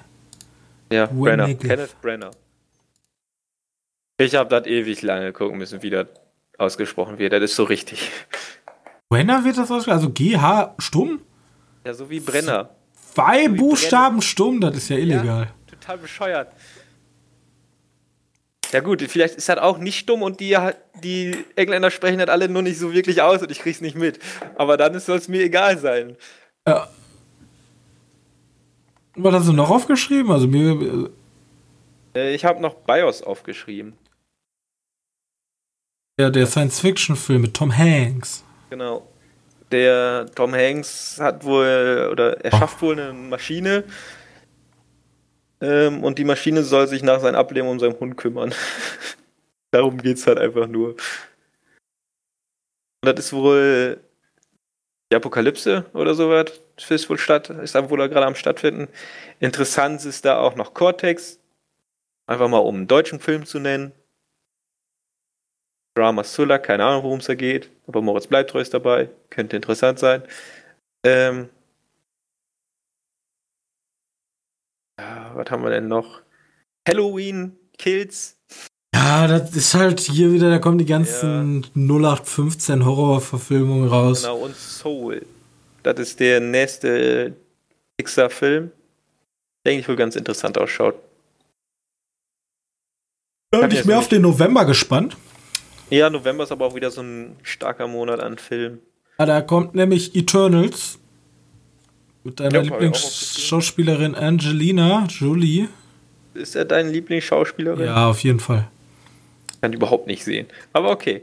Ja, 0.91 1.07
Brenner. 1.07 1.53
Kenneth 1.55 2.01
Brenner. 2.01 2.31
Ich 4.17 4.33
habe 4.35 4.49
das 4.49 4.65
ewig 4.65 5.01
lange 5.01 5.31
gucken 5.33 5.57
müssen, 5.57 5.83
wie 5.83 5.89
das 5.89 6.07
ausgesprochen 6.57 7.19
wird. 7.19 7.33
Das 7.33 7.43
ist 7.43 7.55
so 7.55 7.65
richtig. 7.65 8.09
Brenner 9.09 9.43
wird 9.43 9.57
das 9.57 9.69
ausgesprochen? 9.69 9.93
Also 9.93 10.09
GH 10.09 10.75
stumm? 10.79 11.21
Ja, 11.85 11.93
so 11.93 12.09
wie 12.09 12.19
Brenner. 12.19 12.69
Zwei 13.17 13.47
Buchstaben 13.47 14.21
stumm, 14.21 14.61
das 14.61 14.75
ist 14.77 14.89
ja 14.89 14.97
illegal. 14.97 15.51
Total 15.65 15.97
bescheuert. 15.97 16.53
Ja 18.71 18.81
gut, 18.81 19.01
vielleicht 19.01 19.35
ist 19.35 19.49
das 19.49 19.57
auch 19.57 19.79
nicht 19.79 20.07
dumm 20.07 20.21
und 20.21 20.39
die, 20.39 20.55
die 21.01 21.45
Engländer 21.55 21.89
sprechen 21.89 22.19
das 22.19 22.29
alle 22.29 22.47
nur 22.47 22.61
nicht 22.61 22.77
so 22.77 22.93
wirklich 22.93 23.23
aus 23.23 23.41
und 23.41 23.49
ich 23.49 23.57
krieg's 23.57 23.81
nicht 23.81 23.95
mit. 23.95 24.19
Aber 24.55 24.77
dann 24.77 24.99
soll 24.99 25.17
es 25.17 25.27
mir 25.29 25.41
egal 25.41 25.79
sein. 25.79 26.15
Ja. 26.67 26.87
Was 29.15 29.33
hast 29.33 29.47
du 29.47 29.53
noch 29.53 29.71
aufgeschrieben? 29.71 30.31
Also 30.31 30.47
mir. 30.47 31.09
Äh, 32.15 32.35
Ich 32.35 32.45
habe 32.45 32.61
noch 32.61 32.75
BIOS 32.75 33.23
aufgeschrieben. 33.23 33.93
Ja, 36.19 36.29
der 36.29 36.45
Science-Fiction-Film 36.45 37.41
mit 37.41 37.55
Tom 37.55 37.75
Hanks. 37.75 38.43
Genau. 38.69 39.07
Der 39.71 40.27
Tom 40.35 40.53
Hanks 40.53 41.19
hat 41.19 41.43
wohl, 41.43 42.09
oder 42.11 42.43
er 42.43 42.51
schafft 42.51 42.81
wohl 42.81 42.99
eine 42.99 43.13
Maschine. 43.13 43.83
Ähm, 45.59 46.03
und 46.03 46.19
die 46.19 46.23
Maschine 46.23 46.63
soll 46.63 46.87
sich 46.87 47.03
nach 47.03 47.19
seinem 47.19 47.35
Ableben 47.35 47.67
um 47.67 47.79
seinen 47.79 47.99
Hund 47.99 48.15
kümmern. 48.17 48.53
Darum 49.71 49.97
geht's 49.97 50.27
halt 50.27 50.37
einfach 50.37 50.67
nur. 50.67 50.91
Und 50.91 50.97
das 53.03 53.25
ist 53.25 53.33
wohl 53.33 53.99
die 55.11 55.15
Apokalypse 55.15 55.85
oder 55.93 56.13
sowas. 56.15 56.51
Ist 56.89 57.09
wohl 57.09 57.17
statt, 57.17 57.49
ist 57.49 57.75
da 57.75 57.89
wohl 57.89 58.07
gerade 58.09 58.25
am 58.25 58.35
stattfinden. 58.35 58.87
Interessant 59.39 60.05
ist 60.05 60.25
da 60.25 60.39
auch 60.39 60.55
noch 60.55 60.73
Cortex. 60.73 61.39
Einfach 62.27 62.49
mal 62.49 62.59
um 62.59 62.75
einen 62.75 62.87
deutschen 62.87 63.19
Film 63.19 63.45
zu 63.45 63.59
nennen. 63.59 63.93
Drama 65.97 66.23
Sulla, 66.23 66.59
keine 66.59 66.85
Ahnung, 66.85 67.03
worum 67.03 67.19
es 67.19 67.25
da 67.25 67.35
geht. 67.35 67.69
Aber 67.87 68.01
Moritz 68.01 68.27
Bleibtreu 68.27 68.61
ist 68.61 68.73
dabei. 68.73 69.09
Könnte 69.29 69.55
interessant 69.55 69.97
sein. 69.99 70.21
Ähm 71.03 71.49
ja, 74.99 75.31
was 75.33 75.49
haben 75.49 75.63
wir 75.63 75.71
denn 75.71 75.87
noch? 75.87 76.21
Halloween 76.87 77.57
Kills. 77.77 78.37
Ja, 78.93 79.27
das 79.27 79.55
ist 79.55 79.73
halt 79.73 79.99
hier 79.99 80.31
wieder, 80.31 80.49
da 80.49 80.59
kommen 80.59 80.77
die 80.77 80.85
ganzen 80.85 81.65
0815 81.75 82.85
Horrorverfilmungen 82.85 83.89
raus. 83.89 84.21
Genau, 84.21 84.37
und 84.37 84.55
Soul. 84.55 85.25
Das 85.83 85.99
ist 85.99 86.19
der 86.19 86.39
nächste 86.39 87.35
Pixar-Film. 87.97 88.71
Denke 89.65 89.81
ich 89.81 89.87
wohl 89.87 89.95
ganz 89.95 90.15
interessant 90.15 90.57
ausschaut. 90.57 90.95
Da 93.51 93.61
bin 93.61 93.71
ich 93.71 93.85
mehr 93.85 93.99
auf 93.99 94.09
den 94.09 94.21
November 94.21 94.65
gespannt. 94.65 95.15
Ja, 95.89 96.09
November 96.09 96.43
ist 96.43 96.51
aber 96.51 96.65
auch 96.65 96.75
wieder 96.75 96.91
so 96.91 97.01
ein 97.01 97.37
starker 97.43 97.87
Monat 97.87 98.19
an 98.19 98.37
Film. 98.37 98.79
Ah, 99.17 99.25
da 99.25 99.41
kommt 99.41 99.73
nämlich 99.75 100.15
Eternals. 100.15 100.99
Mit 102.23 102.39
deiner 102.39 102.55
Ja, 102.55 102.61
Lieblingsschauspielerin 102.61 104.13
Angelina 104.15 105.05
Jolie. 105.09 105.69
Ist 106.33 106.55
er 106.55 106.65
deine 106.65 106.91
Lieblingsschauspielerin? 106.91 107.85
Ja, 107.85 108.09
auf 108.09 108.19
jeden 108.19 108.39
Fall. 108.41 108.67
Kann 109.61 109.71
ich 109.71 109.77
überhaupt 109.77 110.07
nicht 110.07 110.23
sehen. 110.23 110.47
Aber 110.73 110.91
okay. 110.91 111.21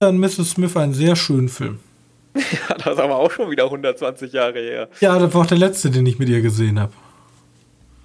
Dann 0.00 0.18
Mrs. 0.18 0.50
Smith 0.50 0.76
einen 0.76 0.92
sehr 0.94 1.16
schönen 1.16 1.48
Film. 1.48 1.80
Ja, 2.36 2.74
das 2.76 2.94
ist 2.94 2.98
aber 3.00 3.16
auch 3.16 3.30
schon 3.30 3.48
wieder 3.50 3.64
120 3.64 4.32
Jahre 4.32 4.58
her. 4.58 4.88
Ja, 5.00 5.18
das 5.20 5.32
war 5.32 5.42
auch 5.42 5.46
der 5.46 5.56
letzte, 5.58 5.90
den 5.90 6.04
ich 6.04 6.18
mit 6.18 6.28
ihr 6.28 6.42
gesehen 6.42 6.80
habe. 6.80 6.92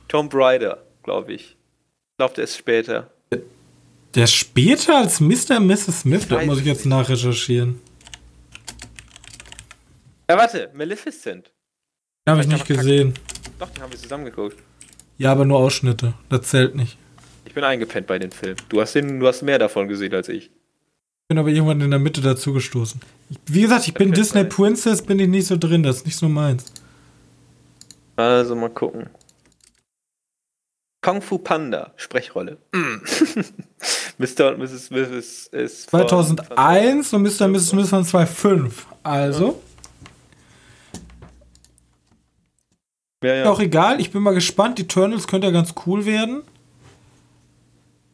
Tom 0.08 0.30
Brider, 0.30 0.84
glaube 1.04 1.34
ich. 1.34 1.42
Ich 1.42 2.18
glaube, 2.18 2.36
der 2.36 2.44
ist 2.44 2.56
später. 2.56 3.10
Der 4.16 4.24
ist 4.24 4.34
später 4.34 4.98
als 4.98 5.20
Mr. 5.20 5.58
und 5.58 5.68
Mrs. 5.68 6.02
Smith, 6.02 6.28
das 6.28 6.40
weiß 6.40 6.46
muss 6.48 6.60
ich 6.60 6.66
jetzt 6.66 6.86
nachrecherchieren. 6.86 7.80
Ja, 10.30 10.38
warte, 10.38 10.72
Maleficent. 10.74 11.52
Den 12.28 12.32
habe 12.32 12.42
ich 12.42 12.48
nicht 12.48 12.68
gesehen. 12.68 13.14
Doch, 13.60 13.70
den 13.70 13.84
haben 13.84 13.92
wir 13.92 14.00
zusammen 14.00 14.26
geguckt. 14.26 14.58
Ja, 15.18 15.32
aber 15.32 15.46
nur 15.46 15.60
Ausschnitte. 15.60 16.14
Das 16.30 16.44
zählt 16.44 16.76
nicht. 16.76 16.98
Ich 17.46 17.54
bin 17.54 17.64
eingepennt 17.64 18.08
bei 18.08 18.20
den 18.20 18.32
Filmen. 18.32 18.58
Du 18.70 18.80
hast, 18.80 18.94
den, 18.94 19.20
du 19.20 19.28
hast 19.28 19.42
mehr 19.42 19.60
davon 19.60 19.88
gesehen 19.88 20.14
als 20.14 20.30
ich. 20.30 20.46
Ich 20.46 21.28
bin 21.28 21.38
aber 21.38 21.50
irgendwann 21.50 21.82
in 21.82 21.90
der 21.90 22.00
Mitte 22.00 22.22
dazu 22.22 22.54
gestoßen. 22.54 23.02
Ich, 23.30 23.38
wie 23.48 23.62
gesagt, 23.62 23.88
ich 23.88 23.94
bin 23.94 24.12
Disney. 24.12 24.44
Princess, 24.44 25.02
bin 25.02 25.20
ich 25.20 25.28
nicht 25.28 25.48
so 25.48 25.58
drin, 25.58 25.84
das 25.84 25.98
ist 25.98 26.06
nicht 26.06 26.18
so 26.18 26.30
meins. 26.30 26.66
Also 28.16 28.56
mal 28.56 28.70
gucken. 28.70 29.10
Kung 31.02 31.22
Fu 31.22 31.38
Panda, 31.38 31.94
Sprechrolle. 31.96 32.58
Mm. 32.74 32.98
Mr. 34.18 34.50
und 34.54 34.60
Mrs. 34.60 34.88
Smith 34.88 35.10
ist, 35.10 35.48
ist 35.54 35.90
von- 35.90 36.02
2001 36.02 37.14
und 37.14 37.22
Mr. 37.22 37.46
und 37.46 37.52
Mrs. 37.54 37.70
Smith 37.70 37.90
von 37.90 38.04
2005. 38.04 38.86
Also, 39.04 39.62
Ja, 43.24 43.34
ja. 43.36 43.50
auch 43.50 43.60
egal, 43.60 44.00
ich 44.00 44.12
bin 44.12 44.22
mal 44.24 44.34
gespannt. 44.34 44.78
Die 44.78 44.84
Eternals 44.84 45.28
könnte 45.28 45.48
ja 45.48 45.54
ganz 45.54 45.74
cool 45.86 46.06
werden. 46.06 46.44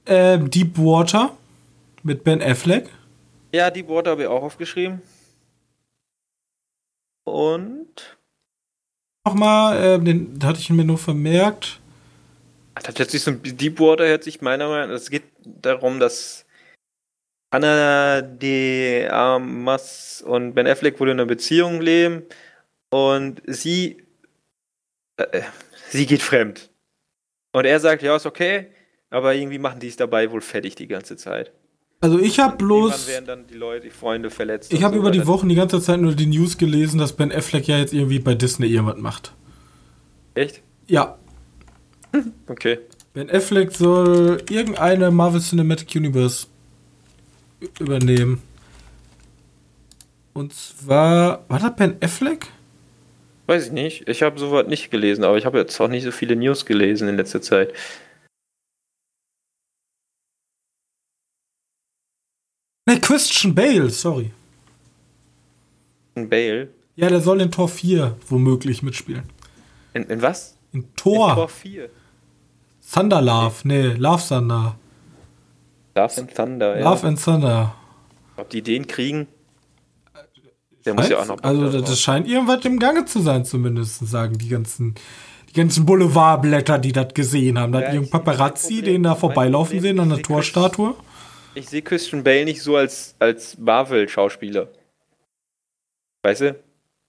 Ähm, 0.07 0.49
Deep 0.49 0.77
Water 0.77 1.35
mit 2.03 2.23
Ben 2.23 2.41
Affleck. 2.41 2.89
ja, 3.51 3.69
die 3.71 3.87
Worte 3.87 4.09
habe 4.11 4.23
ich 4.23 4.27
auch 4.27 4.43
aufgeschrieben. 4.43 5.01
Und. 7.23 8.17
Nochmal, 9.25 9.83
ähm, 9.83 10.05
den 10.05 10.39
hatte 10.43 10.59
ich 10.59 10.69
mir 10.69 10.85
nur 10.85 10.99
vermerkt. 10.99 11.79
Das 12.83 12.99
hört 12.99 13.09
sich 13.09 13.21
so 13.21 13.31
ein 13.31 13.41
Deepwater 13.43 14.07
hört 14.07 14.23
sich 14.23 14.41
meiner 14.41 14.67
Meinung 14.67 14.89
nach. 14.89 14.95
Es 14.95 15.09
geht 15.09 15.23
darum, 15.43 15.99
dass 15.99 16.45
Anna 17.49 18.21
de 18.21 19.07
Armas 19.07 20.21
und 20.25 20.53
Ben 20.53 20.67
Affleck 20.67 20.99
wohl 20.99 21.09
in 21.09 21.19
einer 21.19 21.25
Beziehung 21.25 21.81
leben 21.81 22.23
und 22.89 23.41
sie 23.45 24.03
äh, 25.17 25.41
sie 25.89 26.05
geht 26.05 26.21
fremd. 26.21 26.69
Und 27.53 27.65
er 27.65 27.79
sagt, 27.79 28.01
ja, 28.01 28.15
ist 28.17 28.25
okay, 28.25 28.67
aber 29.09 29.33
irgendwie 29.33 29.59
machen 29.59 29.79
die 29.79 29.87
es 29.87 29.95
dabei 29.95 30.29
wohl 30.31 30.41
fertig 30.41 30.75
die 30.75 30.87
ganze 30.87 31.15
Zeit. 31.15 31.53
Also 32.01 32.19
ich 32.19 32.39
habe 32.39 32.57
bloß. 32.57 33.07
werden 33.07 33.25
dann 33.25 33.47
die 33.47 33.55
Leute, 33.55 33.85
die 33.85 33.89
Freunde 33.89 34.29
verletzt. 34.29 34.73
Ich 34.73 34.83
habe 34.83 34.95
so 34.95 34.99
über 34.99 35.11
die 35.11 35.25
Wochen 35.25 35.47
die 35.47 35.55
ganze 35.55 35.81
Zeit 35.81 35.99
nur 36.01 36.13
die 36.13 36.25
News 36.25 36.57
gelesen, 36.57 36.97
dass 36.97 37.13
Ben 37.13 37.31
Affleck 37.31 37.67
ja 37.67 37.77
jetzt 37.77 37.93
irgendwie 37.93 38.19
bei 38.19 38.35
Disney 38.35 38.67
irgendwas 38.67 38.97
macht. 38.97 39.33
Echt? 40.33 40.61
Ja. 40.87 41.17
Okay. 42.47 42.79
Ben 43.13 43.29
Affleck 43.29 43.71
soll 43.71 44.43
irgendeine 44.49 45.09
Marvel 45.09 45.39
Cinematic 45.39 45.95
Universe 45.95 46.47
übernehmen. 47.79 48.41
Und 50.33 50.53
zwar. 50.53 51.45
War 51.47 51.59
das 51.59 51.75
Ben 51.77 51.97
Affleck? 52.01 52.47
Weiß 53.47 53.67
ich 53.67 53.71
nicht. 53.71 54.09
Ich 54.09 54.21
habe 54.21 54.39
sowas 54.39 54.67
nicht 54.67 54.91
gelesen, 54.91 55.23
aber 55.23 55.37
ich 55.37 55.45
habe 55.45 55.59
jetzt 55.59 55.79
auch 55.79 55.87
nicht 55.87 56.03
so 56.03 56.11
viele 56.11 56.35
News 56.35 56.65
gelesen 56.65 57.07
in 57.07 57.15
letzter 57.15 57.41
Zeit. 57.41 57.73
Ne, 62.87 62.99
Christian 62.99 63.55
Bale, 63.55 63.89
sorry. 63.89 64.31
Bale? 66.15 66.69
Ja, 66.95 67.09
der 67.09 67.19
soll 67.19 67.41
in 67.41 67.51
Tor 67.51 67.69
4 67.69 68.17
womöglich 68.27 68.83
mitspielen. 68.83 69.23
In, 69.93 70.03
in 70.03 70.21
was? 70.21 70.55
In 70.71 70.95
Tor. 70.95 71.29
In 71.29 71.35
Tor 71.35 71.49
4. 71.49 71.89
Thunder 72.91 73.21
Love, 73.21 73.67
ne, 73.67 73.93
Love 73.93 74.23
Thunder. 74.27 74.75
Love 75.95 76.21
and 76.21 76.35
Thunder, 76.35 76.79
ja. 76.79 76.89
Love 76.89 77.07
and 77.07 77.23
Thunder. 77.23 77.75
Ob 78.37 78.49
die 78.49 78.61
den 78.61 78.85
kriegen? 78.87 79.27
Der 80.85 80.93
muss 80.93 81.09
ja 81.09 81.19
auch 81.19 81.25
noch. 81.25 81.41
Also, 81.41 81.71
das, 81.71 81.89
das 81.89 81.99
scheint 81.99 82.27
irgendwas 82.27 82.63
im 82.65 82.79
Gange 82.79 83.05
zu 83.05 83.19
sein, 83.19 83.43
zumindest, 83.45 84.07
sagen 84.07 84.37
die 84.37 84.49
ganzen, 84.49 84.95
die 85.49 85.53
ganzen 85.53 85.85
Boulevardblätter, 85.85 86.77
die 86.77 86.91
das 86.91 87.13
gesehen 87.13 87.57
haben. 87.57 87.71
Da 87.71 87.79
ja, 87.79 87.87
hat 87.87 87.93
irgendein 87.93 88.23
Paparazzi 88.23 88.81
den 88.81 89.03
da 89.03 89.15
vorbeilaufen 89.15 89.79
sehen 89.79 89.99
an 89.99 90.09
der 90.09 90.21
Torstatue. 90.21 90.95
Ich 91.55 91.69
sehe 91.69 91.81
Christian 91.81 92.23
Bale 92.23 92.45
nicht 92.45 92.61
so 92.61 92.75
als, 92.75 93.15
als 93.19 93.57
Marvel-Schauspieler. 93.57 94.67
Weißt 96.23 96.41
du? 96.41 96.55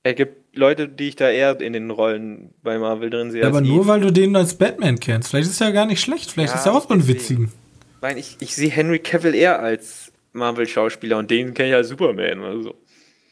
Er 0.05 0.15
gibt 0.15 0.46
Leute, 0.57 0.89
die 0.89 1.09
ich 1.09 1.17
da 1.17 1.31
eher 1.31 1.61
in 1.61 1.73
den 1.73 1.91
Rollen 1.91 2.55
bei 2.63 2.79
Marvel 2.79 3.11
drin 3.11 3.31
sehe. 3.31 3.43
Ja, 3.43 3.49
aber 3.49 3.61
nur, 3.61 3.83
ihn. 3.83 3.87
weil 3.87 4.01
du 4.01 4.13
den 4.13 4.35
als 4.35 4.57
Batman 4.57 4.99
kennst. 4.99 5.31
Vielleicht 5.31 5.49
ist 5.49 5.61
er 5.61 5.69
ja 5.69 5.73
gar 5.73 5.87
nicht 5.87 6.01
schlecht. 6.01 6.31
Vielleicht 6.31 6.55
ja, 6.55 6.59
ist 6.59 6.67
er 6.67 6.75
auch 6.75 6.89
so 6.89 6.95
ein 6.95 7.07
witzigen. 7.07 7.53
Nein, 8.01 8.17
ich, 8.17 8.37
ich 8.41 8.55
sehe 8.55 8.71
Henry 8.71 8.99
Cavill 8.99 9.35
eher 9.35 9.61
als 9.61 10.13
Marvel-Schauspieler 10.33 11.19
und 11.19 11.31
den 11.31 11.55
kenne 11.55 11.71
ich 11.71 11.75
als 11.75 11.89
Superman 11.89 12.41
oder 12.41 12.63
so. 12.63 12.75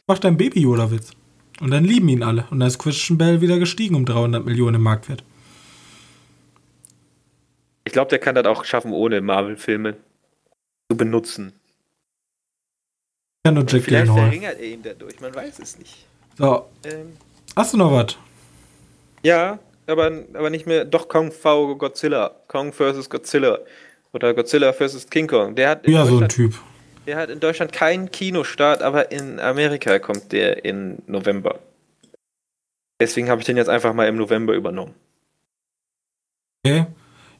Mach 0.06 0.18
dein 0.18 0.36
Baby-Yoda-Witz. 0.36 1.12
Und 1.60 1.70
dann 1.70 1.84
lieben 1.84 2.08
ihn 2.08 2.22
alle. 2.22 2.46
Und 2.50 2.60
dann 2.60 2.68
ist 2.68 2.78
Christian 2.78 3.16
Bell 3.16 3.40
wieder 3.40 3.58
gestiegen 3.58 3.94
um 3.94 4.04
300 4.04 4.44
Millionen 4.44 4.76
im 4.76 4.82
Marktwert. 4.82 5.24
Ich 7.84 7.92
glaube, 7.92 8.10
der 8.10 8.18
kann 8.18 8.34
das 8.34 8.46
auch 8.46 8.64
schaffen, 8.64 8.92
ohne 8.92 9.20
Marvel-Filme 9.20 9.96
zu 10.90 10.96
benutzen. 10.96 11.52
Ja, 13.46 13.52
nur 13.52 13.64
Jack 13.66 13.82
Vielleicht 13.82 14.10
verringert 14.10 14.58
er 14.58 14.66
ihn 14.66 14.82
dadurch, 14.82 15.20
man 15.20 15.34
weiß 15.34 15.58
es 15.58 15.78
nicht. 15.78 16.06
So. 16.36 16.66
Ähm, 16.84 17.12
Hast 17.56 17.72
du 17.72 17.78
noch 17.78 17.92
was? 17.92 18.16
Ja, 19.22 19.58
aber, 19.86 20.10
aber 20.34 20.50
nicht 20.50 20.66
mehr. 20.66 20.84
Doch 20.84 21.08
Kong 21.08 21.30
v 21.30 21.76
Godzilla. 21.76 22.34
Kong 22.48 22.72
vs. 22.72 23.08
Godzilla. 23.08 23.58
Oder 24.12 24.34
Godzilla 24.34 24.72
vs. 24.72 25.08
King 25.08 25.26
Kong. 25.26 25.54
Der 25.54 25.70
hat 25.70 25.88
ja, 25.88 26.04
so 26.04 26.18
ein 26.18 26.28
Typ. 26.28 26.54
Der 27.06 27.16
hat 27.16 27.30
in 27.30 27.40
Deutschland 27.40 27.72
keinen 27.72 28.10
Kinostart, 28.10 28.82
aber 28.82 29.12
in 29.12 29.38
Amerika 29.38 29.98
kommt 29.98 30.32
der 30.32 30.64
in 30.64 30.98
November. 31.06 31.58
Deswegen 33.00 33.28
habe 33.28 33.40
ich 33.40 33.46
den 33.46 33.56
jetzt 33.56 33.68
einfach 33.68 33.92
mal 33.92 34.08
im 34.08 34.16
November 34.16 34.54
übernommen. 34.54 34.94
Okay. 36.64 36.86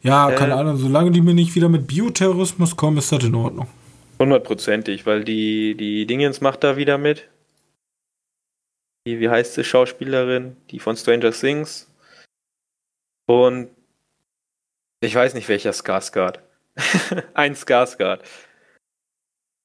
Ja, 0.02 0.30
keine 0.32 0.52
äh, 0.52 0.56
Ahnung, 0.56 0.76
solange 0.76 1.10
die 1.12 1.22
mir 1.22 1.32
nicht 1.32 1.54
wieder 1.54 1.70
mit 1.70 1.86
Bioterrorismus 1.86 2.76
kommen, 2.76 2.98
ist 2.98 3.10
das 3.10 3.24
in 3.24 3.34
Ordnung. 3.34 3.66
Hundertprozentig, 4.18 5.06
weil 5.06 5.24
die, 5.24 5.74
die 5.76 6.06
Dingens 6.06 6.40
macht 6.42 6.62
da 6.62 6.76
wieder 6.76 6.98
mit. 6.98 7.26
Die, 9.06 9.20
wie 9.20 9.28
heißt 9.28 9.54
sie, 9.54 9.64
Schauspielerin, 9.64 10.56
die 10.70 10.78
von 10.78 10.96
Stranger 10.96 11.32
Things. 11.32 11.90
Und 13.26 13.70
ich 15.00 15.14
weiß 15.14 15.34
nicht, 15.34 15.48
welcher 15.48 15.72
Skarsgård. 15.72 16.40
Ein 17.34 17.54
Skarsgård. 17.54 18.24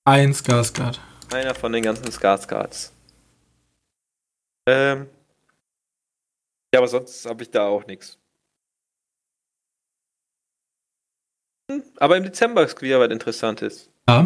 Ein 0.05 0.33
Skarsgård. 0.33 0.99
Einer 1.33 1.55
von 1.55 1.71
den 1.71 1.83
ganzen 1.83 2.11
Skarsgårds. 2.11 2.91
Ähm. 4.67 5.09
Ja, 6.73 6.79
aber 6.79 6.87
sonst 6.87 7.25
habe 7.25 7.43
ich 7.43 7.49
da 7.49 7.67
auch 7.67 7.85
nichts. 7.87 8.19
Aber 11.97 12.17
im 12.17 12.23
Dezember 12.23 12.63
ist 12.63 12.81
wieder 12.81 12.99
was 12.99 13.11
Interessantes. 13.11 13.89
Ja. 14.07 14.23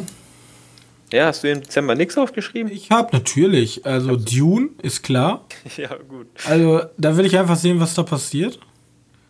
Ja, 1.14 1.28
hast 1.28 1.43
du 1.43 1.51
im 1.51 1.61
Dezember 1.61 1.93
nichts 1.93 2.18
aufgeschrieben? 2.18 2.72
Ich 2.72 2.89
habe 2.89 3.16
natürlich. 3.16 3.86
Also 3.86 4.16
Dune 4.16 4.70
ist 4.82 5.03
klar. 5.03 5.45
ja, 5.78 5.95
gut. 6.09 6.26
Also 6.49 6.82
da 6.97 7.16
will 7.16 7.28
ich 7.28 7.38
einfach 7.38 7.55
sehen, 7.55 7.80
was 7.80 7.93
da 7.93 8.01
passiert. 8.01 8.57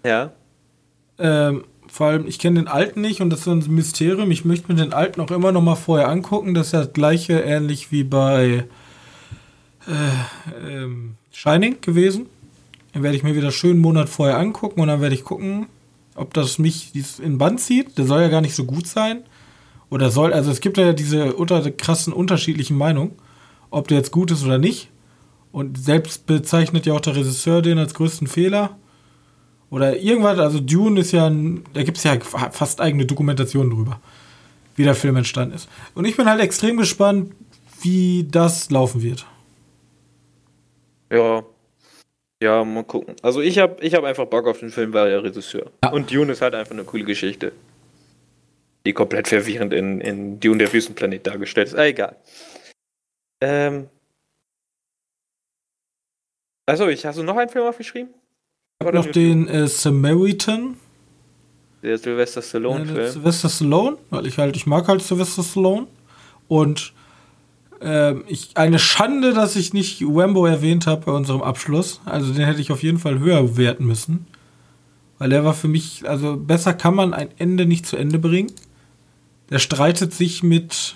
Ja. 0.06 0.32
Ähm, 1.20 1.66
vor 1.88 2.08
allem, 2.08 2.26
ich 2.26 2.40
kenne 2.40 2.62
den 2.62 2.70
alten 2.70 3.02
nicht 3.02 3.20
und 3.20 3.32
das 3.32 3.42
ist 3.42 3.48
ein 3.48 3.76
Mysterium. 3.76 4.32
Ich 4.32 4.46
möchte 4.46 4.72
mir 4.72 4.82
den 4.82 4.94
alten 4.94 5.20
auch 5.20 5.30
immer 5.30 5.52
noch 5.52 5.62
mal 5.62 5.76
vorher 5.76 6.08
angucken. 6.08 6.54
Das 6.54 6.68
ist 6.68 6.72
ja 6.72 6.86
das 6.86 6.94
gleiche, 6.94 7.42
ähnlich 7.42 7.92
wie 7.92 8.06
bei 8.06 8.64
äh, 9.86 10.66
ähm, 10.66 11.16
Shining 11.34 11.82
gewesen. 11.82 12.28
Den 12.96 13.04
werde 13.04 13.18
ich 13.18 13.24
mir 13.24 13.36
wieder 13.36 13.52
schön 13.52 13.72
einen 13.72 13.82
Monat 13.82 14.08
vorher 14.08 14.38
angucken 14.38 14.80
und 14.80 14.88
dann 14.88 15.02
werde 15.02 15.16
ich 15.16 15.26
gucken, 15.26 15.66
ob 16.16 16.34
das 16.34 16.60
mich 16.60 16.94
in 17.22 17.38
Band 17.38 17.60
zieht. 17.60 17.98
Der 17.98 18.06
soll 18.06 18.22
ja 18.22 18.30
gar 18.30 18.40
nicht 18.40 18.56
so 18.56 18.64
gut 18.64 18.88
sein. 18.88 19.24
Oder 19.94 20.10
soll, 20.10 20.34
also 20.34 20.50
es 20.50 20.60
gibt 20.60 20.80
ja 20.80 20.92
diese 20.92 21.36
unter, 21.36 21.70
krassen 21.70 22.14
unterschiedlichen 22.14 22.76
Meinungen, 22.76 23.12
ob 23.70 23.88
der 23.90 23.98
jetzt 23.98 24.10
gut 24.10 24.32
ist 24.32 24.44
oder 24.44 24.58
nicht. 24.58 24.90
Und 25.52 25.78
selbst 25.78 26.26
bezeichnet 26.26 26.88
ja 26.88 26.94
auch 26.94 27.00
der 27.00 27.16
Regisseur 27.16 27.62
den 27.62 27.78
als 27.78 27.94
größten 27.94 28.26
Fehler. 28.26 28.76
Oder 29.70 29.96
irgendwas, 29.98 30.40
also 30.40 30.60
Dune 30.60 31.00
ist 31.00 31.12
ja 31.12 31.28
ein, 31.28 31.64
da 31.74 31.84
gibt 31.84 32.00
es 32.00 32.06
ja 32.06 32.20
fast 32.20 32.82
eigene 32.82 33.06
Dokumentationen 33.06 33.70
drüber, 33.70 34.00
wie 34.76 34.84
der 34.84 34.96
Film 34.96 35.16
entstanden 35.16 35.54
ist. 35.54 35.70
Und 35.94 36.06
ich 36.06 36.18
bin 36.18 36.26
halt 36.26 36.42
extrem 36.42 36.78
gespannt, 36.78 37.32
wie 37.84 38.28
das 38.28 38.72
laufen 38.72 39.04
wird. 39.04 39.28
Ja, 41.12 41.44
ja, 42.42 42.64
mal 42.64 42.84
gucken. 42.84 43.16
Also 43.22 43.42
ich 43.42 43.60
habe 43.60 43.76
ich 43.82 43.94
hab 43.94 44.04
einfach 44.06 44.26
Bock 44.26 44.48
auf 44.48 44.58
den 44.58 44.72
Film, 44.72 44.92
weil 44.92 45.12
er 45.12 45.24
Regisseur. 45.24 45.70
Ja. 45.84 45.92
Und 45.92 46.12
Dune 46.12 46.32
ist 46.32 46.42
halt 46.42 46.56
einfach 46.56 46.74
eine 46.74 46.84
coole 46.84 47.04
Geschichte. 47.04 47.52
Die 48.86 48.94
komplett 48.94 49.30
verwirrend 49.30 49.74
in, 49.74 50.02
in 50.02 50.40
Dune 50.40 50.58
der 50.58 50.74
Wüstenplanet 50.74 51.26
dargestellt 51.26 51.70
ist. 51.70 51.76
Ah, 51.76 51.86
egal. 51.86 52.18
Ähm. 53.42 53.88
Achso, 56.66 56.88
ich, 56.88 57.06
hast 57.06 57.18
du 57.18 57.24
noch 57.24 57.38
einen 57.38 57.50
Film 57.50 57.66
aufgeschrieben? 57.66 58.14
Ich 58.80 58.88
habe 58.88 58.98
noch 58.98 59.06
den 59.06 59.48
äh, 59.48 59.68
Samaritan. 59.68 60.78
Der 61.82 61.98
Sylvester 61.98 62.42
Stallone-Film. 62.42 62.98
Ja, 62.98 63.12
Sylvester 63.12 63.50
Stallone, 63.50 63.98
weil 64.10 64.26
ich 64.26 64.38
halt, 64.38 64.56
ich 64.56 64.66
mag 64.66 64.88
halt 64.88 65.02
Sylvester 65.02 65.44
Stallone. 65.44 65.88
Und 66.48 66.94
ähm, 67.82 68.24
ich, 68.28 68.56
eine 68.56 68.80
Schande, 68.80 69.34
dass 69.34 69.56
ich 69.56 69.74
nicht 69.74 70.02
Wembo 70.02 70.46
erwähnt 70.46 70.88
habe 70.88 71.06
bei 71.06 71.12
unserem 71.12 71.42
Abschluss. 71.42 72.02
Also 72.06 72.34
den 72.34 72.46
hätte 72.46 72.62
ich 72.62 72.72
auf 72.72 72.84
jeden 72.84 73.00
Fall 73.00 73.20
höher 73.20 73.58
werten 73.58 73.86
müssen. 73.86 74.28
Weil 75.20 75.30
der 75.30 75.44
war 75.46 75.54
für 75.54 75.68
mich, 75.68 76.08
also 76.08 76.38
besser 76.38 76.74
kann 76.74 76.96
man 76.96 77.14
ein 77.14 77.30
Ende 77.38 77.66
nicht 77.66 77.86
zu 77.86 77.98
Ende 77.98 78.20
bringen. 78.20 78.52
Der 79.50 79.60
streitet 79.60 80.14
sich 80.14 80.44
mit, 80.44 80.96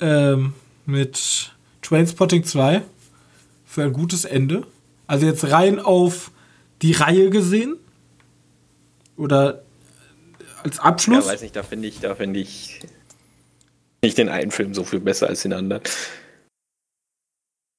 ähm, 0.00 0.54
mit 0.86 1.52
Trainspotting 1.82 2.44
2 2.44 2.82
für 3.64 3.82
ein 3.84 3.92
gutes 3.92 4.24
Ende. 4.24 4.66
Also 5.06 5.26
jetzt 5.26 5.50
rein 5.50 5.78
auf 5.78 6.30
die 6.82 6.92
Reihe 6.92 7.30
gesehen. 7.30 7.76
Oder 9.16 9.62
als 10.62 10.78
Abschluss. 10.78 11.26
Ja, 11.26 11.32
weiß 11.32 11.42
nicht, 11.42 11.56
da 11.56 11.62
finde 11.62 11.88
ich, 11.88 12.00
da 12.00 12.14
finde 12.14 12.40
ich 12.40 12.80
nicht 14.02 14.18
den 14.18 14.28
einen 14.28 14.50
Film 14.50 14.74
so 14.74 14.84
viel 14.84 15.00
besser 15.00 15.28
als 15.28 15.42
den 15.42 15.52
anderen. 15.52 15.82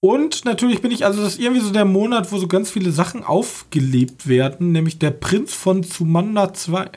Und 0.01 0.43
natürlich 0.43 0.81
bin 0.81 0.91
ich, 0.91 1.05
also 1.05 1.21
das 1.21 1.35
ist 1.35 1.39
irgendwie 1.39 1.61
so 1.61 1.71
der 1.71 1.85
Monat, 1.85 2.31
wo 2.31 2.37
so 2.37 2.47
ganz 2.47 2.69
viele 2.69 2.91
Sachen 2.91 3.23
aufgelebt 3.23 4.27
werden, 4.27 4.73
nämlich 4.73 4.99
der 4.99 5.11
Prinz 5.11 5.53
von 5.53 5.83
Zumanda 5.83 6.53
2 6.53 6.91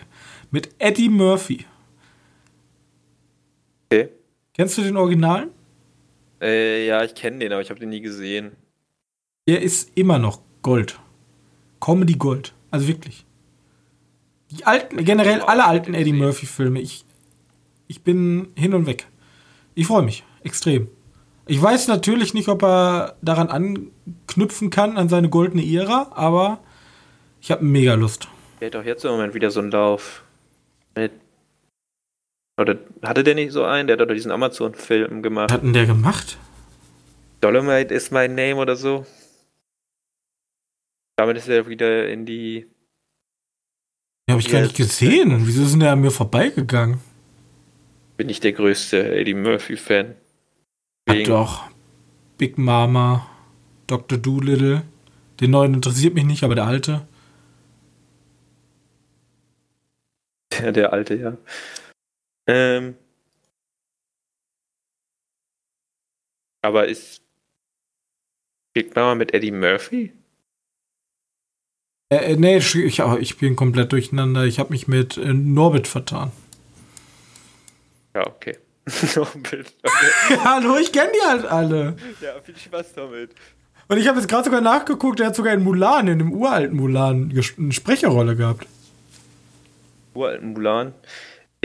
mit 0.51 0.71
Eddie 0.79 1.09
Murphy. 1.09 1.67
Okay. 3.91 4.09
Kennst 4.55 4.79
du 4.79 4.83
den 4.83 4.97
Originalen? 4.97 5.51
Äh, 6.41 6.87
ja, 6.87 7.03
ich 7.05 7.15
kenne 7.15 7.39
den, 7.39 7.53
aber 7.53 7.63
ich 7.63 7.71
habe 7.71 7.81
den 7.81 7.91
nie 7.91 8.01
gesehen. 8.01 8.53
Er 9.47 9.63
ist 9.63 9.91
immer 9.95 10.19
noch 10.19 10.41
Gold. 10.63 10.99
Comedy 11.81 12.15
Gold. 12.15 12.55
Also 12.71 12.89
wirklich. 12.89 13.25
Die 14.51 14.65
alten, 14.65 15.05
generell 15.05 15.41
alle 15.41 15.65
alten 15.67 15.95
Eddie 15.95 16.13
Murphy-Filme. 16.13 16.81
Ich, 16.81 17.05
ich 17.87 18.03
bin 18.03 18.49
hin 18.57 18.75
und 18.75 18.87
weg. 18.87 19.07
Ich 19.75 19.87
freue 19.87 20.03
mich 20.03 20.25
extrem. 20.43 20.89
Ich 21.47 21.63
weiß 21.63 21.87
natürlich 21.89 22.35
nicht, 22.35 22.49
ob 22.49 22.63
er 22.65 23.17
daran 23.23 23.49
anknüpfen 23.49 24.71
kann, 24.71 24.97
an 24.97 25.09
seine 25.09 25.29
goldene 25.29 25.65
Ära, 25.65 26.11
aber 26.15 26.61
Ich 27.41 27.53
habe 27.53 27.65
mega 27.65 27.95
Lust. 27.95 28.27
Der 28.61 28.67
hat 28.67 28.75
doch 28.75 28.85
jetzt 28.85 29.05
im 29.05 29.13
Moment 29.13 29.35
wieder 29.35 29.53
so 29.53 29.61
einen 29.61 29.71
Lauf. 29.71 30.25
Mit 30.97 31.13
oder 32.59 32.79
hatte 33.03 33.23
der 33.23 33.35
nicht 33.35 33.53
so 33.53 33.65
einen? 33.65 33.87
Der 33.87 33.97
hat 33.97 34.01
doch 34.01 34.13
diesen 34.13 34.31
Amazon-Film 34.31 35.23
gemacht. 35.23 35.51
Was 35.51 35.55
hat 35.55 35.63
denn 35.63 35.73
der 35.73 35.87
gemacht? 35.87 36.39
Dolomite 37.41 37.93
is 37.93 38.11
my 38.11 38.29
name 38.29 38.57
oder 38.57 38.77
so. 38.77 39.07
Damit 41.17 41.37
ist 41.37 41.49
er 41.49 41.67
wieder 41.69 42.09
in 42.09 42.27
die. 42.27 42.67
Den 44.27 44.33
habe 44.33 44.41
ich 44.41 44.51
gar 44.51 44.63
nicht 44.63 44.77
gesehen. 44.77 45.47
Wieso 45.47 45.65
sind 45.65 45.81
der 45.81 45.93
an 45.93 46.01
mir 46.01 46.11
vorbeigegangen? 46.11 47.01
Bin 48.17 48.29
ich 48.29 48.41
der 48.41 48.53
größte 48.53 49.15
Eddie 49.15 49.35
Murphy-Fan. 49.35 50.15
Hat 51.09 51.29
doch. 51.29 51.65
Big 52.39 52.59
Mama, 52.59 53.27
Dr. 53.87 54.19
Doolittle. 54.19 54.83
Den 55.41 55.51
neuen 55.51 55.75
interessiert 55.75 56.15
mich 56.15 56.25
nicht, 56.25 56.43
aber 56.43 56.55
der 56.55 56.67
alte. 56.67 57.07
Der, 60.59 60.73
der 60.73 60.93
alte, 60.93 61.15
ja. 61.15 61.37
Ähm, 62.47 62.97
aber 66.63 66.87
ist 66.87 67.23
Big 68.73 68.95
Mama 68.95 69.15
mit 69.15 69.35
Eddie 69.35 69.51
Murphy? 69.51 70.13
Äh, 72.09 72.33
äh 72.33 72.37
nee, 72.37 72.59
ich, 72.59 72.99
ich 72.99 73.39
bin 73.39 73.57
komplett 73.57 73.93
durcheinander. 73.93 74.45
Ich 74.45 74.59
habe 74.59 74.71
mich 74.71 74.87
mit 74.87 75.17
äh, 75.17 75.33
Norbit 75.33 75.89
vertan. 75.89 76.31
Ja, 78.15 78.27
okay. 78.27 78.59
Norbit. 79.17 79.75
Okay. 79.83 80.39
Hallo, 80.45 80.77
ich 80.77 80.93
kenne 80.93 81.11
die 81.15 81.27
halt 81.27 81.45
alle. 81.47 81.97
Ja, 82.21 82.41
viel 82.43 82.57
Spaß 82.57 82.95
damit. 82.95 83.31
Und 83.89 83.99
ich 83.99 84.09
habe 84.09 84.19
jetzt 84.19 84.29
gerade 84.29 84.45
sogar 84.45 84.61
nachgeguckt, 84.61 85.21
der 85.21 85.29
hat 85.29 85.37
sogar 85.37 85.55
in 85.55 85.63
Mulan, 85.63 86.09
in 86.09 86.19
dem 86.19 86.33
uralten 86.33 86.77
Mulan, 86.77 87.33
eine 87.59 87.73
Sprecherrolle 87.73 88.35
gehabt. 88.35 88.67
Uralten 90.15 90.53
Mulan? 90.53 90.93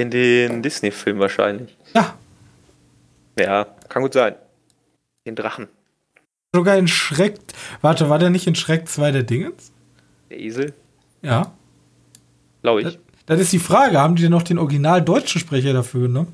In 0.02 0.10
den 0.10 0.64
Disney-Film 0.64 1.20
wahrscheinlich. 1.20 1.78
Ja. 1.93 2.16
Ja, 3.38 3.68
kann 3.88 4.02
gut 4.02 4.14
sein. 4.14 4.36
Den 5.28 5.36
Drachen. 5.36 5.68
Sogar 6.56 6.76
in 6.78 6.88
Schreck. 6.88 7.36
Warte, 7.82 8.10
war 8.10 8.18
der 8.18 8.32
nicht 8.32 8.47
in 8.47 8.56
Schreck 8.56 8.88
2 8.88 9.12
der 9.12 9.24
Dingens? 9.24 9.72
Der 10.30 10.39
Esel? 10.39 10.74
Ja. 11.22 11.54
Glaube 12.64 12.82
ich. 12.82 12.86
Das, 12.88 12.97
das, 13.28 13.39
ist 13.41 13.54
die 13.54 13.60
Frage. 13.60 13.99
Haben 13.99 14.16
die 14.16 14.24
denn 14.24 14.32
noch 14.32 14.41
den 14.41 14.58
original 14.58 15.04
deutschen 15.04 15.39
Sprecher 15.39 15.72
dafür, 15.74 16.08
ne? 16.08 16.26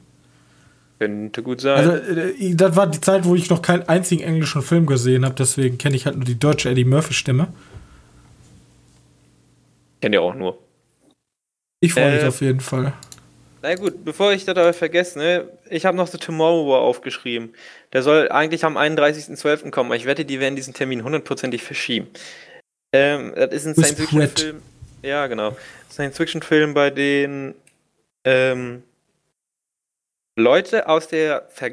Könnte 0.99 1.43
gut 1.43 1.59
sein. 1.59 1.77
Also, 1.77 1.91
äh, 1.91 2.55
das 2.55 2.75
war 2.77 2.87
die 2.87 3.01
Zeit, 3.01 3.25
wo 3.25 3.35
ich 3.35 3.49
noch 3.49 3.61
keinen 3.61 3.83
einzigen 3.83 4.23
englischen 4.23 4.61
Film 4.61 4.85
gesehen 4.85 5.25
habe, 5.25 5.35
deswegen 5.35 5.77
kenne 5.77 5.95
ich 5.95 6.05
halt 6.05 6.15
nur 6.15 6.25
die 6.25 6.39
deutsche 6.39 6.69
Eddie 6.69 6.85
Murphy-Stimme. 6.85 7.49
Kennt 10.01 10.15
ihr 10.15 10.21
auch 10.21 10.33
nur. 10.33 10.57
Ich 11.81 11.93
freue 11.93 12.13
mich 12.13 12.23
äh, 12.23 12.27
auf 12.27 12.41
jeden 12.41 12.61
Fall. 12.61 12.93
Na 13.67 13.75
gut, 13.75 14.05
bevor 14.05 14.31
ich 14.31 14.45
das 14.45 14.55
aber 14.55 14.71
vergesse, 14.71 15.19
ne, 15.19 15.49
ich 15.69 15.85
habe 15.85 15.97
noch 15.97 16.07
The 16.07 16.17
Tomorrow 16.17 16.71
War 16.71 16.79
aufgeschrieben. 16.79 17.53
Der 17.91 18.01
soll 18.01 18.29
eigentlich 18.29 18.63
am 18.63 18.77
31.12. 18.77 19.71
kommen, 19.71 19.89
aber 19.89 19.97
ich 19.97 20.05
wette, 20.05 20.23
die 20.23 20.39
werden 20.39 20.55
diesen 20.55 20.73
Termin 20.73 21.03
hundertprozentig 21.03 21.63
verschieben. 21.63 22.07
Ähm, 22.93 23.33
das 23.35 23.51
ist 23.51 23.65
ein 23.65 23.73
Science-Fiction-Film. 23.75 24.61
Ja, 25.01 25.27
genau. 25.27 25.57
Science-Fiction-Film, 25.91 26.75
bei 26.75 26.91
dem 26.91 27.55
ähm, 28.23 28.83
Leute 30.37 30.87
aus 30.87 31.09
der 31.09 31.49
Ver 31.49 31.71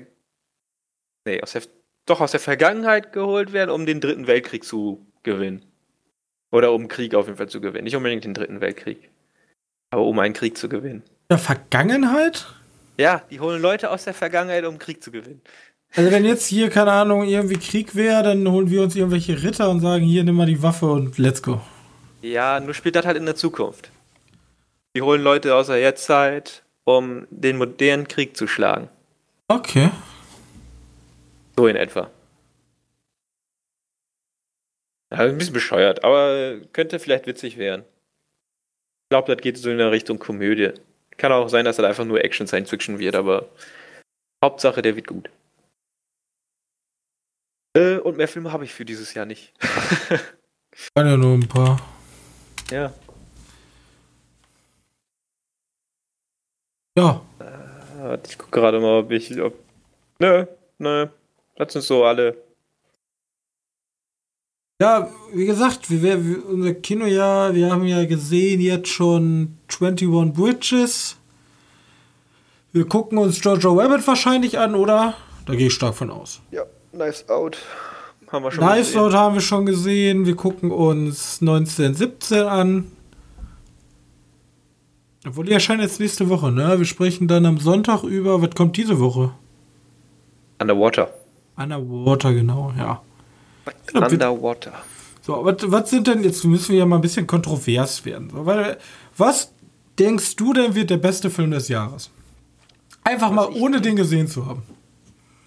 nee, 1.28 1.40
aus 1.42 1.53
der 1.53 1.62
doch 2.07 2.20
aus 2.20 2.32
der 2.32 2.40
Vergangenheit 2.40 3.12
geholt 3.12 3.53
werden, 3.53 3.70
um 3.70 3.86
den 3.86 4.01
dritten 4.01 4.26
Weltkrieg 4.26 4.64
zu 4.64 5.07
gewinnen. 5.22 5.64
Oder 6.51 6.72
um 6.72 6.88
Krieg 6.88 7.14
auf 7.14 7.26
jeden 7.26 7.38
Fall 7.38 7.49
zu 7.49 7.61
gewinnen. 7.61 7.84
Nicht 7.84 7.95
unbedingt 7.95 8.24
den 8.24 8.34
dritten 8.34 8.61
Weltkrieg. 8.61 9.11
Aber 9.90 10.03
um 10.03 10.18
einen 10.18 10.34
Krieg 10.34 10.59
zu 10.59 10.68
gewinnen 10.68 11.05
der 11.31 11.39
Vergangenheit? 11.39 12.47
Ja, 12.97 13.22
die 13.31 13.41
holen 13.41 13.61
Leute 13.61 13.91
aus 13.91 14.05
der 14.05 14.14
Vergangenheit, 14.14 14.64
um 14.64 14.79
Krieg 14.79 15.03
zu 15.03 15.11
gewinnen. 15.11 15.41
Also 15.97 16.11
wenn 16.11 16.25
jetzt 16.25 16.47
hier, 16.47 16.70
keine 16.70 16.93
Ahnung, 16.93 17.25
irgendwie 17.25 17.59
Krieg 17.59 17.95
wäre, 17.95 18.22
dann 18.22 18.49
holen 18.49 18.70
wir 18.70 18.83
uns 18.83 18.97
irgendwelche 18.97 19.43
Ritter 19.43 19.70
und 19.70 19.81
sagen, 19.81 20.05
hier, 20.05 20.25
nimm 20.25 20.35
mal 20.35 20.47
die 20.47 20.62
Waffe 20.62 20.87
und 20.87 21.18
let's 21.18 21.43
go. 21.43 21.61
Ja, 22.20 22.59
nur 22.59 22.75
spielt 22.75 22.97
das 22.97 23.07
halt 23.07 23.16
in 23.16 23.27
der 23.27 23.37
Zukunft. 23.37 23.91
Die 24.97 25.03
holen 25.03 25.22
Leute 25.22 25.55
aus 25.55 25.68
der 25.68 25.79
Jetztzeit, 25.79 26.62
um 26.85 27.27
den 27.31 27.59
modernen 27.59 28.09
Krieg 28.09 28.37
zu 28.37 28.47
schlagen. 28.47 28.89
Okay. 29.49 29.91
So 31.57 31.66
in 31.66 31.77
etwa. 31.77 32.11
Ja, 35.12 35.18
ein 35.18 35.39
bisschen 35.39 35.55
bescheuert, 35.55 36.03
aber 36.03 36.57
könnte 36.72 36.99
vielleicht 36.99 37.27
witzig 37.27 37.57
werden. 37.57 37.85
Ich 39.05 39.09
glaube, 39.11 39.33
das 39.33 39.43
geht 39.43 39.59
so 39.59 39.70
in 39.70 39.79
der 39.79 39.93
Richtung 39.93 40.18
Komödie. 40.18 40.72
Kann 41.17 41.33
auch 41.33 41.49
sein, 41.49 41.65
dass 41.65 41.79
er 41.79 41.87
einfach 41.87 42.05
nur 42.05 42.23
Action 42.25 42.47
Science 42.47 42.71
Fiction 42.71 42.99
wird, 42.99 43.15
aber 43.15 43.49
Hauptsache, 44.43 44.83
der 44.83 44.97
wird 44.97 45.07
gut. 45.07 45.31
Äh, 47.77 47.99
und 47.99 48.17
mehr 48.17 48.29
Filme 48.29 48.53
habe 48.53 48.65
ich 48.65 48.73
für 48.73 48.85
dieses 48.85 49.15
Jahr 49.15 49.27
nicht. 49.27 49.53
Kann 50.95 51.07
ja 51.07 51.17
nur 51.17 51.35
ein 51.35 51.49
paar. 51.49 51.81
Ja. 52.71 52.93
Ja. 56.97 57.23
Äh, 57.41 58.19
ich 58.27 58.39
gucke 58.39 58.61
gerade 58.61 58.81
mal, 58.81 59.01
ob 59.01 59.11
ich. 59.11 59.41
Ob, 59.41 59.55
nö, 60.19 60.47
nö. 60.79 61.09
Das 61.57 61.73
sind 61.73 61.83
so 61.83 62.05
alle. 62.05 62.37
Ja, 64.81 65.09
wie 65.33 65.47
gesagt, 65.47 65.89
wir, 65.89 66.03
wir, 66.03 66.47
unser 66.47 66.75
Kinojahr, 66.75 67.55
wir 67.55 67.71
haben 67.71 67.85
ja 67.85 68.05
gesehen 68.05 68.61
jetzt 68.61 68.89
schon 68.89 69.57
21 69.81 70.33
Bridges. 70.33 71.16
Wir 72.72 72.87
gucken 72.87 73.18
uns 73.18 73.43
Jojo 73.43 73.79
Rabbit 73.79 74.07
wahrscheinlich 74.07 74.59
an, 74.59 74.75
oder? 74.75 75.14
Da 75.47 75.55
gehe 75.55 75.68
ich 75.68 75.75
stark 75.75 75.95
von 75.95 76.11
aus. 76.11 76.41
Ja, 76.51 76.64
Nice 76.93 77.29
Out. 77.29 77.59
Haben 78.31 78.45
wir 78.45 78.51
schon 78.51 78.64
nice 78.64 78.87
gesehen. 78.87 79.01
Out 79.01 79.12
haben 79.14 79.35
wir 79.35 79.41
schon 79.41 79.66
gesehen. 79.66 80.27
Wir 80.27 80.35
gucken 80.35 80.70
uns 80.70 81.39
1917 81.41 82.43
an. 82.43 82.91
Obwohl, 85.27 85.47
die 85.47 85.53
erscheinen 85.53 85.83
jetzt 85.83 86.01
nächste 86.01 86.29
Woche, 86.29 86.51
ne? 86.51 86.79
Wir 86.79 86.85
sprechen 86.85 87.29
dann 87.29 87.47
am 87.47 87.59
Sonntag 87.59 88.03
über. 88.03 88.43
Was 88.43 88.51
kommt 88.55 88.77
diese 88.77 88.99
Woche? 88.99 89.33
Underwater. 90.61 91.11
Underwater, 91.57 92.33
genau, 92.35 92.72
ja. 92.77 93.03
Underwater. 93.95 94.72
So, 95.22 95.43
was, 95.45 95.57
was 95.62 95.89
sind 95.89 96.07
denn, 96.07 96.22
jetzt 96.22 96.45
müssen 96.45 96.72
wir 96.72 96.81
ja 96.81 96.87
mal 96.87 96.97
ein 96.97 97.03
bisschen 97.03 97.27
kontrovers 97.27 98.05
werden. 98.05 98.29
So, 98.31 98.45
weil, 98.45 98.77
was 99.16 99.53
denkst 99.99 100.36
du 100.36 100.53
denn 100.53 100.74
wird 100.74 100.90
der 100.90 100.99
beste 100.99 101.30
Film 101.30 101.51
des 101.51 101.68
Jahres? 101.68 102.11
Einfach 103.03 103.30
was 103.30 103.36
mal 103.36 103.62
ohne 103.62 103.80
den 103.80 103.97
gesehen 103.97 104.28
zu 104.28 104.47
haben. 104.47 104.62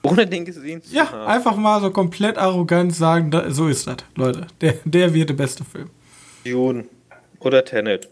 Ohne 0.04 0.28
den 0.28 0.46
gesehen 0.46 0.82
zu 0.82 0.94
ja, 0.94 1.12
haben? 1.12 1.20
Ja, 1.20 1.26
einfach 1.26 1.56
mal 1.56 1.82
so 1.82 1.92
komplett 1.92 2.38
arrogant 2.38 2.96
sagen, 2.96 3.32
da, 3.32 3.50
so 3.52 3.68
ist 3.68 3.88
das, 3.88 3.98
Leute. 4.16 4.48
Der, 4.62 4.76
der 4.86 5.14
wird 5.14 5.30
der 5.30 5.36
beste 5.36 5.66
Film. 5.66 5.90
Dune 6.44 6.86
oder 7.40 7.66
Tenet. 7.66 8.10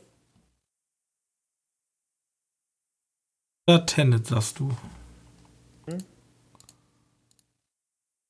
Oder 3.68 3.86
Tenet, 3.86 4.28
sagst 4.28 4.60
du. 4.60 4.70
Hm? 5.88 5.98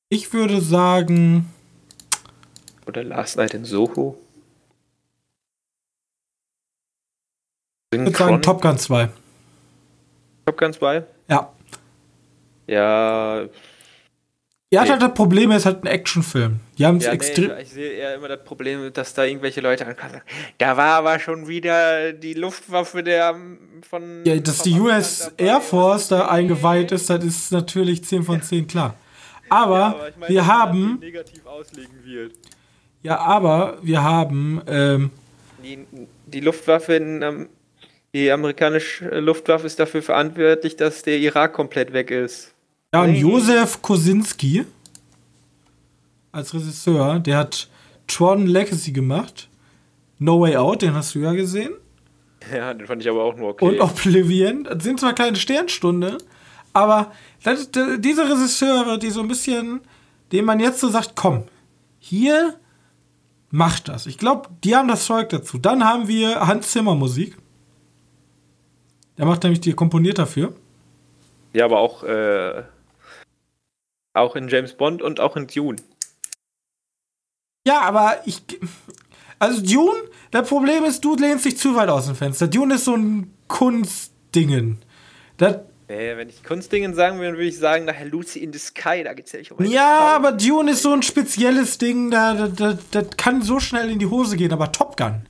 Ich 0.10 0.32
würde 0.32 0.62
sagen, 0.62 1.52
oder 2.86 3.04
Last 3.04 3.38
Night 3.38 3.54
in 3.54 3.66
Soho. 3.66 4.18
Ich 8.02 8.08
würde 8.08 8.18
sagen 8.18 8.42
Top 8.42 8.62
Gun 8.62 8.78
2. 8.78 9.10
Top 10.46 10.58
Gun 10.58 10.74
2? 10.74 11.04
Ja. 11.30 11.52
Ja. 12.68 13.46
Ja, 14.72 14.84
nee. 14.84 14.90
halt 14.90 15.02
das 15.02 15.14
Problem, 15.14 15.52
er 15.52 15.58
ist 15.58 15.66
halt 15.66 15.84
ein 15.84 15.88
Actionfilm. 15.88 16.60
Die 16.78 16.86
haben 16.86 16.98
es 16.98 17.06
ja, 17.06 17.12
extrem. 17.12 17.48
Nee, 17.48 17.62
ich 17.62 17.70
sehe 17.70 17.92
eher 17.92 18.16
immer 18.16 18.28
das 18.28 18.44
Problem, 18.44 18.92
dass 18.92 19.14
da 19.14 19.24
irgendwelche 19.24 19.62
Leute 19.62 19.86
ankommen. 19.86 20.22
Da 20.58 20.76
war 20.76 20.96
aber 20.96 21.20
schon 21.20 21.48
wieder 21.48 22.12
die 22.14 22.34
Luftwaffe 22.34 23.04
der 23.04 23.36
von. 23.88 24.26
Ja, 24.26 24.36
dass 24.38 24.64
die 24.64 24.80
US 24.80 25.32
Air 25.38 25.62
Force 25.62 26.10
da 26.10 26.28
eingeweiht 26.28 26.92
ist, 26.92 27.10
das 27.10 27.24
ist 27.24 27.52
natürlich 27.52 28.04
10 28.04 28.24
von 28.24 28.42
10 28.42 28.68
klar. 28.68 28.96
Aber, 29.50 29.78
ja, 29.78 29.86
aber 29.86 30.10
ich 30.10 30.18
mein, 30.18 30.30
wir 30.30 30.48
haben. 30.48 31.00
Negativ 31.00 31.46
auslegen 31.46 32.04
wird. 32.04 32.34
Ja, 33.04 33.20
aber 33.20 33.78
wir 33.82 34.04
haben. 34.04 34.62
Ähm, 34.68 35.12
die, 35.64 35.86
die 36.26 36.40
Luftwaffe, 36.40 36.96
in, 36.96 37.22
ähm, 37.22 37.50
die 38.16 38.32
amerikanische 38.32 39.20
Luftwaffe 39.20 39.68
ist 39.68 39.78
dafür 39.78 40.02
verantwortlich, 40.02 40.78
dass 40.78 41.02
der 41.02 41.18
Irak 41.18 41.52
komplett 41.52 41.92
weg 41.92 42.12
ist. 42.12 42.54
Ja, 42.94 43.02
und 43.02 43.14
Josef 43.14 43.82
Kosinski 43.82 44.66
als 46.32 46.54
Regisseur, 46.54 47.20
der 47.20 47.38
hat 47.40 47.70
Tron 48.08 48.48
Legacy 48.48 48.94
gemacht. 48.94 49.50
No 50.18 50.40
Way 50.40 50.56
Out, 50.56 50.82
den 50.82 50.94
hast 50.94 51.14
du 51.14 51.20
ja 51.20 51.34
gesehen. 51.34 51.74
Ja, 52.54 52.74
den 52.74 52.88
fand 52.88 53.02
ich 53.02 53.10
aber 53.10 53.22
auch 53.22 53.36
nur 53.36 53.50
okay. 53.50 53.66
Und 53.66 53.82
Oblivion. 53.82 54.64
Das 54.64 54.82
sind 54.82 55.02
zwar 55.02 55.12
kleine 55.12 55.36
Sternstunde, 55.36 56.18
aber 56.72 57.12
das, 57.44 57.70
diese 58.00 58.30
Regisseure, 58.30 58.98
die 58.98 59.10
so 59.10 59.20
ein 59.20 59.28
bisschen, 59.28 59.82
denen 60.32 60.46
man 60.46 60.62
jetzt 60.62 60.80
so 60.80 60.88
sagt, 60.88 61.16
komm, 61.16 61.44
hier 62.00 62.56
macht 63.50 63.90
das. 63.90 64.06
Ich 64.06 64.18
glaube, 64.18 64.48
die 64.64 64.74
haben 64.74 64.88
das 64.88 65.04
Zeug 65.04 65.28
dazu. 65.30 65.58
Dann 65.58 65.84
haben 65.84 66.08
wir 66.08 66.48
Hans 66.48 66.72
Zimmer 66.72 66.96
Musik. 66.96 67.36
Der 69.18 69.26
macht 69.26 69.44
nämlich 69.44 69.62
die 69.62 69.74
komponiert 69.74 70.18
dafür. 70.18 70.54
Ja, 71.54 71.66
aber 71.66 71.80
auch, 71.80 72.04
äh, 72.04 72.64
auch 74.14 74.36
in 74.36 74.48
James 74.50 74.74
Bond 74.74 75.02
und 75.02 75.20
auch 75.20 75.38
in 75.38 75.48
Dune. 75.48 75.78
Ja, 77.68 77.82
aber 77.82 78.22
ich. 78.26 78.42
Also 79.40 79.62
Dune, 79.62 79.98
das 80.32 80.48
Problem 80.48 80.84
ist, 80.86 81.04
du 81.04 81.16
lehnst 81.16 81.46
dich 81.46 81.58
zu 81.58 81.76
weit 81.76 81.90
aus 81.90 82.06
dem 82.06 82.16
Fenster. 82.16 82.48
Dune 82.48 82.76
ist 82.76 82.86
so 82.86 82.96
ein 82.96 83.34
Kunstdingen. 83.48 84.80
Das, 85.38 85.58
äh, 85.88 86.16
wenn 86.18 86.30
ich 86.30 86.44
Kunstdingen 86.44 86.94
sagen 86.94 87.20
würde, 87.20 87.34
würde 87.34 87.48
ich 87.48 87.58
sagen, 87.58 87.86
nachher 87.86 88.06
Lucy 88.06 88.40
in 88.40 88.54
the 88.54 88.60
Sky, 88.60 89.04
da 89.04 89.14
geht's 89.14 89.32
ja 89.34 89.40
nicht 89.40 89.52
um 89.52 89.64
Ja, 89.66 89.98
Frau. 90.00 90.16
aber 90.16 90.32
Dune 90.32 90.72
ist 90.72 90.84
so 90.84 90.94
ein 90.94 91.04
spezielles 91.04 91.78
Ding, 91.78 92.12
da, 92.12 92.34
da, 92.34 92.48
da, 92.48 92.78
das 92.92 93.18
kann 93.18 93.42
so 93.42 93.60
schnell 93.60 93.90
in 93.92 94.00
die 94.00 94.06
Hose 94.08 94.38
gehen, 94.38 94.54
aber 94.54 94.72
Top 94.72 94.96
Gun. 94.98 95.28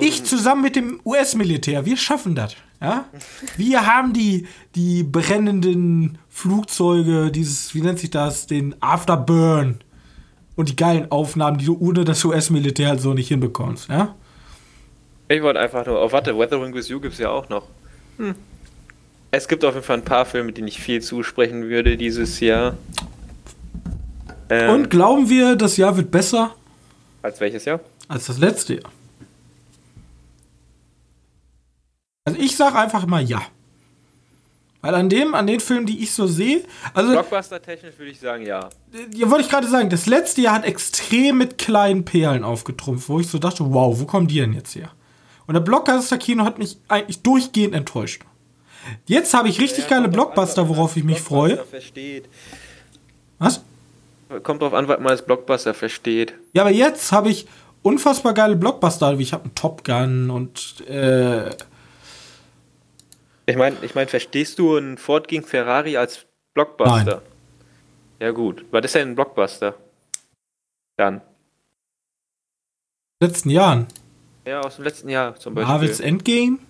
Ich 0.00 0.24
zusammen 0.24 0.62
mit 0.62 0.76
dem 0.76 1.00
US-Militär, 1.04 1.84
wir 1.84 1.96
schaffen 1.96 2.34
das. 2.34 2.56
Ja? 2.80 3.06
Wir 3.56 3.86
haben 3.86 4.12
die, 4.12 4.46
die 4.74 5.02
brennenden 5.02 6.18
Flugzeuge, 6.28 7.30
dieses, 7.30 7.74
wie 7.74 7.80
nennt 7.80 7.98
sich 7.98 8.10
das, 8.10 8.46
den 8.46 8.74
Afterburn 8.80 9.80
und 10.56 10.68
die 10.68 10.76
geilen 10.76 11.10
Aufnahmen, 11.10 11.58
die 11.58 11.66
du 11.66 11.76
ohne 11.78 12.04
das 12.04 12.24
US-Militär 12.24 12.88
halt 12.88 13.00
so 13.00 13.14
nicht 13.14 13.28
hinbekommst. 13.28 13.88
Ja? 13.88 14.14
Ich 15.28 15.42
wollte 15.42 15.60
einfach 15.60 15.84
nur, 15.86 16.02
oh 16.02 16.10
warte, 16.10 16.36
Weathering 16.38 16.74
with 16.74 16.88
You 16.88 17.00
gibt 17.00 17.14
es 17.14 17.20
ja 17.20 17.30
auch 17.30 17.48
noch. 17.48 17.64
Hm. 18.16 18.34
Es 19.30 19.46
gibt 19.46 19.64
auf 19.64 19.74
jeden 19.74 19.84
Fall 19.84 19.98
ein 19.98 20.04
paar 20.04 20.24
Filme, 20.24 20.52
denen 20.52 20.68
ich 20.68 20.80
viel 20.80 21.02
zusprechen 21.02 21.68
würde 21.68 21.96
dieses 21.96 22.40
Jahr. 22.40 22.78
Ähm, 24.48 24.70
und 24.70 24.90
glauben 24.90 25.28
wir, 25.28 25.54
das 25.54 25.76
Jahr 25.76 25.96
wird 25.96 26.10
besser? 26.10 26.54
Als 27.20 27.40
welches 27.40 27.66
Jahr? 27.66 27.80
Als 28.08 28.26
das 28.26 28.38
letzte 28.38 28.74
Jahr. 28.74 28.90
Also 32.28 32.40
ich 32.40 32.56
sage 32.56 32.76
einfach 32.78 33.06
mal 33.06 33.22
ja. 33.22 33.42
Weil 34.80 34.94
an 34.94 35.08
dem, 35.08 35.34
an 35.34 35.46
den 35.46 35.58
Filmen, 35.58 35.86
die 35.86 36.02
ich 36.02 36.12
so 36.12 36.26
sehe, 36.26 36.62
also. 36.94 37.10
Blockbuster-technisch 37.10 37.98
würde 37.98 38.12
ich 38.12 38.20
sagen, 38.20 38.46
ja. 38.46 38.68
Ja, 39.12 39.28
wollte 39.28 39.44
ich 39.44 39.50
gerade 39.50 39.66
sagen, 39.66 39.90
das 39.90 40.06
letzte 40.06 40.42
Jahr 40.42 40.54
hat 40.54 40.64
extrem 40.64 41.38
mit 41.38 41.58
kleinen 41.58 42.04
Perlen 42.04 42.44
aufgetrumpft, 42.44 43.08
wo 43.08 43.18
ich 43.18 43.26
so 43.26 43.38
dachte, 43.38 43.64
wow, 43.72 43.98
wo 43.98 44.04
kommen 44.04 44.28
die 44.28 44.36
denn 44.36 44.52
jetzt 44.52 44.76
her? 44.76 44.92
Und 45.48 45.54
der 45.54 45.60
Blockbuster-Kino 45.60 46.44
hat 46.44 46.58
mich 46.58 46.78
eigentlich 46.86 47.22
durchgehend 47.22 47.74
enttäuscht. 47.74 48.22
Jetzt 49.06 49.34
habe 49.34 49.48
ich 49.48 49.60
richtig 49.60 49.84
ja, 49.84 49.96
geile 49.96 50.08
Blockbuster, 50.08 50.68
worauf 50.68 50.96
ich 50.96 51.04
mich 51.04 51.20
freue. 51.20 51.56
Versteht. 51.64 52.28
Was? 53.38 53.62
Kommt 54.42 54.62
drauf 54.62 54.74
an, 54.74 54.86
was 54.86 54.98
man 54.98 55.08
als 55.08 55.24
Blockbuster 55.24 55.74
versteht. 55.74 56.34
Ja, 56.52 56.62
aber 56.62 56.70
jetzt 56.70 57.10
habe 57.12 57.30
ich 57.30 57.46
unfassbar 57.82 58.34
geile 58.34 58.56
Blockbuster, 58.56 59.18
wie 59.18 59.22
ich 59.22 59.32
habe 59.32 59.44
einen 59.44 59.54
Top 59.54 59.84
Gun 59.84 60.30
und 60.30 60.86
äh, 60.88 61.50
ich 63.48 63.56
meine, 63.56 63.76
ich 63.82 63.94
mein, 63.94 64.08
verstehst 64.08 64.58
du 64.58 64.76
einen 64.76 64.98
Ford 64.98 65.26
gegen 65.28 65.42
Ferrari 65.42 65.96
als 65.96 66.26
Blockbuster? 66.54 67.04
Nein. 67.04 67.20
Ja 68.20 68.30
gut, 68.32 68.64
was 68.70 68.84
ist 68.84 68.94
denn 68.94 69.10
ein 69.10 69.14
Blockbuster? 69.14 69.74
Dann. 70.96 71.20
Letzten 73.22 73.50
Jahren. 73.50 73.86
Ja, 74.44 74.60
aus 74.60 74.76
dem 74.76 74.84
letzten 74.84 75.08
Jahr 75.08 75.34
zum 75.36 75.54
Beispiel. 75.54 75.72
Marvels 75.72 76.00
Endgame? 76.00 76.58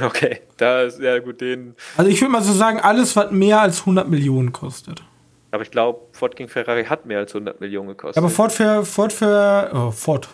Okay, 0.00 0.42
da 0.58 0.82
ist 0.82 1.00
ja 1.00 1.18
gut 1.18 1.40
den. 1.40 1.74
Also 1.96 2.08
ich 2.08 2.20
würde 2.20 2.30
mal 2.30 2.42
so 2.42 2.52
sagen, 2.52 2.78
alles, 2.78 3.16
was 3.16 3.32
mehr 3.32 3.60
als 3.60 3.80
100 3.80 4.08
Millionen 4.08 4.52
kostet. 4.52 5.02
Aber 5.50 5.64
ich 5.64 5.72
glaube, 5.72 6.02
Ford 6.12 6.36
gegen 6.36 6.48
Ferrari 6.48 6.84
hat 6.84 7.04
mehr 7.04 7.18
als 7.18 7.34
100 7.34 7.60
Millionen 7.60 7.88
gekostet. 7.88 8.16
Aber 8.16 8.30
Ford 8.30 8.52
für 8.52 8.84
Ford 8.84 9.12
für 9.12 9.72
oh, 9.74 9.90
Ford 9.90 10.28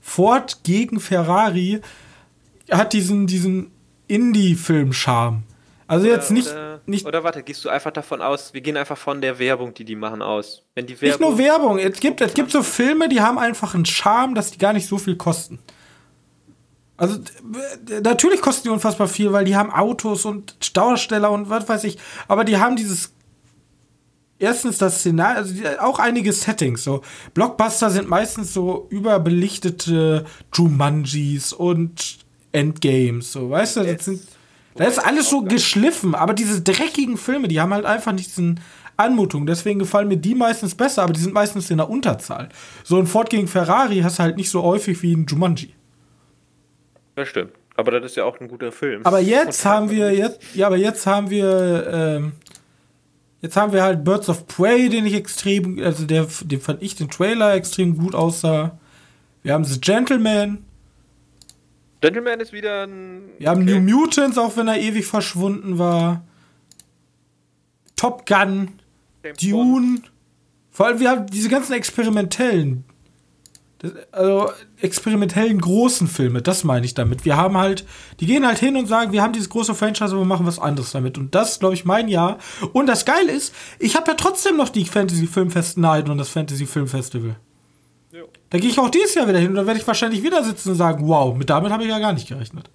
Ford 0.00 0.62
gegen 0.62 1.00
Ferrari 1.00 1.80
hat 2.70 2.92
diesen 2.92 3.26
diesen 3.26 3.71
Indie-Film-Charme. 4.12 5.44
Also 5.86 6.06
jetzt 6.06 6.30
nicht, 6.30 6.48
oder, 6.48 6.80
nicht. 6.86 7.06
Oder 7.06 7.24
warte, 7.24 7.42
gehst 7.42 7.64
du 7.64 7.68
einfach 7.68 7.90
davon 7.90 8.22
aus, 8.22 8.54
wir 8.54 8.60
gehen 8.60 8.76
einfach 8.76 8.96
von 8.96 9.20
der 9.20 9.38
Werbung, 9.38 9.74
die 9.74 9.84
die 9.84 9.96
machen, 9.96 10.22
aus. 10.22 10.62
Wenn 10.74 10.86
die 10.86 11.00
Werbung 11.00 11.08
nicht 11.08 11.20
nur 11.20 11.38
Werbung, 11.38 11.78
es 11.78 12.00
gibt, 12.00 12.20
es 12.20 12.34
gibt 12.34 12.50
so 12.50 12.62
Filme, 12.62 13.08
die 13.08 13.20
haben 13.20 13.38
einfach 13.38 13.74
einen 13.74 13.84
Charme, 13.84 14.34
dass 14.34 14.52
die 14.52 14.58
gar 14.58 14.72
nicht 14.72 14.86
so 14.86 14.98
viel 14.98 15.16
kosten. 15.16 15.58
Also 16.96 17.18
natürlich 18.02 18.40
kosten 18.40 18.68
die 18.68 18.68
unfassbar 18.70 19.08
viel, 19.08 19.32
weil 19.32 19.44
die 19.44 19.56
haben 19.56 19.70
Autos 19.70 20.24
und 20.24 20.56
Stausteller 20.60 21.30
und 21.30 21.50
was 21.50 21.68
weiß 21.68 21.84
ich. 21.84 21.98
Aber 22.28 22.44
die 22.44 22.58
haben 22.58 22.76
dieses 22.76 23.12
erstens 24.38 24.78
das 24.78 24.98
Szenario, 25.00 25.38
also 25.38 25.54
auch 25.80 25.98
einige 25.98 26.32
Settings. 26.32 26.84
So 26.84 27.02
Blockbuster 27.34 27.90
sind 27.90 28.08
meistens 28.08 28.52
so 28.52 28.86
überbelichtete 28.90 30.26
Jumanjis 30.54 31.52
und 31.52 32.21
Endgames, 32.52 33.32
so, 33.32 33.50
weißt 33.50 33.78
du, 33.78 33.84
das 33.84 34.04
sind, 34.04 34.22
da 34.74 34.84
ist 34.84 34.98
alles 34.98 35.28
so 35.30 35.42
geschliffen, 35.42 36.14
aber 36.14 36.34
diese 36.34 36.62
dreckigen 36.62 37.16
Filme, 37.16 37.48
die 37.48 37.60
haben 37.60 37.72
halt 37.74 37.84
einfach 37.84 38.12
nicht 38.12 38.28
diesen 38.28 38.60
Anmutung, 38.96 39.46
deswegen 39.46 39.78
gefallen 39.78 40.08
mir 40.08 40.16
die 40.16 40.34
meistens 40.34 40.74
besser, 40.74 41.02
aber 41.02 41.12
die 41.12 41.20
sind 41.20 41.34
meistens 41.34 41.70
in 41.70 41.78
der 41.78 41.88
Unterzahl. 41.88 42.48
So 42.84 42.98
ein 42.98 43.06
Ford 43.06 43.30
gegen 43.30 43.48
Ferrari 43.48 44.00
hast 44.00 44.18
du 44.18 44.22
halt 44.22 44.36
nicht 44.36 44.50
so 44.50 44.62
häufig 44.62 45.02
wie 45.02 45.14
ein 45.14 45.26
Jumanji. 45.26 45.74
Das 47.14 47.28
stimmt. 47.28 47.52
Aber 47.74 47.90
das 47.90 48.04
ist 48.04 48.16
ja 48.16 48.24
auch 48.24 48.38
ein 48.38 48.48
guter 48.48 48.70
Film. 48.70 49.04
Aber 49.04 49.20
jetzt 49.20 49.64
haben 49.64 49.90
wir, 49.90 50.14
jetzt, 50.14 50.40
ja, 50.54 50.66
aber 50.66 50.76
jetzt 50.76 51.06
haben 51.06 51.30
wir, 51.30 51.88
ähm, 51.90 52.32
jetzt 53.40 53.56
haben 53.56 53.72
wir 53.72 53.82
halt 53.82 54.04
Birds 54.04 54.28
of 54.28 54.46
Prey, 54.46 54.88
den 54.88 55.06
ich 55.06 55.14
extrem, 55.14 55.78
also 55.82 56.04
der, 56.04 56.26
den 56.44 56.60
fand 56.60 56.82
ich 56.82 56.96
den 56.96 57.08
Trailer 57.08 57.54
extrem 57.54 57.96
gut 57.96 58.14
aussah. 58.14 58.78
Wir 59.42 59.54
haben 59.54 59.64
The 59.64 59.80
Gentleman, 59.80 60.64
Gentleman 62.02 62.40
ist 62.40 62.52
wieder 62.52 62.82
ein. 62.86 63.30
Wir 63.38 63.48
haben 63.48 63.62
okay. 63.62 63.78
New 63.78 64.00
Mutants, 64.00 64.36
auch 64.36 64.56
wenn 64.56 64.66
er 64.66 64.78
ewig 64.78 65.06
verschwunden 65.06 65.78
war. 65.78 66.24
Top 67.96 68.26
Gun, 68.26 68.72
James 69.24 69.38
Dune. 69.38 69.54
Bond. 69.54 70.12
Vor 70.72 70.86
allem, 70.86 71.00
wir 71.00 71.10
haben 71.10 71.26
diese 71.26 71.48
ganzen 71.48 71.74
experimentellen, 71.74 72.84
also 74.10 74.50
experimentellen 74.80 75.60
großen 75.60 76.08
Filme, 76.08 76.42
das 76.42 76.64
meine 76.64 76.86
ich 76.86 76.94
damit. 76.94 77.24
Wir 77.24 77.36
haben 77.36 77.56
halt, 77.56 77.86
die 78.18 78.26
gehen 78.26 78.46
halt 78.46 78.58
hin 78.58 78.76
und 78.76 78.86
sagen, 78.86 79.12
wir 79.12 79.22
haben 79.22 79.32
dieses 79.32 79.50
große 79.50 79.74
Franchise, 79.74 80.12
aber 80.12 80.22
wir 80.22 80.26
machen 80.26 80.46
was 80.46 80.58
anderes 80.58 80.90
damit. 80.90 81.18
Und 81.18 81.34
das, 81.36 81.60
glaube 81.60 81.74
ich, 81.74 81.84
mein 81.84 82.08
Jahr. 82.08 82.38
Und 82.72 82.86
das 82.86 83.04
Geile 83.04 83.30
ist, 83.30 83.54
ich 83.78 83.94
habe 83.94 84.10
ja 84.10 84.14
trotzdem 84.14 84.56
noch 84.56 84.70
die 84.70 84.86
Fantasy 84.86 85.28
Filmfest 85.28 85.78
Night 85.78 86.08
und 86.08 86.18
das 86.18 86.30
Fantasy 86.30 86.66
Film 86.66 86.88
Festival. 86.88 87.36
Da 88.52 88.58
gehe 88.58 88.68
ich 88.68 88.78
auch 88.78 88.90
dieses 88.90 89.14
Jahr 89.14 89.26
wieder 89.26 89.38
hin 89.38 89.48
und 89.48 89.54
dann 89.54 89.66
werde 89.66 89.80
ich 89.80 89.86
wahrscheinlich 89.86 90.22
wieder 90.22 90.44
sitzen 90.44 90.68
und 90.72 90.76
sagen, 90.76 91.08
wow, 91.08 91.34
mit 91.34 91.48
damit 91.48 91.72
habe 91.72 91.84
ich 91.84 91.88
ja 91.88 91.98
gar 91.98 92.12
nicht 92.12 92.28
gerechnet. 92.28 92.68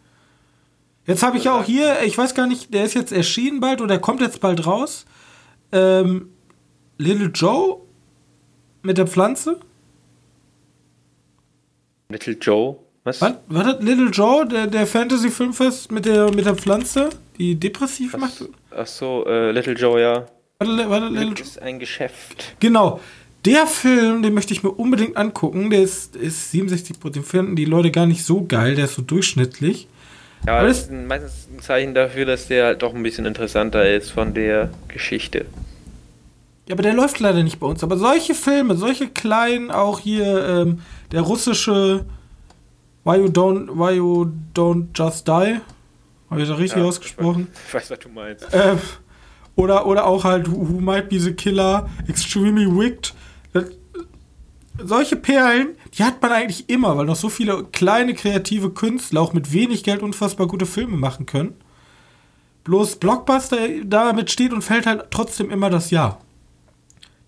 Jetzt 1.06 1.22
habe 1.22 1.38
ich 1.38 1.44
ja 1.44 1.56
auch 1.56 1.64
hier, 1.64 2.02
ich 2.04 2.18
weiß 2.18 2.34
gar 2.34 2.48
nicht, 2.48 2.74
der 2.74 2.84
ist 2.84 2.96
jetzt 2.96 3.12
erschienen 3.12 3.60
bald 3.60 3.80
oder 3.80 3.90
der 3.90 4.00
kommt 4.00 4.20
jetzt 4.22 4.42
bald 4.42 4.66
raus. 4.66 5.06
Ähm, 5.72 6.30
Little 6.98 7.28
Joe 7.28 7.78
mit 8.82 8.98
der 8.98 9.06
Pflanze. 9.06 9.60
Little 12.10 12.38
Joe? 12.42 12.78
Was? 13.04 13.22
Was, 13.22 13.34
was 13.46 13.66
hat 13.68 13.84
Little 13.84 14.10
Joe, 14.10 14.48
der, 14.48 14.66
der 14.66 14.88
Fantasy-Filmfest 14.88 15.92
mit 15.92 16.06
der, 16.06 16.34
mit 16.34 16.48
der 16.48 16.56
Pflanze, 16.56 17.12
die 17.38 17.54
depressiv 17.54 18.16
ach, 18.16 18.20
macht? 18.20 18.46
Ach 18.76 18.88
so, 18.88 19.28
äh, 19.28 19.52
Little 19.52 19.74
Joe, 19.74 20.02
ja. 20.02 20.26
Warte, 20.58 20.90
warte, 20.90 21.08
Little 21.10 21.36
Joe? 21.36 21.42
ist 21.42 21.62
ein 21.62 21.78
Geschäft. 21.78 22.56
Genau. 22.60 23.00
Der 23.48 23.66
Film, 23.66 24.24
den 24.24 24.34
möchte 24.34 24.54
ich 24.54 24.62
mir 24.62 24.72
unbedingt 24.72 25.16
angucken. 25.16 25.70
Der 25.70 25.82
ist, 25.82 26.18
ist 26.18 26.52
67 26.52 26.98
Den 26.98 27.24
finden 27.24 27.56
die 27.56 27.64
Leute 27.64 27.92
gar 27.92 28.06
nicht 28.06 28.26
so 28.26 28.46
geil. 28.46 28.76
Der 28.76 28.86
ist 28.86 28.96
so 28.96 29.02
durchschnittlich. 29.02 29.88
Ja, 30.46 30.58
aber 30.58 30.68
das 30.68 30.80
ist 30.80 30.92
meistens 30.92 31.48
ein 31.50 31.62
Zeichen 31.62 31.94
dafür, 31.94 32.26
dass 32.26 32.50
der 32.50 32.66
halt 32.66 32.82
doch 32.82 32.94
ein 32.94 33.02
bisschen 33.02 33.26
interessanter 33.26 33.90
ist 33.90 34.12
von 34.12 34.34
der 34.34 34.72
Geschichte. 34.90 35.46
Ja, 36.68 36.76
aber 36.76 36.84
der 36.84 36.94
läuft 36.94 37.22
leider 37.22 37.42
nicht 37.42 37.58
bei 37.62 37.68
uns. 37.68 37.82
Aber 37.86 37.96
solche 37.96 38.36
Filme, 38.36 38.76
solche 38.76 39.08
kleinen, 39.08 39.72
auch 39.72 40.00
hier 40.00 40.46
ähm, 40.46 40.82
der 41.14 41.22
russische 41.22 42.04
Why 43.06 43.16
You 43.16 43.28
Don't, 43.28 43.70
Why 43.70 43.96
You 43.96 44.30
Don't 44.54 44.88
Just 44.94 45.26
Die. 45.26 45.62
Habe 46.30 46.42
ich 46.42 46.50
das 46.50 46.58
richtig 46.58 46.82
ja, 46.82 46.86
ausgesprochen? 46.86 47.48
Ich 47.66 47.74
weiß, 47.74 47.92
was 47.92 48.00
du 48.00 48.10
meinst. 48.10 48.46
Ähm, 48.52 48.78
oder, 49.56 49.86
oder 49.86 50.06
auch 50.06 50.26
halt 50.26 50.52
Who 50.52 50.82
Might 50.82 51.08
Be 51.08 51.18
the 51.18 51.32
Killer, 51.32 51.90
Extremely 52.10 52.68
Wicked 52.68 53.14
solche 54.84 55.16
Perlen, 55.16 55.70
die 55.98 56.04
hat 56.04 56.22
man 56.22 56.32
eigentlich 56.32 56.70
immer, 56.70 56.98
weil 56.98 57.06
noch 57.06 57.16
so 57.16 57.30
viele 57.30 57.64
kleine 57.66 58.14
kreative 58.14 58.72
Künstler 58.72 59.22
auch 59.22 59.34
mit 59.34 59.52
wenig 59.52 59.84
Geld 59.84 60.02
unfassbar 60.02 60.48
gute 60.48 60.66
Filme 60.66 60.98
machen 60.98 61.26
können. 61.26 61.56
Bloß 62.64 62.98
Blockbuster 62.98 63.58
damit 63.86 64.30
steht 64.30 64.54
und 64.54 64.62
fällt 64.62 64.86
halt 64.86 65.06
trotzdem 65.10 65.50
immer 65.50 65.70
das 65.70 65.90
Jahr. 65.90 66.20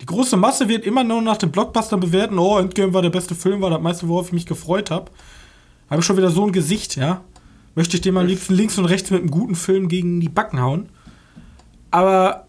Die 0.02 0.06
große 0.06 0.38
Masse 0.38 0.70
wird 0.70 0.86
immer 0.86 1.04
nur 1.04 1.22
nach 1.22 1.38
dem 1.38 1.52
Blockbuster 1.52 1.98
bewerten, 1.98 2.40
oh, 2.40 2.58
Endgame 2.58 2.94
war 2.94 3.02
der 3.02 3.10
beste 3.10 3.36
Film, 3.36 3.62
war 3.62 3.70
das 3.70 3.82
meiste, 3.82 4.08
worauf 4.08 4.28
ich 4.28 4.34
mich 4.34 4.46
gefreut 4.46 4.92
habe. 4.92 5.12
Habe 5.90 6.02
ich 6.02 6.06
schon 6.06 6.18
wieder 6.18 6.30
so 6.30 6.46
ein 6.46 6.52
Gesicht, 6.52 6.96
ja. 6.96 7.22
Möchte 7.76 7.98
ich 7.98 8.02
dem 8.02 8.18
am 8.18 8.26
liebsten 8.26 8.54
links 8.54 8.78
und 8.78 8.86
rechts 8.86 9.12
mit 9.12 9.22
einem 9.22 9.32
guten 9.32 9.56
Film 9.56 9.88
gegen 9.88 10.20
die 10.20 10.30
Backen 10.30 10.62
hauen. 10.62 10.90
Aber 11.92 12.48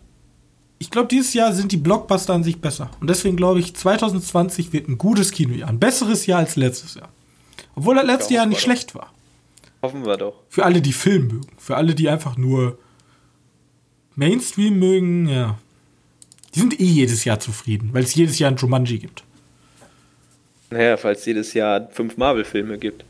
ich 0.81 0.91
glaube, 0.91 1.09
dieses 1.09 1.35
Jahr 1.35 1.53
sind 1.53 1.73
die 1.73 1.77
Blockbuster 1.77 2.33
an 2.33 2.43
sich 2.43 2.59
besser. 2.59 2.91
Und 3.01 3.11
deswegen 3.11 3.37
glaube 3.37 3.61
ich, 3.61 3.77
2020 3.77 4.73
wird 4.73 4.89
ein 4.89 4.97
gutes 4.97 5.31
Kinojahr. 5.31 5.69
Ein 5.69 5.79
besseres 5.79 6.25
Jahr 6.25 6.39
als 6.39 6.57
letztes 6.57 6.95
Jahr. 6.95 7.11
Obwohl 7.77 7.97
das 7.97 8.07
letzte 8.07 8.35
Jahr 8.35 8.47
nicht 8.47 8.63
schlecht 8.63 8.95
war. 8.95 9.13
Hoffen 9.83 10.07
wir 10.07 10.17
doch. 10.17 10.35
Für 10.49 10.65
alle, 10.65 10.81
die 10.81 10.95
Film 10.95 11.27
mögen. 11.29 11.47
Für 11.59 11.77
alle, 11.77 11.95
die 11.95 12.09
einfach 12.09 12.39
nur 12.39 12.79
Mainstream 14.17 14.79
mögen, 14.79 15.29
ja. 15.29 15.59
Die 16.55 16.61
sind 16.61 16.81
eh 16.81 16.85
jedes 16.85 17.25
Jahr 17.25 17.39
zufrieden, 17.39 17.91
weil 17.93 18.03
es 18.03 18.15
jedes 18.15 18.39
Jahr 18.39 18.51
ein 18.51 18.57
Jumanji 18.57 18.99
gibt. 18.99 19.23
Naja, 20.71 20.97
falls 20.97 21.21
es 21.21 21.27
jedes 21.27 21.53
Jahr 21.53 21.89
fünf 21.91 22.17
Marvel-Filme 22.17 22.79
gibt. 22.79 23.05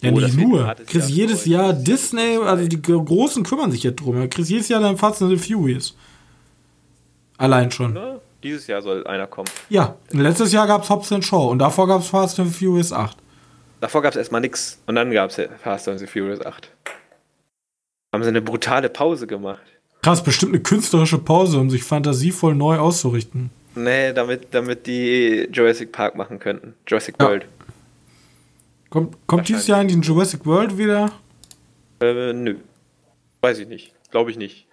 Ja, 0.00 0.12
oh, 0.12 0.18
nicht 0.18 0.36
nur. 0.36 0.74
Chris 0.86 1.10
jedes 1.10 1.44
Jahr 1.44 1.74
Disney, 1.74 2.38
also 2.38 2.66
die 2.66 2.80
Großen 2.80 3.44
kümmern 3.44 3.70
sich 3.70 3.82
jetzt 3.82 4.00
drum. 4.00 4.28
Chris 4.30 4.48
jedes 4.48 4.68
Jahr 4.68 4.80
dann 4.80 4.96
Fast 4.96 5.20
and 5.20 5.30
the 5.30 5.36
Furious. 5.36 5.94
Allein 7.42 7.72
schon. 7.72 7.94
Na, 7.94 8.20
dieses 8.44 8.68
Jahr 8.68 8.82
soll 8.82 9.04
einer 9.04 9.26
kommen. 9.26 9.48
Ja, 9.68 9.96
letztes 10.10 10.52
Jahr 10.52 10.68
gab 10.68 10.84
es 10.84 10.90
Hobbs 10.90 11.08
Shaw 11.08 11.50
und 11.50 11.58
davor 11.58 11.88
gab 11.88 12.00
es 12.00 12.06
Fast 12.06 12.38
and 12.38 12.52
the 12.52 12.66
Furious 12.66 12.92
8. 12.92 13.16
Davor 13.80 14.00
gab 14.00 14.12
es 14.12 14.16
erstmal 14.16 14.40
nichts 14.40 14.80
und 14.86 14.94
dann 14.94 15.10
gab 15.10 15.30
es 15.30 15.40
Fast 15.60 15.88
and 15.88 15.98
the 15.98 16.06
Furious 16.06 16.40
8. 16.40 16.70
Haben 18.12 18.22
sie 18.22 18.28
eine 18.28 18.42
brutale 18.42 18.88
Pause 18.88 19.26
gemacht. 19.26 19.60
Krass, 20.02 20.22
bestimmt 20.22 20.52
eine 20.52 20.62
künstlerische 20.62 21.18
Pause, 21.18 21.58
um 21.58 21.68
sich 21.68 21.82
fantasievoll 21.82 22.54
neu 22.54 22.78
auszurichten. 22.78 23.50
Nee, 23.74 24.12
damit, 24.12 24.54
damit 24.54 24.86
die 24.86 25.48
Jurassic 25.52 25.90
Park 25.90 26.14
machen 26.14 26.38
könnten. 26.38 26.74
Jurassic 26.86 27.16
ja. 27.18 27.26
World. 27.26 27.46
Kommt, 28.88 29.16
kommt 29.26 29.48
dieses 29.48 29.66
Jahr 29.66 29.80
in 29.80 29.88
den 29.88 30.02
Jurassic 30.02 30.46
World 30.46 30.78
wieder? 30.78 31.10
Äh, 32.00 32.32
nö. 32.34 32.58
Weiß 33.40 33.58
ich 33.58 33.66
nicht. 33.66 33.92
Glaube 34.12 34.30
ich 34.30 34.36
nicht. 34.36 34.68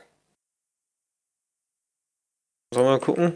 Sollen 2.73 2.85
wir 2.85 2.91
mal 2.91 2.99
gucken? 2.99 3.33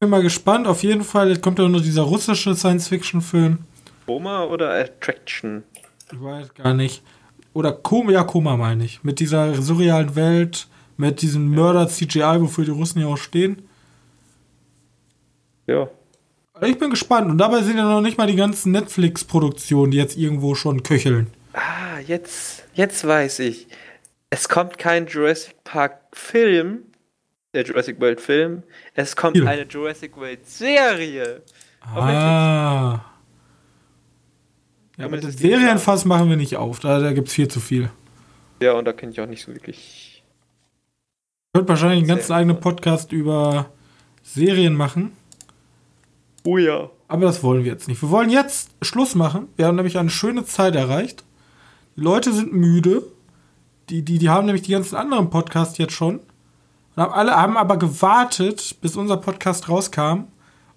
Bin 0.00 0.10
mal 0.10 0.22
gespannt. 0.22 0.66
Auf 0.66 0.82
jeden 0.82 1.02
Fall 1.02 1.28
jetzt 1.28 1.42
kommt 1.42 1.58
ja 1.58 1.68
nur 1.68 1.80
dieser 1.80 2.02
russische 2.02 2.54
Science-Fiction-Film. 2.54 3.58
Koma 4.06 4.44
oder 4.44 4.72
Attraction? 4.72 5.64
Ich 6.10 6.22
weiß 6.22 6.54
gar 6.54 6.72
nicht. 6.72 7.02
Oder 7.52 7.72
Koma, 7.72 8.12
ja, 8.12 8.24
Koma 8.24 8.56
meine 8.56 8.84
ich. 8.84 9.04
Mit 9.04 9.20
dieser 9.20 9.54
surrealen 9.60 10.16
Welt 10.16 10.68
mit 10.98 11.22
diesem 11.22 11.50
Mörder-CGI, 11.54 12.40
wofür 12.40 12.64
die 12.64 12.72
Russen 12.72 13.00
ja 13.00 13.06
auch 13.06 13.16
stehen. 13.16 13.62
Ja. 15.66 15.88
Ich 16.60 16.78
bin 16.78 16.90
gespannt. 16.90 17.30
Und 17.30 17.38
dabei 17.38 17.62
sind 17.62 17.76
ja 17.76 17.84
noch 17.84 18.00
nicht 18.00 18.18
mal 18.18 18.26
die 18.26 18.36
ganzen 18.36 18.72
Netflix-Produktionen, 18.72 19.92
die 19.92 19.96
jetzt 19.96 20.18
irgendwo 20.18 20.56
schon 20.56 20.82
köcheln. 20.82 21.28
Ah, 21.52 22.00
jetzt, 22.04 22.64
jetzt 22.74 23.06
weiß 23.06 23.38
ich. 23.40 23.68
Es 24.30 24.48
kommt 24.48 24.76
kein 24.76 25.06
Jurassic 25.06 25.62
Park-Film, 25.62 26.82
der 27.54 27.64
Jurassic 27.64 28.00
World-Film. 28.00 28.62
Es 28.94 29.16
kommt 29.16 29.36
Hier. 29.36 29.48
eine 29.48 29.62
Jurassic 29.62 30.16
World-Serie. 30.16 31.42
Ah. 31.80 33.00
Ja, 34.96 35.04
aber 35.04 35.18
das 35.18 35.38
Serienfass 35.38 36.04
machen 36.04 36.28
wir 36.28 36.36
nicht 36.36 36.56
auf. 36.56 36.80
Da, 36.80 36.98
da 37.00 37.12
gibt 37.12 37.28
es 37.28 37.34
viel 37.34 37.48
zu 37.48 37.60
viel. 37.60 37.90
Ja, 38.60 38.72
und 38.72 38.84
da 38.84 38.92
kenne 38.92 39.12
ich 39.12 39.20
auch 39.20 39.26
nicht 39.26 39.44
so 39.44 39.52
wirklich 39.52 40.08
könnte 41.58 41.70
wahrscheinlich 41.70 41.98
einen 41.98 42.08
ganz 42.08 42.30
eigenen 42.30 42.60
Podcast 42.60 43.10
über 43.10 43.70
Serien 44.22 44.76
machen. 44.76 45.12
Oh 46.44 46.56
ja. 46.56 46.90
Aber 47.08 47.22
das 47.22 47.42
wollen 47.42 47.64
wir 47.64 47.72
jetzt 47.72 47.88
nicht. 47.88 48.00
Wir 48.00 48.10
wollen 48.10 48.30
jetzt 48.30 48.70
Schluss 48.80 49.16
machen. 49.16 49.48
Wir 49.56 49.66
haben 49.66 49.74
nämlich 49.74 49.98
eine 49.98 50.10
schöne 50.10 50.44
Zeit 50.44 50.76
erreicht. 50.76 51.24
Die 51.96 52.02
Leute 52.02 52.32
sind 52.32 52.52
müde. 52.52 53.02
Die, 53.88 54.02
die, 54.02 54.18
die 54.18 54.28
haben 54.28 54.46
nämlich 54.46 54.62
die 54.62 54.72
ganzen 54.72 54.94
anderen 54.94 55.30
Podcasts 55.30 55.78
jetzt 55.78 55.94
schon. 55.94 56.20
Und 56.98 57.04
haben 57.04 57.12
alle 57.12 57.36
haben 57.36 57.56
aber 57.56 57.76
gewartet, 57.76 58.78
bis 58.80 58.96
unser 58.96 59.18
Podcast 59.18 59.68
rauskam 59.68 60.24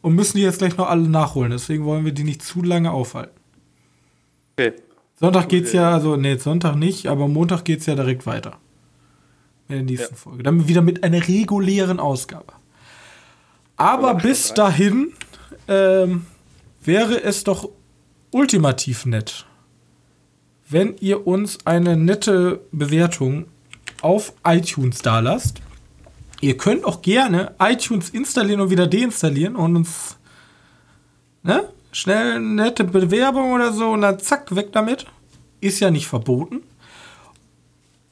und 0.02 0.14
müssen 0.14 0.38
die 0.38 0.44
jetzt 0.44 0.60
gleich 0.60 0.78
noch 0.78 0.88
alle 0.88 1.10
nachholen. 1.10 1.50
Deswegen 1.50 1.84
wollen 1.84 2.06
wir 2.06 2.12
die 2.12 2.24
nicht 2.24 2.44
zu 2.44 2.62
lange 2.62 2.92
aufhalten. 2.92 3.40
Okay. 4.54 4.74
Sonntag 5.16 5.50
geht's 5.50 5.74
ja, 5.74 5.90
also 5.90 6.18
nee, 6.18 6.38
Sonntag 6.38 6.76
nicht, 6.76 7.08
aber 7.08 7.28
Montag 7.28 7.66
geht's 7.66 7.88
ja 7.88 7.96
direkt 7.96 8.28
weiter 8.28 8.58
in 9.68 9.76
der 9.78 9.84
nächsten 9.84 10.14
ja. 10.14 10.16
Folge. 10.16 10.44
Dann 10.44 10.68
wieder 10.68 10.84
mit 10.84 11.04
einer 11.04 11.28
regulären 11.28 12.00
Ausgabe. 12.00 12.54
Aber 13.76 14.14
bis 14.14 14.54
dahin 14.54 15.14
ähm, 15.68 16.28
wäre 16.84 17.24
es 17.24 17.44
doch 17.46 17.68
ultimativ 18.30 19.08
nett, 19.08 19.48
wenn 20.70 20.96
ihr 21.00 21.26
uns 21.26 21.66
eine 21.66 21.98
nette 21.98 22.62
Bewertung 22.72 23.46
auf 24.04 24.34
iTunes 24.46 25.00
da 25.00 25.20
lasst. 25.20 25.64
Ihr 26.42 26.58
könnt 26.58 26.86
auch 26.86 27.04
gerne 27.04 27.54
iTunes 27.60 28.10
installieren 28.10 28.62
und 28.62 28.72
wieder 28.72 28.88
deinstallieren 28.88 29.56
und 29.56 29.76
uns 29.76 30.18
ne, 31.44 31.70
schnell 31.92 32.40
nette 32.40 32.84
Bewerbung 32.84 33.54
oder 33.54 33.72
so 33.72 33.90
und 33.90 34.02
dann 34.02 34.20
zack, 34.20 34.56
weg 34.56 34.72
damit. 34.72 35.06
Ist 35.62 35.80
ja 35.80 35.92
nicht 35.92 36.08
verboten. 36.08 36.64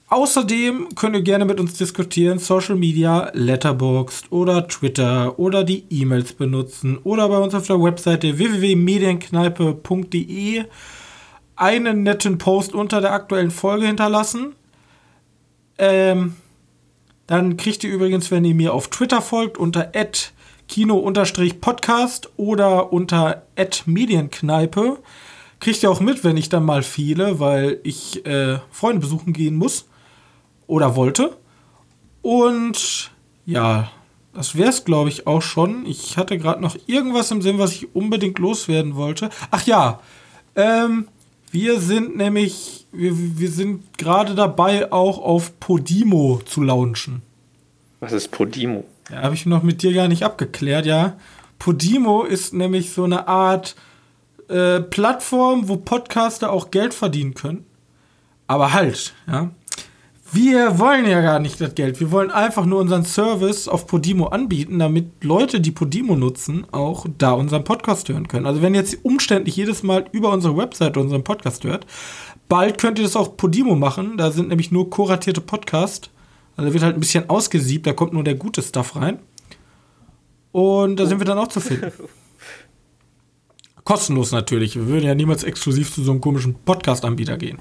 Außerdem 0.09 0.89
könnt 0.95 1.15
ihr 1.15 1.21
gerne 1.21 1.45
mit 1.45 1.59
uns 1.59 1.73
diskutieren, 1.73 2.39
Social 2.39 2.75
Media, 2.75 3.29
Letterboxd 3.33 4.31
oder 4.31 4.67
Twitter 4.67 5.37
oder 5.37 5.63
die 5.63 5.83
E-Mails 5.89 6.33
benutzen 6.33 6.97
oder 7.03 7.29
bei 7.29 7.37
uns 7.37 7.53
auf 7.53 7.67
der 7.67 7.79
Webseite 7.81 8.35
www.medienkneipe.de 8.37 10.65
einen 11.55 12.03
netten 12.03 12.37
Post 12.39 12.73
unter 12.73 13.01
der 13.01 13.13
aktuellen 13.13 13.51
Folge 13.51 13.85
hinterlassen. 13.85 14.55
Ähm, 15.77 16.35
dann 17.29 17.57
kriegt 17.57 17.83
ihr 17.83 17.91
übrigens, 17.91 18.31
wenn 18.31 18.43
ihr 18.43 18.55
mir 18.55 18.73
auf 18.73 18.87
Twitter 18.87 19.21
folgt, 19.21 19.59
unter 19.59 19.91
kino-podcast 20.67 22.31
oder 22.37 22.91
unter 22.91 23.43
medienkneipe, 23.85 24.97
kriegt 25.59 25.83
ihr 25.83 25.91
auch 25.91 25.99
mit, 25.99 26.23
wenn 26.23 26.37
ich 26.37 26.49
dann 26.49 26.65
mal 26.65 26.81
fehle, 26.81 27.39
weil 27.39 27.81
ich 27.83 28.25
äh, 28.25 28.57
Freunde 28.71 29.01
besuchen 29.01 29.33
gehen 29.33 29.57
muss 29.57 29.87
oder 30.65 30.95
wollte. 30.95 31.37
Und 32.23 33.11
ja, 33.45 33.91
das 34.33 34.55
wäre 34.55 34.69
es, 34.69 34.83
glaube 34.83 35.09
ich, 35.09 35.27
auch 35.27 35.43
schon. 35.43 35.85
Ich 35.85 36.17
hatte 36.17 36.35
gerade 36.39 36.63
noch 36.63 36.77
irgendwas 36.87 37.29
im 37.29 37.43
Sinn, 37.43 37.59
was 37.59 37.73
ich 37.73 37.93
unbedingt 37.95 38.39
loswerden 38.39 38.95
wollte. 38.95 39.29
Ach 39.51 39.67
ja, 39.67 39.99
ähm, 40.55 41.07
wir 41.51 41.79
sind 41.79 42.15
nämlich, 42.17 42.87
wir, 42.91 43.13
wir 43.15 43.49
sind 43.49 43.97
gerade 43.97 44.35
dabei, 44.35 44.91
auch 44.91 45.19
auf 45.19 45.59
Podimo 45.59 46.41
zu 46.45 46.61
launchen. 46.61 47.21
Was 47.99 48.11
ist 48.11 48.31
Podimo? 48.31 48.85
Ja, 49.09 49.23
habe 49.23 49.35
ich 49.35 49.45
noch 49.45 49.63
mit 49.63 49.81
dir 49.81 49.93
gar 49.93 50.07
nicht 50.07 50.23
abgeklärt, 50.23 50.85
ja. 50.85 51.17
Podimo 51.57 52.23
ist 52.23 52.53
nämlich 52.53 52.91
so 52.91 53.03
eine 53.03 53.27
Art 53.27 53.75
äh, 54.47 54.79
Plattform, 54.79 55.67
wo 55.67 55.77
Podcaster 55.77 56.51
auch 56.51 56.71
Geld 56.71 56.93
verdienen 56.93 57.33
können. 57.33 57.65
Aber 58.47 58.73
halt, 58.73 59.13
ja. 59.27 59.51
Wir 60.31 60.77
wollen 60.77 61.07
ja 61.07 61.21
gar 61.21 61.39
nicht 61.39 61.59
das 61.59 61.73
Geld. 61.73 61.99
Wir 61.99 62.11
wollen 62.11 62.29
einfach 62.29 62.65
nur 62.65 62.79
unseren 62.79 63.03
Service 63.03 63.67
auf 63.67 63.87
Podimo 63.87 64.27
anbieten, 64.27 64.77
damit 64.77 65.23
Leute, 65.23 65.59
die 65.59 65.71
Podimo 65.71 66.15
nutzen, 66.15 66.67
auch 66.71 67.07
da 67.17 67.31
unseren 67.31 67.63
Podcast 67.63 68.09
hören 68.09 68.27
können. 68.27 68.45
Also 68.45 68.61
wenn 68.61 68.75
jetzt 68.75 69.03
umständlich 69.03 69.55
jedes 69.55 69.81
Mal 69.81 70.05
über 70.11 70.31
unsere 70.31 70.55
Webseite 70.55 70.99
unseren 70.99 71.23
Podcast 71.23 71.63
hört, 71.63 71.87
bald 72.47 72.77
könnt 72.77 72.99
ihr 72.99 73.03
das 73.03 73.15
auch 73.15 73.37
Podimo 73.37 73.75
machen. 73.75 74.17
Da 74.17 74.29
sind 74.29 74.49
nämlich 74.49 74.71
nur 74.71 74.91
kuratierte 74.91 75.41
Podcasts. 75.41 76.11
Also 76.57 76.73
wird 76.73 76.83
halt 76.83 76.95
ein 76.95 76.99
bisschen 76.99 77.29
ausgesiebt, 77.29 77.87
da 77.87 77.93
kommt 77.93 78.13
nur 78.13 78.23
der 78.23 78.35
gute 78.35 78.61
Stuff 78.61 78.95
rein. 78.95 79.19
Und 80.51 80.99
da 80.99 81.07
sind 81.07 81.19
wir 81.19 81.25
dann 81.25 81.39
auch 81.39 81.47
zu 81.47 81.59
finden. 81.59 81.91
Kostenlos 83.83 84.31
natürlich. 84.31 84.75
Wir 84.75 84.85
würden 84.85 85.05
ja 85.05 85.15
niemals 85.15 85.43
exklusiv 85.43 85.91
zu 85.91 86.03
so 86.03 86.11
einem 86.11 86.21
komischen 86.21 86.53
Podcast-Anbieter 86.53 87.37
gehen. 87.37 87.57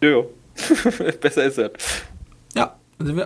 Ja. 0.00 0.22
Besser 1.20 1.44
ist 1.44 1.58
es. 1.58 1.70
Ja. 2.54 2.76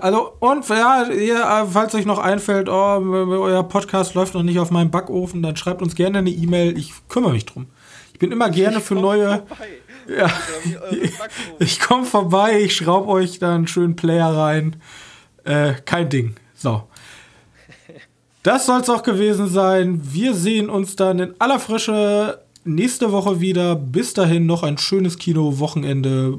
Also, 0.00 0.32
und 0.40 0.66
ja, 0.68 1.06
ihr, 1.10 1.36
äh, 1.36 1.66
falls 1.70 1.94
euch 1.94 2.06
noch 2.06 2.18
einfällt, 2.18 2.68
oh, 2.68 2.72
euer 2.72 3.62
Podcast 3.64 4.14
läuft 4.14 4.34
noch 4.34 4.42
nicht 4.42 4.58
auf 4.58 4.70
meinem 4.70 4.90
Backofen, 4.90 5.42
dann 5.42 5.56
schreibt 5.56 5.82
uns 5.82 5.94
gerne 5.94 6.18
eine 6.18 6.30
E-Mail. 6.30 6.78
Ich 6.78 6.92
kümmere 7.08 7.32
mich 7.32 7.44
drum. 7.44 7.66
Ich 8.14 8.18
bin 8.18 8.32
immer 8.32 8.48
gerne 8.48 8.80
für 8.80 8.94
neue. 8.94 9.44
Vorbei. 9.46 9.68
Ja, 10.08 10.30
ich 11.58 11.80
komme 11.80 12.04
vorbei, 12.04 12.60
ich 12.60 12.76
schraube 12.76 13.08
euch 13.08 13.38
da 13.38 13.54
einen 13.54 13.66
schönen 13.66 13.96
Player 13.96 14.28
rein. 14.28 14.76
Äh, 15.44 15.74
kein 15.84 16.08
Ding. 16.08 16.36
So. 16.54 16.84
Das 18.42 18.66
soll 18.66 18.80
es 18.80 18.88
auch 18.88 19.02
gewesen 19.02 19.48
sein. 19.48 20.00
Wir 20.04 20.34
sehen 20.34 20.70
uns 20.70 20.94
dann 20.94 21.18
in 21.18 21.34
aller 21.40 21.58
Frische 21.58 22.40
nächste 22.64 23.10
Woche 23.10 23.40
wieder. 23.40 23.74
Bis 23.74 24.14
dahin 24.14 24.46
noch 24.46 24.62
ein 24.62 24.78
schönes 24.78 25.18
Kino-Wochenende. 25.18 26.38